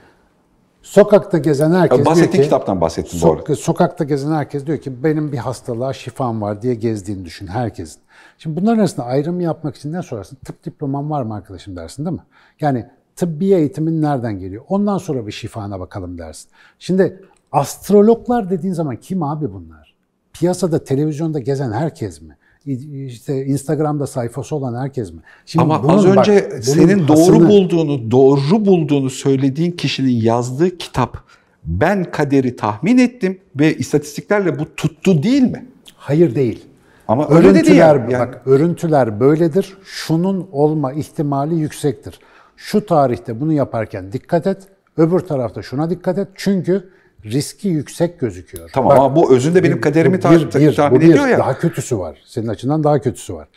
Sokakta 0.89 1.37
gezen 1.37 1.71
herkes 1.71 2.05
diyor 2.15 2.31
ki 2.31 2.41
kitaptan 2.41 2.81
bahsettim 2.81 3.19
sok- 3.19 3.47
doğru. 3.47 3.55
sokakta 3.55 4.03
gezen 4.03 4.31
herkes 4.31 4.65
diyor 4.65 4.77
ki 4.77 5.03
benim 5.03 5.31
bir 5.31 5.37
hastalığa 5.37 5.93
şifam 5.93 6.41
var 6.41 6.61
diye 6.61 6.75
gezdiğini 6.75 7.25
düşün 7.25 7.47
herkesin. 7.47 8.01
Şimdi 8.37 8.61
bunların 8.61 8.79
arasında 8.79 9.05
ayrım 9.05 9.39
yapmak 9.41 9.75
için 9.75 9.93
ne 9.93 10.01
sorarsın? 10.03 10.37
Tıp 10.45 10.63
diploman 10.65 11.09
var 11.09 11.23
mı 11.23 11.35
arkadaşım 11.35 11.75
dersin 11.75 12.05
değil 12.05 12.15
mi? 12.15 12.23
Yani 12.61 12.85
tıbbi 13.15 13.53
eğitimin 13.53 14.01
nereden 14.01 14.39
geliyor? 14.39 14.63
Ondan 14.69 14.97
sonra 14.97 15.27
bir 15.27 15.31
şifana 15.31 15.79
bakalım 15.79 16.17
dersin. 16.17 16.49
Şimdi 16.79 17.21
astrologlar 17.51 18.49
dediğin 18.49 18.73
zaman 18.73 18.95
kim 18.95 19.23
abi 19.23 19.53
bunlar? 19.53 19.95
Piyasada, 20.33 20.83
televizyonda 20.83 21.39
gezen 21.39 21.71
herkes 21.71 22.21
mi? 22.21 22.37
İşte 22.65 23.45
Instagram'da 23.45 24.07
sayfası 24.07 24.55
olan 24.55 24.81
herkes 24.81 25.13
mi? 25.13 25.19
Şimdi 25.45 25.63
Ama 25.63 25.83
bunun 25.83 25.93
az 25.97 26.07
bak, 26.07 26.17
önce 26.17 26.49
bunun 26.51 26.61
senin 26.61 27.07
doğru 27.07 27.17
hasını- 27.19 27.49
bulduğunu, 27.49 28.11
doğru 28.11 28.65
bulduğunu 28.65 29.09
söylediğin 29.09 29.71
kişinin 29.71 30.21
yazdığı 30.21 30.77
kitap 30.77 31.17
ben 31.65 32.11
kaderi 32.11 32.55
tahmin 32.55 32.97
ettim 32.97 33.39
ve 33.59 33.73
istatistiklerle 33.77 34.59
bu 34.59 34.75
tuttu 34.75 35.23
değil 35.23 35.41
mi? 35.43 35.65
Hayır 35.95 36.35
değil. 36.35 36.65
Ama 37.07 37.29
öyle 37.29 37.47
Örüntüler, 37.47 37.95
ya. 37.95 38.07
Yani- 38.09 38.19
bak 38.27 38.41
örüntüler 38.45 39.19
böyledir. 39.19 39.77
Şunun 39.83 40.47
olma 40.51 40.93
ihtimali 40.93 41.55
yüksektir. 41.55 42.19
Şu 42.57 42.85
tarihte 42.85 43.41
bunu 43.41 43.53
yaparken 43.53 44.11
dikkat 44.11 44.47
et. 44.47 44.57
Öbür 44.97 45.19
tarafta 45.19 45.61
şuna 45.61 45.89
dikkat 45.89 46.17
et. 46.17 46.27
Çünkü 46.35 46.89
riski 47.25 47.67
yüksek 47.67 48.19
gözüküyor. 48.19 48.69
Tamam 48.73 48.89
Bak, 48.89 48.97
ama 48.97 49.15
bu 49.15 49.33
özünde 49.33 49.63
benim 49.63 49.81
kaderimi 49.81 50.17
bir, 50.17 50.21
ta- 50.21 50.31
bir, 50.31 50.75
tahmin 50.75 50.97
bu 50.97 51.01
bir. 51.01 51.09
ediyor 51.09 51.27
ya. 51.27 51.37
Daha 51.37 51.57
kötüsü 51.57 51.99
var. 51.99 52.21
Senin 52.25 52.47
açından 52.47 52.83
daha 52.83 52.99
kötüsü 52.99 53.33
var. 53.33 53.47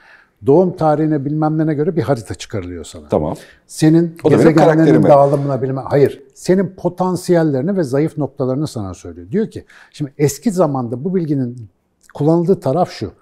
Doğum 0.46 0.76
tarihine 0.76 1.24
bilmem 1.24 1.66
ne 1.66 1.74
göre 1.74 1.96
bir 1.96 2.02
harita 2.02 2.34
çıkarılıyor 2.34 2.84
sana. 2.84 3.08
Tamam. 3.08 3.34
Senin 3.66 4.16
O 4.24 4.30
da 4.30 4.38
benim 4.38 4.48
gezegenlerin 4.48 5.02
dağılımına 5.02 5.62
bilmem 5.62 5.84
hayır. 5.88 6.22
Senin 6.34 6.68
potansiyellerini 6.76 7.76
ve 7.76 7.82
zayıf 7.82 8.18
noktalarını 8.18 8.66
sana 8.66 8.94
söylüyor. 8.94 9.30
Diyor 9.30 9.50
ki 9.50 9.64
şimdi 9.92 10.12
eski 10.18 10.50
zamanda 10.50 11.04
bu 11.04 11.14
bilginin 11.14 11.68
kullanıldığı 12.14 12.60
taraf 12.60 12.90
şu. 12.90 13.12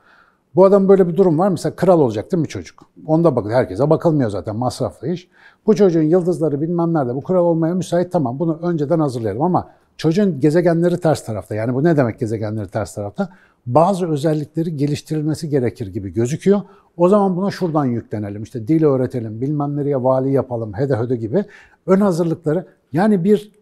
Bu 0.54 0.64
adam 0.64 0.88
böyle 0.88 1.08
bir 1.08 1.16
durum 1.16 1.38
var. 1.38 1.48
Mesela 1.48 1.76
kral 1.76 2.00
olacak 2.00 2.32
değil 2.32 2.40
mi 2.40 2.48
çocuk? 2.48 2.82
Onda 3.06 3.36
bakın 3.36 3.50
herkese 3.50 3.90
bakılmıyor 3.90 4.30
zaten 4.30 4.56
masraflı 4.56 5.08
iş. 5.08 5.28
Bu 5.66 5.74
çocuğun 5.76 6.02
yıldızları 6.02 6.60
bilmem 6.60 6.94
nerede 6.94 7.14
bu 7.14 7.20
kral 7.20 7.44
olmaya 7.44 7.74
müsait 7.74 8.12
tamam 8.12 8.38
bunu 8.38 8.58
önceden 8.62 8.98
hazırlayalım 8.98 9.42
ama 9.42 9.70
çocuğun 10.00 10.40
gezegenleri 10.40 11.00
ters 11.00 11.24
tarafta. 11.24 11.54
Yani 11.54 11.74
bu 11.74 11.84
ne 11.84 11.96
demek 11.96 12.18
gezegenleri 12.18 12.68
ters 12.68 12.94
tarafta? 12.94 13.28
Bazı 13.66 14.08
özellikleri 14.08 14.76
geliştirilmesi 14.76 15.48
gerekir 15.48 15.86
gibi 15.86 16.12
gözüküyor. 16.12 16.60
O 16.96 17.08
zaman 17.08 17.36
buna 17.36 17.50
şuradan 17.50 17.84
yüklenelim. 17.84 18.42
İşte 18.42 18.68
dil 18.68 18.84
öğretelim, 18.84 19.40
bilmem 19.40 19.76
nereye 19.76 20.02
vali 20.02 20.32
yapalım, 20.32 20.72
hede 20.74 20.96
höde 20.96 21.16
gibi 21.16 21.44
ön 21.86 22.00
hazırlıkları 22.00 22.66
yani 22.92 23.24
bir 23.24 23.52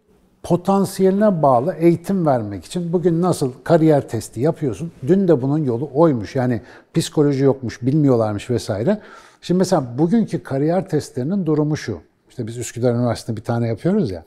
potansiyeline 0.43 1.41
bağlı 1.41 1.73
eğitim 1.73 2.25
vermek 2.25 2.65
için 2.65 2.93
bugün 2.93 3.21
nasıl 3.21 3.51
kariyer 3.63 4.09
testi 4.09 4.41
yapıyorsun? 4.41 4.91
Dün 5.07 5.27
de 5.27 5.41
bunun 5.41 5.63
yolu 5.63 5.89
oymuş. 5.93 6.35
Yani 6.35 6.61
psikoloji 6.93 7.43
yokmuş, 7.43 7.81
bilmiyorlarmış 7.81 8.49
vesaire. 8.49 9.01
Şimdi 9.41 9.57
mesela 9.57 9.85
bugünkü 9.97 10.43
kariyer 10.43 10.89
testlerinin 10.89 11.45
durumu 11.45 11.77
şu. 11.77 11.99
İşte 12.29 12.47
biz 12.47 12.57
Üsküdar 12.57 12.95
Üniversitesi'nde 12.95 13.37
bir 13.37 13.43
tane 13.43 13.67
yapıyoruz 13.67 14.11
ya. 14.11 14.23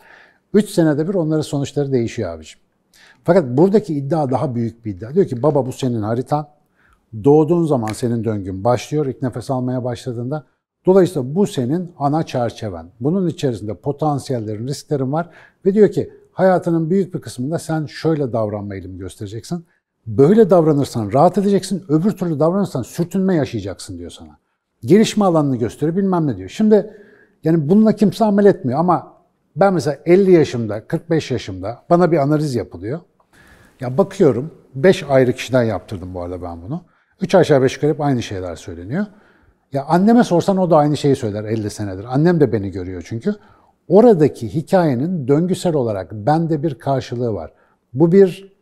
3 0.55 0.71
senede 0.71 1.09
bir 1.09 1.15
onların 1.15 1.43
sonuçları 1.43 1.93
değişiyor 1.93 2.31
abiciğim. 2.31 2.59
Fakat 3.25 3.45
buradaki 3.45 3.95
iddia 3.95 4.31
daha 4.31 4.55
büyük 4.55 4.85
bir 4.85 4.91
iddia. 4.91 5.15
Diyor 5.15 5.27
ki 5.27 5.43
baba 5.43 5.67
bu 5.67 5.73
senin 5.73 6.03
haritan. 6.03 6.49
Doğduğun 7.25 7.65
zaman 7.65 7.93
senin 7.93 8.25
döngün 8.25 8.65
başlıyor 8.65 9.07
ilk 9.07 9.23
nefes 9.23 9.51
almaya 9.51 9.85
başladığında. 9.85 10.45
Dolayısıyla 10.87 11.35
bu 11.35 11.47
senin 11.47 11.93
ana 11.99 12.23
çerçeven. 12.23 12.87
Bunun 13.01 13.29
içerisinde 13.29 13.75
potansiyellerin, 13.75 14.69
risklerin 14.69 15.13
var. 15.13 15.31
Ve 15.67 15.75
diyor 15.75 15.91
ki 15.91 16.13
hayatının 16.33 16.91
büyük 16.91 17.15
bir 17.15 17.21
kısmında 17.21 17.59
sen 17.59 17.87
şöyle 17.87 18.33
davranma 18.33 18.75
eğilimi 18.75 18.99
göstereceksin. 18.99 19.65
Böyle 20.07 20.51
davranırsan 20.51 21.13
rahat 21.13 21.39
edeceksin, 21.39 21.85
öbür 21.89 22.11
türlü 22.11 22.41
davranırsan 22.41 22.83
sürtünme 22.83 23.35
yaşayacaksın 23.35 23.99
diyor 23.99 24.11
sana. 24.11 24.39
Gelişme 24.85 25.25
alanını 25.25 25.57
gösteriyor 25.57 25.97
bilmem 25.97 26.27
ne 26.27 26.37
diyor. 26.37 26.49
Şimdi 26.49 26.97
yani 27.45 27.69
bununla 27.69 27.93
kimse 27.93 28.25
amel 28.25 28.45
etmiyor 28.45 28.79
ama 28.79 29.12
ben 29.57 29.75
mesela 29.75 29.99
50 30.07 30.33
yaşımda, 30.33 30.87
45 30.87 31.31
yaşımda 31.31 31.83
bana 31.91 32.13
bir 32.13 32.17
analiz 32.17 32.55
yapılıyor. 32.55 33.01
Ya 33.81 33.99
bakıyorum, 33.99 34.51
5 34.75 35.03
ayrı 35.03 35.33
kişiden 35.33 35.63
yaptırdım 35.63 36.15
bu 36.15 36.23
arada 36.23 36.43
ben 36.43 36.63
bunu. 36.63 36.85
3 37.21 37.35
aşağı 37.35 37.63
5 37.63 37.75
yukarı 37.75 37.93
hep 37.93 38.01
aynı 38.01 38.23
şeyler 38.23 38.57
söyleniyor. 38.57 39.07
Ya 39.73 39.85
anneme 39.85 40.25
sorsan 40.25 40.57
o 40.57 40.71
da 40.71 40.77
aynı 40.77 40.97
şeyi 40.97 41.17
söyler 41.17 41.45
50 41.45 41.71
senedir. 41.71 42.05
Annem 42.05 42.41
de 42.41 42.53
beni 42.53 42.71
görüyor 42.71 43.03
çünkü. 43.07 43.35
Oradaki 43.89 44.55
hikayenin 44.55 45.29
döngüsel 45.29 45.75
olarak 45.75 46.13
bende 46.13 46.63
bir 46.63 46.75
karşılığı 46.75 47.35
var. 47.35 47.53
Bu 47.93 48.13
bir 48.13 48.53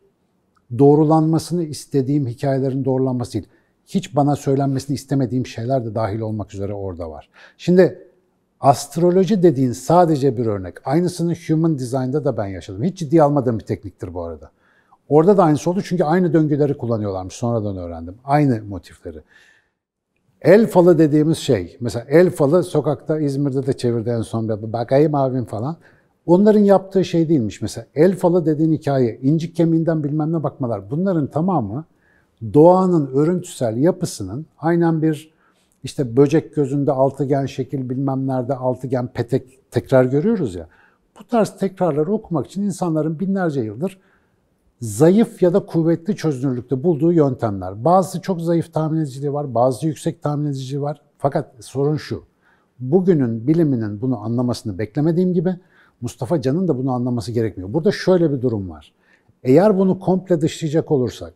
doğrulanmasını 0.79 1.63
istediğim 1.63 2.27
hikayelerin 2.27 2.85
doğrulanması 2.85 3.33
değil. 3.33 3.47
Hiç 3.85 4.15
bana 4.15 4.35
söylenmesini 4.35 4.95
istemediğim 4.95 5.45
şeyler 5.45 5.85
de 5.85 5.95
dahil 5.95 6.19
olmak 6.19 6.53
üzere 6.53 6.73
orada 6.73 7.11
var. 7.11 7.29
Şimdi 7.57 8.10
astroloji 8.61 9.43
dediğin 9.43 9.71
sadece 9.71 10.37
bir 10.37 10.45
örnek. 10.45 10.87
Aynısını 10.87 11.33
human 11.47 11.79
design'da 11.79 12.25
da 12.25 12.37
ben 12.37 12.47
yaşadım. 12.47 12.83
Hiç 12.83 12.97
ciddiye 12.97 13.23
almadığım 13.23 13.59
bir 13.59 13.65
tekniktir 13.65 14.13
bu 14.13 14.23
arada. 14.23 14.51
Orada 15.09 15.37
da 15.37 15.43
aynısı 15.43 15.69
oldu 15.69 15.81
çünkü 15.81 16.03
aynı 16.03 16.33
döngüleri 16.33 16.77
kullanıyorlarmış. 16.77 17.35
Sonradan 17.35 17.77
öğrendim. 17.77 18.15
Aynı 18.23 18.63
motifleri. 18.63 19.21
El 20.41 20.67
falı 20.67 20.97
dediğimiz 20.97 21.37
şey, 21.37 21.77
mesela 21.81 22.05
el 22.09 22.29
falı 22.29 22.63
sokakta 22.63 23.19
İzmir'de 23.19 23.65
de 23.65 23.73
çevirdi 23.73 24.09
en 24.09 24.21
son 24.21 24.49
bakayım 24.73 25.15
abim 25.15 25.45
falan. 25.45 25.77
Onların 26.25 26.59
yaptığı 26.59 27.05
şey 27.05 27.29
değilmiş 27.29 27.61
mesela. 27.61 27.87
El 27.95 28.15
falı 28.15 28.45
dediğin 28.45 28.73
hikaye, 28.73 29.19
incik 29.21 29.55
kemiğinden 29.55 30.03
bilmem 30.03 30.33
ne 30.33 30.43
bakmalar. 30.43 30.91
Bunların 30.91 31.27
tamamı 31.27 31.85
doğanın 32.53 33.11
örüntüsel 33.13 33.77
yapısının 33.77 34.45
aynen 34.57 35.01
bir 35.01 35.31
işte 35.83 36.17
böcek 36.17 36.55
gözünde 36.55 36.91
altıgen 36.91 37.45
şekil 37.45 37.89
bilmem 37.89 38.27
nerede 38.27 38.55
altıgen 38.55 39.07
petek 39.07 39.71
tekrar 39.71 40.05
görüyoruz 40.05 40.55
ya. 40.55 40.67
Bu 41.19 41.27
tarz 41.27 41.49
tekrarları 41.49 42.13
okumak 42.13 42.47
için 42.47 42.61
insanların 42.61 43.19
binlerce 43.19 43.61
yıldır 43.61 43.99
zayıf 44.81 45.41
ya 45.41 45.53
da 45.53 45.65
kuvvetli 45.65 46.15
çözünürlükte 46.15 46.83
bulduğu 46.83 47.11
yöntemler. 47.11 47.85
Bazısı 47.85 48.21
çok 48.21 48.41
zayıf 48.41 48.73
tahmin 48.73 48.99
ediciliği 48.99 49.33
var, 49.33 49.55
bazısı 49.55 49.87
yüksek 49.87 50.21
tahmin 50.21 50.45
ediciliği 50.45 50.81
var. 50.81 51.01
Fakat 51.17 51.53
sorun 51.59 51.97
şu, 51.97 52.23
bugünün 52.79 53.47
biliminin 53.47 54.01
bunu 54.01 54.17
anlamasını 54.17 54.77
beklemediğim 54.79 55.33
gibi 55.33 55.55
Mustafa 56.01 56.41
Can'ın 56.41 56.67
da 56.67 56.77
bunu 56.77 56.91
anlaması 56.91 57.31
gerekmiyor. 57.31 57.73
Burada 57.73 57.91
şöyle 57.91 58.31
bir 58.31 58.41
durum 58.41 58.69
var. 58.69 58.93
Eğer 59.43 59.77
bunu 59.77 59.99
komple 59.99 60.41
dışlayacak 60.41 60.91
olursak, 60.91 61.33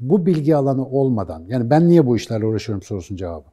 bu 0.00 0.26
bilgi 0.26 0.56
alanı 0.56 0.86
olmadan, 0.86 1.44
yani 1.48 1.70
ben 1.70 1.88
niye 1.88 2.06
bu 2.06 2.16
işlerle 2.16 2.46
uğraşıyorum 2.46 2.82
sorusunun 2.82 3.16
cevabı. 3.16 3.44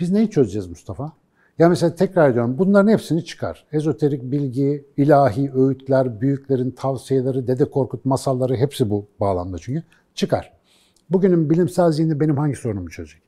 Biz 0.00 0.12
neyi 0.12 0.30
çözeceğiz 0.30 0.66
Mustafa? 0.66 1.12
Ya 1.58 1.68
mesela 1.68 1.94
tekrar 1.94 2.30
ediyorum 2.30 2.58
bunların 2.58 2.92
hepsini 2.92 3.24
çıkar. 3.24 3.64
Ezoterik 3.72 4.22
bilgi, 4.22 4.84
ilahi 4.96 5.52
öğütler, 5.54 6.20
büyüklerin 6.20 6.70
tavsiyeleri, 6.70 7.46
Dede 7.46 7.64
Korkut 7.64 8.04
masalları 8.04 8.56
hepsi 8.56 8.90
bu 8.90 9.06
bağlamda 9.20 9.58
çünkü. 9.58 9.82
Çıkar. 10.14 10.52
Bugünün 11.10 11.50
bilimsel 11.50 11.92
zihni 11.92 12.20
benim 12.20 12.36
hangi 12.36 12.56
sorunumu 12.56 12.90
çözecek? 12.90 13.22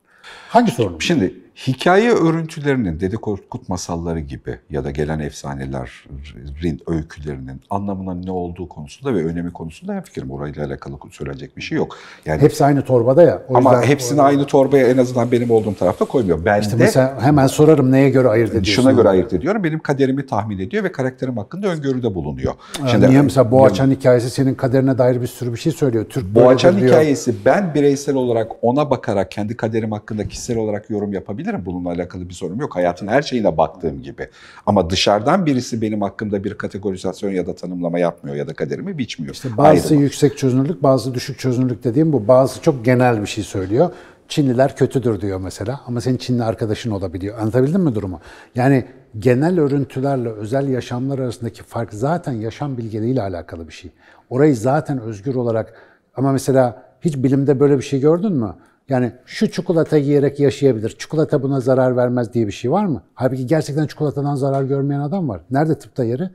Hangi 0.49 0.71
sorunumu? 0.71 1.01
Şimdi 1.01 1.33
hikaye 1.55 2.11
örüntülerinin, 2.11 2.99
Dede 2.99 3.17
Korkut 3.17 3.69
masalları 3.69 4.19
gibi 4.19 4.59
ya 4.69 4.83
da 4.83 4.91
gelen 4.91 5.19
efsanelerin 5.19 6.81
öykülerinin 6.87 7.61
anlamına 7.69 8.13
ne 8.13 8.31
olduğu 8.31 8.69
konusunda 8.69 9.15
ve 9.15 9.25
önemi 9.25 9.53
konusunda 9.53 9.93
hemfikirim. 9.93 10.31
Orayla 10.31 10.65
alakalı 10.65 10.95
söyleyecek 11.11 11.57
bir 11.57 11.61
şey 11.61 11.77
yok. 11.77 11.97
Yani 12.25 12.41
Hepsi 12.41 12.65
aynı 12.65 12.81
torbada 12.81 13.23
ya. 13.23 13.41
O 13.49 13.57
ama 13.57 13.81
hepsini 13.81 14.21
aynı 14.21 14.45
torbaya 14.45 14.87
en 14.87 14.97
azından 14.97 15.31
benim 15.31 15.51
olduğum 15.51 15.75
tarafta 15.75 16.05
koymuyor. 16.05 16.45
Ben 16.45 16.61
İşte 16.61 16.79
de 16.79 16.83
mesela 16.83 17.21
hemen 17.21 17.47
sorarım 17.47 17.91
neye 17.91 18.09
göre 18.09 18.27
ayırt 18.27 18.49
ediyorsun? 18.49 18.73
şuna 18.73 18.91
göre 18.91 19.09
ayırt 19.09 19.33
ediyorum. 19.33 19.63
Benim 19.63 19.79
kaderimi 19.79 20.25
tahmin 20.25 20.59
ediyor 20.59 20.83
ve 20.83 20.91
karakterim 20.91 21.37
hakkında 21.37 21.67
öngörüde 21.67 22.15
bulunuyor. 22.15 22.53
Şimdi, 22.91 23.09
Niye 23.09 23.21
mesela 23.21 23.51
Boğaçan 23.51 23.91
hikayesi 23.91 24.29
senin 24.29 24.55
kaderine 24.55 24.97
dair 24.97 25.21
bir 25.21 25.27
sürü 25.27 25.53
bir 25.53 25.57
şey 25.59 25.71
söylüyor. 25.71 26.05
Türk 26.09 26.35
Boğaçan 26.35 26.73
hikayesi 26.77 27.35
ben 27.45 27.73
bireysel 27.73 28.15
olarak 28.15 28.51
ona 28.61 28.89
bakarak 28.89 29.31
kendi 29.31 29.57
kaderim 29.57 29.91
hakkında 29.91 30.27
kişisel 30.27 30.57
olarak 30.57 30.89
yorum 30.89 31.13
yapabilirim. 31.13 31.40
Bununla 31.65 31.89
alakalı 31.89 32.29
bir 32.29 32.33
sorun 32.33 32.57
yok. 32.59 32.75
Hayatın 32.75 33.07
her 33.07 33.21
şeyine 33.21 33.57
baktığım 33.57 34.01
gibi. 34.01 34.27
Ama 34.65 34.89
dışarıdan 34.89 35.45
birisi 35.45 35.81
benim 35.81 36.01
hakkımda 36.01 36.43
bir 36.43 36.53
kategorizasyon 36.53 37.31
ya 37.31 37.47
da 37.47 37.55
tanımlama 37.55 37.99
yapmıyor 37.99 38.35
ya 38.35 38.47
da 38.47 38.53
kaderimi 38.53 38.97
biçmiyor. 38.97 39.33
İşte 39.33 39.57
bazısı 39.57 39.87
Ayrı 39.87 39.99
bu. 39.99 40.03
yüksek 40.03 40.37
çözünürlük, 40.37 40.83
bazı 40.83 41.13
düşük 41.13 41.39
çözünürlük 41.39 41.83
dediğim 41.83 42.13
bu. 42.13 42.27
Bazı 42.27 42.61
çok 42.61 42.85
genel 42.85 43.21
bir 43.21 43.27
şey 43.27 43.43
söylüyor. 43.43 43.89
Çinliler 44.27 44.75
kötüdür 44.75 45.21
diyor 45.21 45.39
mesela 45.39 45.79
ama 45.87 46.01
senin 46.01 46.17
Çinli 46.17 46.43
arkadaşın 46.43 46.91
olabiliyor. 46.91 47.39
Anlatabildim 47.39 47.81
mi 47.81 47.95
durumu? 47.95 48.19
Yani 48.55 48.85
genel 49.19 49.59
örüntülerle 49.59 50.29
özel 50.29 50.67
yaşamlar 50.67 51.19
arasındaki 51.19 51.63
fark 51.63 51.93
zaten 51.93 52.31
yaşam 52.31 52.77
bilgeliğiyle 52.77 53.21
alakalı 53.21 53.67
bir 53.67 53.73
şey. 53.73 53.91
Orayı 54.29 54.55
zaten 54.55 54.99
özgür 55.01 55.35
olarak 55.35 55.73
ama 56.15 56.31
mesela 56.31 56.83
hiç 57.01 57.17
bilimde 57.17 57.59
böyle 57.59 57.77
bir 57.77 57.83
şey 57.83 57.99
gördün 57.99 58.33
mü? 58.33 58.55
Yani 58.89 59.11
şu 59.25 59.51
çikolata 59.51 59.97
yiyerek 59.97 60.39
yaşayabilir, 60.39 60.95
çikolata 60.99 61.43
buna 61.43 61.59
zarar 61.59 61.97
vermez 61.97 62.33
diye 62.33 62.47
bir 62.47 62.51
şey 62.51 62.71
var 62.71 62.85
mı? 62.85 63.03
Halbuki 63.13 63.45
gerçekten 63.45 63.87
çikolatadan 63.87 64.35
zarar 64.35 64.63
görmeyen 64.63 64.99
adam 64.99 65.29
var. 65.29 65.41
Nerede 65.51 65.79
tıpta 65.79 66.03
yeri? 66.03 66.29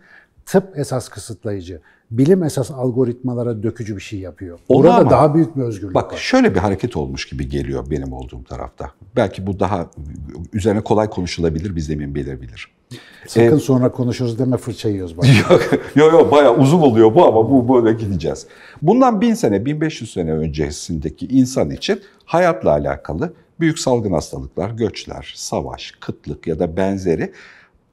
Tıp 0.47 0.79
esas 0.79 1.09
kısıtlayıcı. 1.09 1.81
Bilim 2.11 2.43
esas 2.43 2.71
algoritmalara 2.71 3.63
dökücü 3.63 3.97
bir 3.97 4.01
şey 4.01 4.19
yapıyor. 4.19 4.59
Onu 4.69 4.79
Burada 4.83 4.95
ama- 4.97 5.11
daha 5.11 5.35
büyük 5.35 5.57
bir 5.57 5.63
özgürlük 5.63 5.95
Bak 5.95 6.13
var. 6.13 6.19
şöyle 6.19 6.55
bir 6.55 6.59
hareket 6.61 6.97
olmuş 6.97 7.29
gibi 7.29 7.49
geliyor 7.49 7.91
benim 7.91 8.13
olduğum 8.13 8.45
tarafta. 8.45 8.91
Belki 9.17 9.47
bu 9.47 9.61
daha 9.61 9.91
üzerine 10.53 10.81
kolay 10.81 11.11
konuşulabilir, 11.11 11.77
biz 11.77 11.91
emin 11.91 12.15
bilebilir. 12.15 12.76
Sakın 13.27 13.59
sonra 13.59 13.93
konuşuruz 13.93 14.39
deme 14.39 14.57
fırça 14.57 14.89
yiyoruz. 14.89 15.17
Yok 15.51 15.73
yok 15.97 16.13
yok 16.13 16.33
bayağı 16.33 16.57
uzun 16.57 16.81
oluyor 16.81 17.15
bu 17.15 17.27
ama 17.27 17.51
bu 17.51 17.75
böyle 17.75 17.99
gideceğiz. 17.99 18.47
Bundan 18.83 19.21
1000 19.21 19.35
sene 19.35 19.65
1500 19.65 20.13
sene 20.13 20.33
öncesindeki 20.33 21.27
insan 21.27 21.71
için 21.71 22.01
hayatla 22.25 22.71
alakalı 22.71 23.33
büyük 23.61 23.79
salgın 23.79 24.13
hastalıklar, 24.13 24.71
göçler, 24.71 25.33
savaş, 25.37 25.93
kıtlık 26.01 26.47
ya 26.47 26.59
da 26.59 26.77
benzeri 26.77 27.33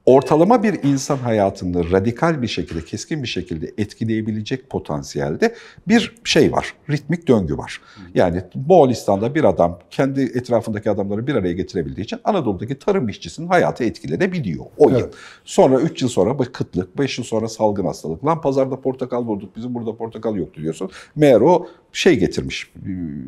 ortalama 0.06 0.64
bir 0.64 0.84
insan 0.84 1.18
hayatını 1.18 1.91
radikal 1.91 2.41
bir 2.41 2.47
şekilde, 2.47 2.86
keskin 2.86 3.24
bir 3.24 3.28
şekilde 3.28 3.74
etkileyebilecek 3.78 4.70
potansiyelde 4.70 5.56
bir 5.88 6.16
şey 6.24 6.51
var. 6.51 6.74
Ritmik 6.89 7.28
döngü 7.28 7.58
var. 7.58 7.82
Yani 8.16 8.41
Moğolistan'da 8.68 9.36
bir 9.36 9.43
adam 9.43 9.80
kendi 9.91 10.22
etrafındaki 10.22 10.89
adamları 10.89 11.28
bir 11.28 11.36
araya 11.36 11.54
getirebildiği 11.54 12.06
için 12.06 12.20
Anadolu'daki 12.24 12.80
tarım 12.80 13.10
işçisinin 13.10 13.47
hayatı 13.47 13.84
etkilenebiliyor 13.84 14.66
o 14.78 14.89
yıl. 14.89 14.99
Evet. 14.99 15.14
Sonra 15.45 15.80
3 15.80 16.01
yıl 16.01 16.10
sonra 16.10 16.39
bu 16.39 16.43
kıtlık, 16.51 16.97
5 16.97 17.18
yıl 17.18 17.26
sonra 17.26 17.47
salgın 17.47 17.86
hastalık. 17.86 18.26
Lan 18.26 18.41
pazarda 18.41 18.82
portakal 18.82 19.28
bulduk, 19.28 19.56
bizim 19.56 19.76
burada 19.76 19.95
portakal 19.95 20.36
yoktu 20.36 20.62
diyorsun. 20.62 20.89
Meğer 21.16 21.41
o 21.41 21.68
şey 21.91 22.20
getirmiş, 22.20 22.72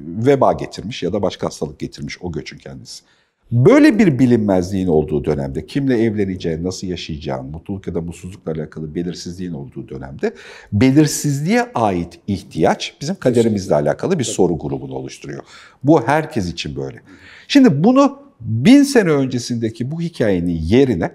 veba 0.08 0.54
getirmiş 0.54 1.04
ya 1.04 1.14
da 1.14 1.22
başka 1.22 1.48
hastalık 1.48 1.80
getirmiş 1.80 2.22
o 2.22 2.32
göçün 2.32 2.58
kendisi. 2.58 3.04
Böyle 3.52 4.00
bir 4.00 4.20
bilinmezliğin 4.20 4.88
olduğu 4.88 5.26
dönemde, 5.26 5.66
kimle 5.66 6.04
evleneceğin, 6.04 6.64
nasıl 6.64 6.88
yaşayacağın, 6.88 7.46
mutluluk 7.46 7.88
ya 7.88 7.96
da 7.96 8.02
mutsuzlukla 8.02 8.52
alakalı 8.52 8.96
belirsizliğin 8.96 9.54
olduğu 9.54 9.90
dönemde 9.90 10.34
belirsizliğe 10.74 11.64
ait 11.76 12.20
ihtiyaç 12.28 12.98
bizim 13.02 13.16
kaderimizle 13.16 13.76
alakalı 13.76 14.20
bir 14.20 14.24
soru 14.24 14.58
grubunu 14.58 14.94
oluşturuyor. 14.94 15.44
Bu 15.84 16.08
herkes 16.08 16.50
için 16.52 16.76
böyle. 16.76 17.02
Şimdi 17.48 17.84
bunu 17.84 18.20
bin 18.42 18.84
sene 18.84 19.10
öncesindeki 19.10 19.92
bu 19.92 20.02
hikayenin 20.02 20.60
yerine 20.62 21.12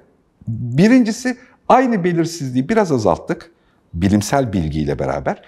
birincisi 0.49 1.37
aynı 1.69 2.05
belirsizliği 2.05 2.69
biraz 2.69 2.93
azalttık 2.93 3.51
bilimsel 3.95 4.53
bilgiyle 4.53 4.99
beraber. 4.99 5.43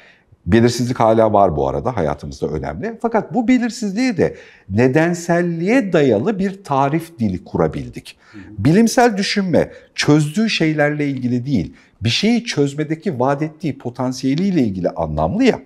Belirsizlik 0.46 1.00
hala 1.00 1.32
var 1.32 1.56
bu 1.56 1.68
arada 1.68 1.96
hayatımızda 1.96 2.46
önemli. 2.46 2.98
Fakat 3.02 3.34
bu 3.34 3.48
belirsizliği 3.48 4.16
de 4.16 4.36
nedenselliğe 4.68 5.92
dayalı 5.92 6.38
bir 6.38 6.64
tarif 6.64 7.18
dili 7.18 7.44
kurabildik. 7.44 8.16
Bilimsel 8.58 9.16
düşünme 9.16 9.72
çözdüğü 9.94 10.50
şeylerle 10.50 11.08
ilgili 11.08 11.46
değil, 11.46 11.74
bir 12.00 12.08
şeyi 12.08 12.44
çözmedeki 12.44 13.20
vaat 13.20 13.42
ettiği 13.42 13.78
potansiyeliyle 13.78 14.60
ilgili 14.60 14.90
anlamlı 14.90 15.44
ya. 15.44 15.58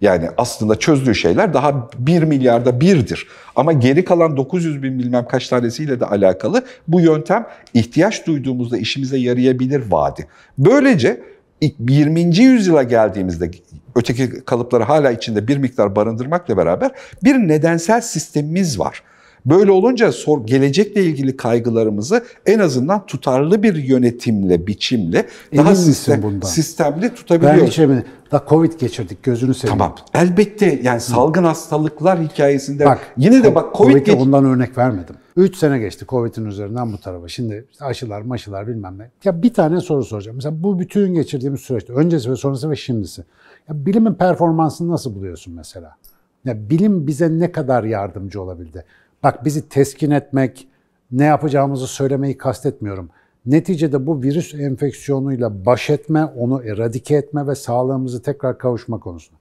Yani 0.00 0.28
aslında 0.36 0.78
çözdüğü 0.78 1.14
şeyler 1.14 1.54
daha 1.54 1.90
1 1.98 2.22
milyarda 2.22 2.80
birdir. 2.80 3.26
Ama 3.56 3.72
geri 3.72 4.04
kalan 4.04 4.36
900 4.36 4.82
bin 4.82 4.98
bilmem 4.98 5.26
kaç 5.28 5.48
tanesiyle 5.48 6.00
de 6.00 6.06
alakalı 6.06 6.64
bu 6.88 7.00
yöntem 7.00 7.46
ihtiyaç 7.74 8.26
duyduğumuzda 8.26 8.78
işimize 8.78 9.18
yarayabilir 9.18 9.82
vaadi. 9.90 10.26
Böylece 10.58 11.20
20. 11.60 12.38
yüzyıla 12.38 12.82
geldiğimizde 12.82 13.50
öteki 13.94 14.44
kalıpları 14.44 14.84
hala 14.84 15.10
içinde 15.10 15.48
bir 15.48 15.56
miktar 15.56 15.96
barındırmakla 15.96 16.56
beraber 16.56 16.90
bir 17.24 17.34
nedensel 17.34 18.00
sistemimiz 18.00 18.78
var. 18.78 19.02
Böyle 19.46 19.70
olunca 19.70 20.12
sor, 20.12 20.46
gelecekle 20.46 21.04
ilgili 21.04 21.36
kaygılarımızı 21.36 22.24
en 22.46 22.58
azından 22.58 23.06
tutarlı 23.06 23.62
bir 23.62 23.74
yönetimle, 23.74 24.66
biçimle 24.66 25.26
Emin 25.52 25.64
daha 25.64 25.74
sistem, 25.74 26.22
bundan? 26.22 26.46
sistemli 26.48 27.02
Ben 27.02 27.14
tutabiliyoruz. 27.14 27.68
hiç 27.68 27.78
eminim. 27.78 28.04
Da 28.32 28.44
Covid 28.48 28.72
geçirdik 28.80 29.22
gözünü 29.22 29.54
seveyim. 29.54 29.78
Tamam. 29.78 29.94
Elbette 30.14 30.80
yani 30.82 31.00
salgın 31.00 31.44
hastalıklar 31.44 32.22
hikayesinde 32.22 32.84
Bak, 32.86 32.98
yine 33.16 33.44
de 33.44 33.54
bak 33.54 33.74
Covid 33.74 33.92
Covid'e 33.92 34.12
geç- 34.12 34.20
ondan 34.22 34.44
örnek 34.44 34.78
vermedim. 34.78 35.14
3 35.36 35.56
sene 35.56 35.78
geçti 35.78 36.04
Covid'in 36.08 36.44
üzerinden 36.44 36.92
bu 36.92 36.98
tarafa. 36.98 37.28
Şimdi 37.28 37.64
aşılar, 37.80 38.20
maşılar 38.22 38.66
bilmem 38.66 38.98
ne. 38.98 39.10
Ya 39.24 39.42
bir 39.42 39.54
tane 39.54 39.80
soru 39.80 40.04
soracağım. 40.04 40.36
Mesela 40.36 40.62
bu 40.62 40.78
bütün 40.78 41.14
geçirdiğimiz 41.14 41.60
süreçte 41.60 41.92
öncesi 41.92 42.30
ve 42.30 42.36
sonrası 42.36 42.70
ve 42.70 42.76
şimdisi. 42.76 43.24
Ya 43.68 43.86
bilimin 43.86 44.14
performansını 44.14 44.88
nasıl 44.92 45.14
buluyorsun 45.14 45.54
mesela? 45.54 45.96
Ya 46.44 46.70
bilim 46.70 47.06
bize 47.06 47.38
ne 47.38 47.52
kadar 47.52 47.84
yardımcı 47.84 48.42
olabildi? 48.42 48.84
Bak 49.22 49.44
bizi 49.44 49.68
teskin 49.68 50.10
etmek, 50.10 50.68
ne 51.12 51.24
yapacağımızı 51.24 51.86
söylemeyi 51.86 52.38
kastetmiyorum. 52.38 53.10
Neticede 53.46 54.06
bu 54.06 54.22
virüs 54.22 54.54
enfeksiyonuyla 54.54 55.66
baş 55.66 55.90
etme, 55.90 56.24
onu 56.24 56.62
eradike 56.64 57.16
etme 57.16 57.46
ve 57.46 57.54
sağlığımızı 57.54 58.22
tekrar 58.22 58.58
kavuşma 58.58 59.00
konusunda. 59.00 59.40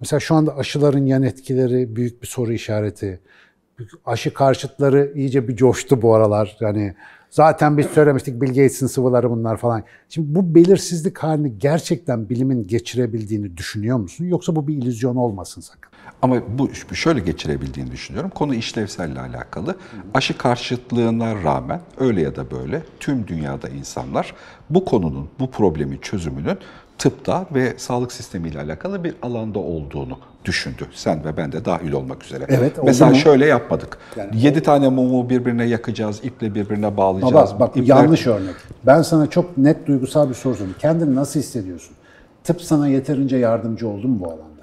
Mesela 0.00 0.20
şu 0.20 0.34
anda 0.34 0.56
aşıların 0.56 1.06
yan 1.06 1.22
etkileri 1.22 1.96
büyük 1.96 2.22
bir 2.22 2.26
soru 2.26 2.52
işareti. 2.52 3.20
Aşı 4.06 4.34
karşıtları 4.34 5.12
iyice 5.14 5.48
bir 5.48 5.56
coştu 5.56 6.02
bu 6.02 6.14
aralar. 6.14 6.56
Yani 6.60 6.94
zaten 7.34 7.78
biz 7.78 7.86
söylemiştik 7.86 8.42
Bill 8.42 8.48
Gates'in 8.48 8.86
sıvıları 8.86 9.30
bunlar 9.30 9.56
falan. 9.56 9.84
Şimdi 10.08 10.34
bu 10.34 10.54
belirsizlik 10.54 11.18
halini 11.18 11.58
gerçekten 11.58 12.28
bilimin 12.28 12.66
geçirebildiğini 12.66 13.56
düşünüyor 13.56 13.98
musun? 13.98 14.24
Yoksa 14.24 14.56
bu 14.56 14.68
bir 14.68 14.74
illüzyon 14.74 15.16
olmasın 15.16 15.60
sakın. 15.60 15.90
Ama 16.22 16.36
bu 16.58 16.94
şöyle 16.94 17.20
geçirebildiğini 17.20 17.90
düşünüyorum. 17.90 18.30
Konu 18.30 18.54
işlevselle 18.54 19.20
alakalı. 19.20 19.76
Aşı 20.14 20.38
karşıtlığına 20.38 21.42
rağmen 21.42 21.80
öyle 21.98 22.20
ya 22.20 22.36
da 22.36 22.50
böyle 22.50 22.82
tüm 23.00 23.26
dünyada 23.26 23.68
insanlar 23.68 24.34
bu 24.70 24.84
konunun, 24.84 25.28
bu 25.38 25.50
problemin 25.50 25.98
çözümünün 25.98 26.58
tıpta 26.98 27.46
ve 27.54 27.74
sağlık 27.76 28.12
sistemiyle 28.12 28.60
alakalı 28.60 29.04
bir 29.04 29.14
alanda 29.22 29.58
olduğunu 29.58 30.18
düşündü. 30.44 30.86
Sen 30.94 31.24
ve 31.24 31.36
ben 31.36 31.52
de 31.52 31.64
dahil 31.64 31.92
olmak 31.92 32.24
üzere. 32.24 32.44
Evet, 32.48 32.72
Mesela 32.84 33.10
mu? 33.10 33.16
şöyle 33.16 33.46
yapmadık. 33.46 33.98
Yani 34.16 34.30
Yedi 34.34 34.62
tane 34.62 34.88
mumu 34.88 35.30
birbirine 35.30 35.64
yakacağız, 35.64 36.20
iple 36.24 36.54
birbirine 36.54 36.96
bağlayacağız. 36.96 37.34
Baba 37.54 37.60
bak 37.60 37.76
İpler- 37.76 37.84
yanlış 37.88 38.26
örnek. 38.26 38.54
Ben 38.86 39.02
sana 39.02 39.30
çok 39.30 39.58
net 39.58 39.86
duygusal 39.86 40.28
bir 40.28 40.34
soru 40.34 40.54
sorayım. 40.54 40.76
Kendini 40.78 41.14
nasıl 41.14 41.40
hissediyorsun? 41.40 41.96
Tıp 42.44 42.62
sana 42.62 42.88
yeterince 42.88 43.36
yardımcı 43.36 43.88
oldu 43.88 44.08
mu 44.08 44.16
bu 44.20 44.26
alanda? 44.26 44.53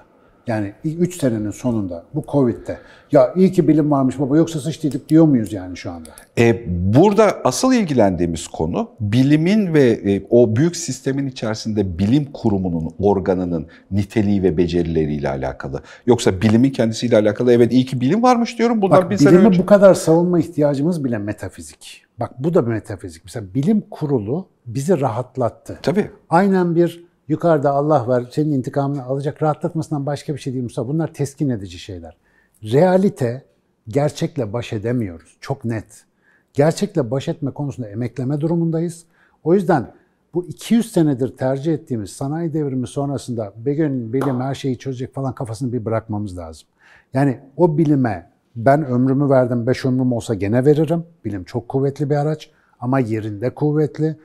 Yani 0.47 0.73
3 0.83 1.17
senenin 1.21 1.51
sonunda 1.51 2.03
bu 2.13 2.23
Covid'de 2.31 2.77
ya 3.11 3.33
iyi 3.35 3.51
ki 3.51 3.67
bilim 3.67 3.91
varmış 3.91 4.19
baba 4.19 4.37
yoksa 4.37 4.59
sıçtıydık 4.59 5.09
diyor 5.09 5.25
muyuz 5.25 5.53
yani 5.53 5.77
şu 5.77 5.91
anda? 5.91 6.09
E, 6.37 6.63
burada 6.93 7.41
asıl 7.43 7.73
ilgilendiğimiz 7.73 8.47
konu 8.47 8.89
bilimin 8.99 9.73
ve 9.73 9.89
e, 9.89 10.23
o 10.29 10.55
büyük 10.55 10.75
sistemin 10.75 11.27
içerisinde 11.27 11.99
bilim 11.99 12.25
kurumunun, 12.33 12.91
organının 12.99 13.67
niteliği 13.91 14.43
ve 14.43 14.57
becerileriyle 14.57 15.29
alakalı. 15.29 15.81
Yoksa 16.05 16.41
bilimin 16.41 16.69
kendisiyle 16.69 17.17
alakalı 17.17 17.53
evet 17.53 17.73
iyi 17.73 17.85
ki 17.85 18.01
bilim 18.01 18.23
varmış 18.23 18.59
diyorum. 18.59 18.81
Bunlar 18.81 19.03
Bak 19.03 19.11
bir 19.11 19.17
sene 19.17 19.37
önce. 19.37 19.59
bu 19.59 19.65
kadar 19.65 19.93
savunma 19.93 20.39
ihtiyacımız 20.39 21.03
bile 21.03 21.17
metafizik. 21.17 22.03
Bak 22.19 22.31
bu 22.39 22.53
da 22.53 22.65
bir 22.67 22.71
metafizik. 22.71 23.23
Mesela 23.25 23.53
bilim 23.53 23.83
kurulu 23.91 24.47
bizi 24.65 25.01
rahatlattı. 25.01 25.79
Tabii. 25.81 26.11
Aynen 26.29 26.75
bir 26.75 27.10
yukarıda 27.27 27.71
Allah 27.71 28.07
var 28.07 28.25
senin 28.31 28.51
intikamını 28.51 29.03
alacak 29.03 29.43
rahatlatmasından 29.43 30.05
başka 30.05 30.33
bir 30.33 30.39
şey 30.39 30.53
değil 30.53 30.63
Mustafa. 30.63 30.87
Bunlar 30.87 31.13
teskin 31.13 31.49
edici 31.49 31.79
şeyler. 31.79 32.17
Realite 32.63 33.43
gerçekle 33.87 34.53
baş 34.53 34.73
edemiyoruz. 34.73 35.37
Çok 35.41 35.65
net. 35.65 36.05
Gerçekle 36.53 37.11
baş 37.11 37.27
etme 37.27 37.51
konusunda 37.51 37.89
emekleme 37.89 38.41
durumundayız. 38.41 39.05
O 39.43 39.53
yüzden 39.53 39.91
bu 40.33 40.45
200 40.45 40.91
senedir 40.91 41.37
tercih 41.37 41.73
ettiğimiz 41.73 42.09
sanayi 42.09 42.53
devrimi 42.53 42.87
sonrasında 42.87 43.53
bir 43.55 43.73
gün 43.73 44.13
bilim 44.13 44.41
her 44.41 44.55
şeyi 44.55 44.77
çözecek 44.77 45.13
falan 45.13 45.35
kafasını 45.35 45.73
bir 45.73 45.85
bırakmamız 45.85 46.37
lazım. 46.37 46.67
Yani 47.13 47.39
o 47.57 47.77
bilime 47.77 48.31
ben 48.55 48.85
ömrümü 48.85 49.29
verdim, 49.29 49.67
5 49.67 49.85
ömrüm 49.85 50.13
olsa 50.13 50.33
gene 50.33 50.65
veririm. 50.65 51.03
Bilim 51.25 51.43
çok 51.43 51.69
kuvvetli 51.69 52.09
bir 52.09 52.15
araç 52.15 52.51
ama 52.79 52.99
yerinde 52.99 53.49
kuvvetli 53.49 54.15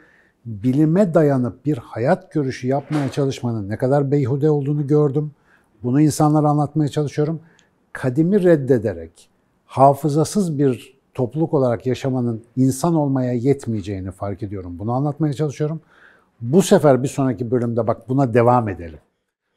bilime 0.47 1.15
dayanıp 1.15 1.67
bir 1.67 1.79
hayat 1.79 2.33
görüşü 2.33 2.67
yapmaya 2.67 3.11
çalışmanın 3.13 3.69
ne 3.69 3.77
kadar 3.77 4.11
beyhude 4.11 4.51
olduğunu 4.51 4.87
gördüm. 4.87 5.31
Bunu 5.83 6.01
insanlara 6.01 6.49
anlatmaya 6.49 6.89
çalışıyorum. 6.89 7.41
Kadimi 7.93 8.45
reddederek 8.45 9.29
hafızasız 9.67 10.59
bir 10.59 10.97
topluluk 11.15 11.55
olarak 11.55 11.87
yaşamanın 11.87 12.45
insan 12.57 12.95
olmaya 12.95 13.33
yetmeyeceğini 13.33 14.11
fark 14.11 14.43
ediyorum. 14.43 14.79
Bunu 14.79 14.93
anlatmaya 14.93 15.33
çalışıyorum. 15.33 15.81
Bu 16.41 16.63
sefer 16.63 17.03
bir 17.03 17.09
sonraki 17.09 17.51
bölümde 17.51 17.87
bak 17.87 18.09
buna 18.09 18.35
devam 18.35 18.69
edelim. 18.69 18.99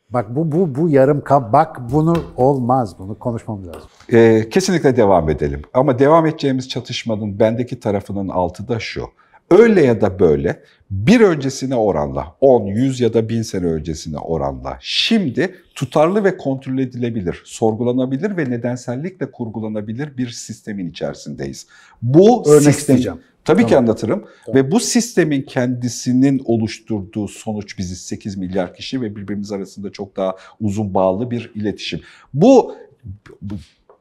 Bak 0.10 0.36
bu 0.36 0.52
bu 0.52 0.76
bu 0.76 0.90
yarım 0.90 1.22
kap 1.22 1.54
bak 1.54 1.92
bunu 1.92 2.16
olmaz. 2.38 2.96
Bunu 3.00 3.20
konuşmamız 3.20 3.68
lazım. 3.68 3.90
E, 4.10 4.50
kesinlikle 4.50 4.98
devam 4.98 5.30
edelim. 5.30 5.62
Ama 5.74 6.00
devam 6.00 6.26
edeceğimiz 6.26 6.70
çatışmanın 6.70 7.40
bendeki 7.40 7.80
tarafının 7.80 8.28
altı 8.28 8.68
da 8.68 8.80
şu. 8.80 9.04
Öyle 9.52 9.86
ya 9.86 10.02
da 10.02 10.20
böyle 10.20 10.64
bir 10.92 11.22
öncesine 11.22 11.76
oranla, 11.76 12.36
10, 12.42 12.66
100 12.66 13.00
ya 13.00 13.14
da 13.14 13.30
1000 13.30 13.42
sene 13.42 13.66
öncesine 13.66 14.18
oranla 14.18 14.78
şimdi 14.82 15.56
tutarlı 15.76 16.24
ve 16.24 16.38
kontrol 16.38 16.80
edilebilir, 16.80 17.42
sorgulanabilir 17.46 18.38
ve 18.38 18.50
nedensellikle 18.50 19.32
kurgulanabilir 19.32 20.18
bir 20.18 20.30
sistemin 20.30 20.90
içerisindeyiz. 20.90 21.68
Bu 22.02 22.44
Örnek 22.50 22.62
sistem, 22.62 22.72
isteyeceğim. 22.72 23.20
Tabii 23.46 23.64
ki 23.64 23.70
Tamam. 23.70 23.84
anlatırım. 23.84 24.26
Ve 24.56 24.72
bu 24.72 24.80
sistemin 24.80 25.42
kendisinin 25.42 26.42
oluşturduğu 26.46 27.28
sonuç 27.28 27.78
biziz 27.78 28.02
8 28.02 28.38
milyar 28.38 28.74
kişi 28.74 29.02
ve 29.02 29.16
birbirimiz 29.16 29.52
arasında 29.52 29.92
çok 29.92 30.18
daha 30.18 30.36
uzun 30.60 30.94
bağlı 30.94 31.32
bir 31.32 31.52
iletişim. 31.56 32.02
Bu 32.34 32.76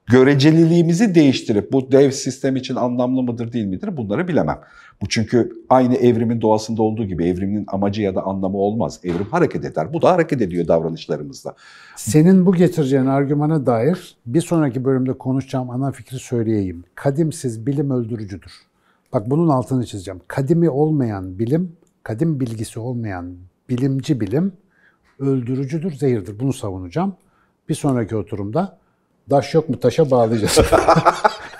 göreceliliğimizi 0.09 1.14
değiştirip 1.14 1.72
bu 1.72 1.92
dev 1.92 2.11
sistem 2.11 2.56
için 2.56 2.76
anlamlı 2.76 3.22
mıdır 3.22 3.52
değil 3.52 3.66
midir 3.66 3.96
bunları 3.96 4.28
bilemem. 4.28 4.61
Bu 5.02 5.09
çünkü 5.09 5.52
aynı 5.68 5.94
evrimin 5.94 6.40
doğasında 6.40 6.82
olduğu 6.82 7.04
gibi 7.04 7.26
evrimin 7.26 7.64
amacı 7.68 8.02
ya 8.02 8.14
da 8.14 8.22
anlamı 8.22 8.56
olmaz. 8.56 9.00
Evrim 9.04 9.26
hareket 9.30 9.64
eder. 9.64 9.92
Bu 9.92 10.02
da 10.02 10.12
hareket 10.12 10.42
ediyor 10.42 10.68
davranışlarımızda. 10.68 11.54
Senin 11.96 12.46
bu 12.46 12.54
getireceğin 12.54 13.06
argümana 13.06 13.66
dair 13.66 14.16
bir 14.26 14.40
sonraki 14.40 14.84
bölümde 14.84 15.12
konuşacağım 15.12 15.70
ana 15.70 15.92
fikri 15.92 16.18
söyleyeyim. 16.18 16.84
Kadimsiz 16.94 17.66
bilim 17.66 17.90
öldürücüdür. 17.90 18.52
Bak 19.12 19.30
bunun 19.30 19.48
altını 19.48 19.86
çizeceğim. 19.86 20.20
Kadimi 20.28 20.70
olmayan 20.70 21.38
bilim, 21.38 21.72
kadim 22.02 22.40
bilgisi 22.40 22.80
olmayan 22.80 23.36
bilimci 23.68 24.20
bilim 24.20 24.52
öldürücüdür, 25.18 25.92
zehirdir. 25.92 26.40
Bunu 26.40 26.52
savunacağım. 26.52 27.14
Bir 27.68 27.74
sonraki 27.74 28.16
oturumda 28.16 28.78
daş 29.31 29.55
yok 29.55 29.68
mu 29.68 29.81
taşa 29.81 30.11
bağlayacağız. 30.11 30.59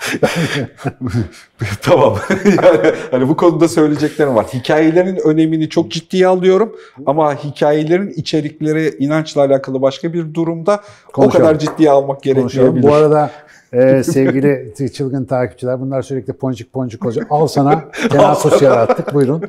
tamam. 1.81 2.17
yani 2.45 2.91
hani 3.11 3.29
bu 3.29 3.37
konuda 3.37 3.67
söyleyeceklerim 3.67 4.35
var. 4.35 4.45
Hikayelerin 4.45 5.19
önemini 5.25 5.69
çok 5.69 5.91
ciddiye 5.91 6.27
alıyorum 6.27 6.75
ama 7.05 7.35
hikayelerin 7.35 8.09
içerikleri 8.09 8.95
inançla 8.99 9.41
alakalı 9.41 9.81
başka 9.81 10.13
bir 10.13 10.33
durumda 10.33 10.81
o 11.17 11.29
kadar 11.29 11.59
ciddiye 11.59 11.91
almak 11.91 12.23
gerekmeyebilir. 12.23 12.83
Bu 12.83 12.93
arada 12.93 13.31
e, 13.73 14.03
sevgili 14.03 14.73
çılgın 14.93 15.25
takipçiler 15.25 15.81
bunlar 15.81 16.01
sürekli 16.01 16.33
poncuk 16.33 16.73
poncuk 16.73 17.05
olacak. 17.05 17.27
Al 17.29 17.47
sana 17.47 17.85
Kenan 18.11 18.33
Sosyal 18.33 18.71
attık. 18.71 19.13
Buyurun. 19.13 19.43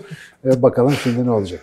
E, 0.45 0.62
bakalım 0.62 0.93
şimdi 1.03 1.27
ne 1.27 1.31
olacak. 1.31 1.61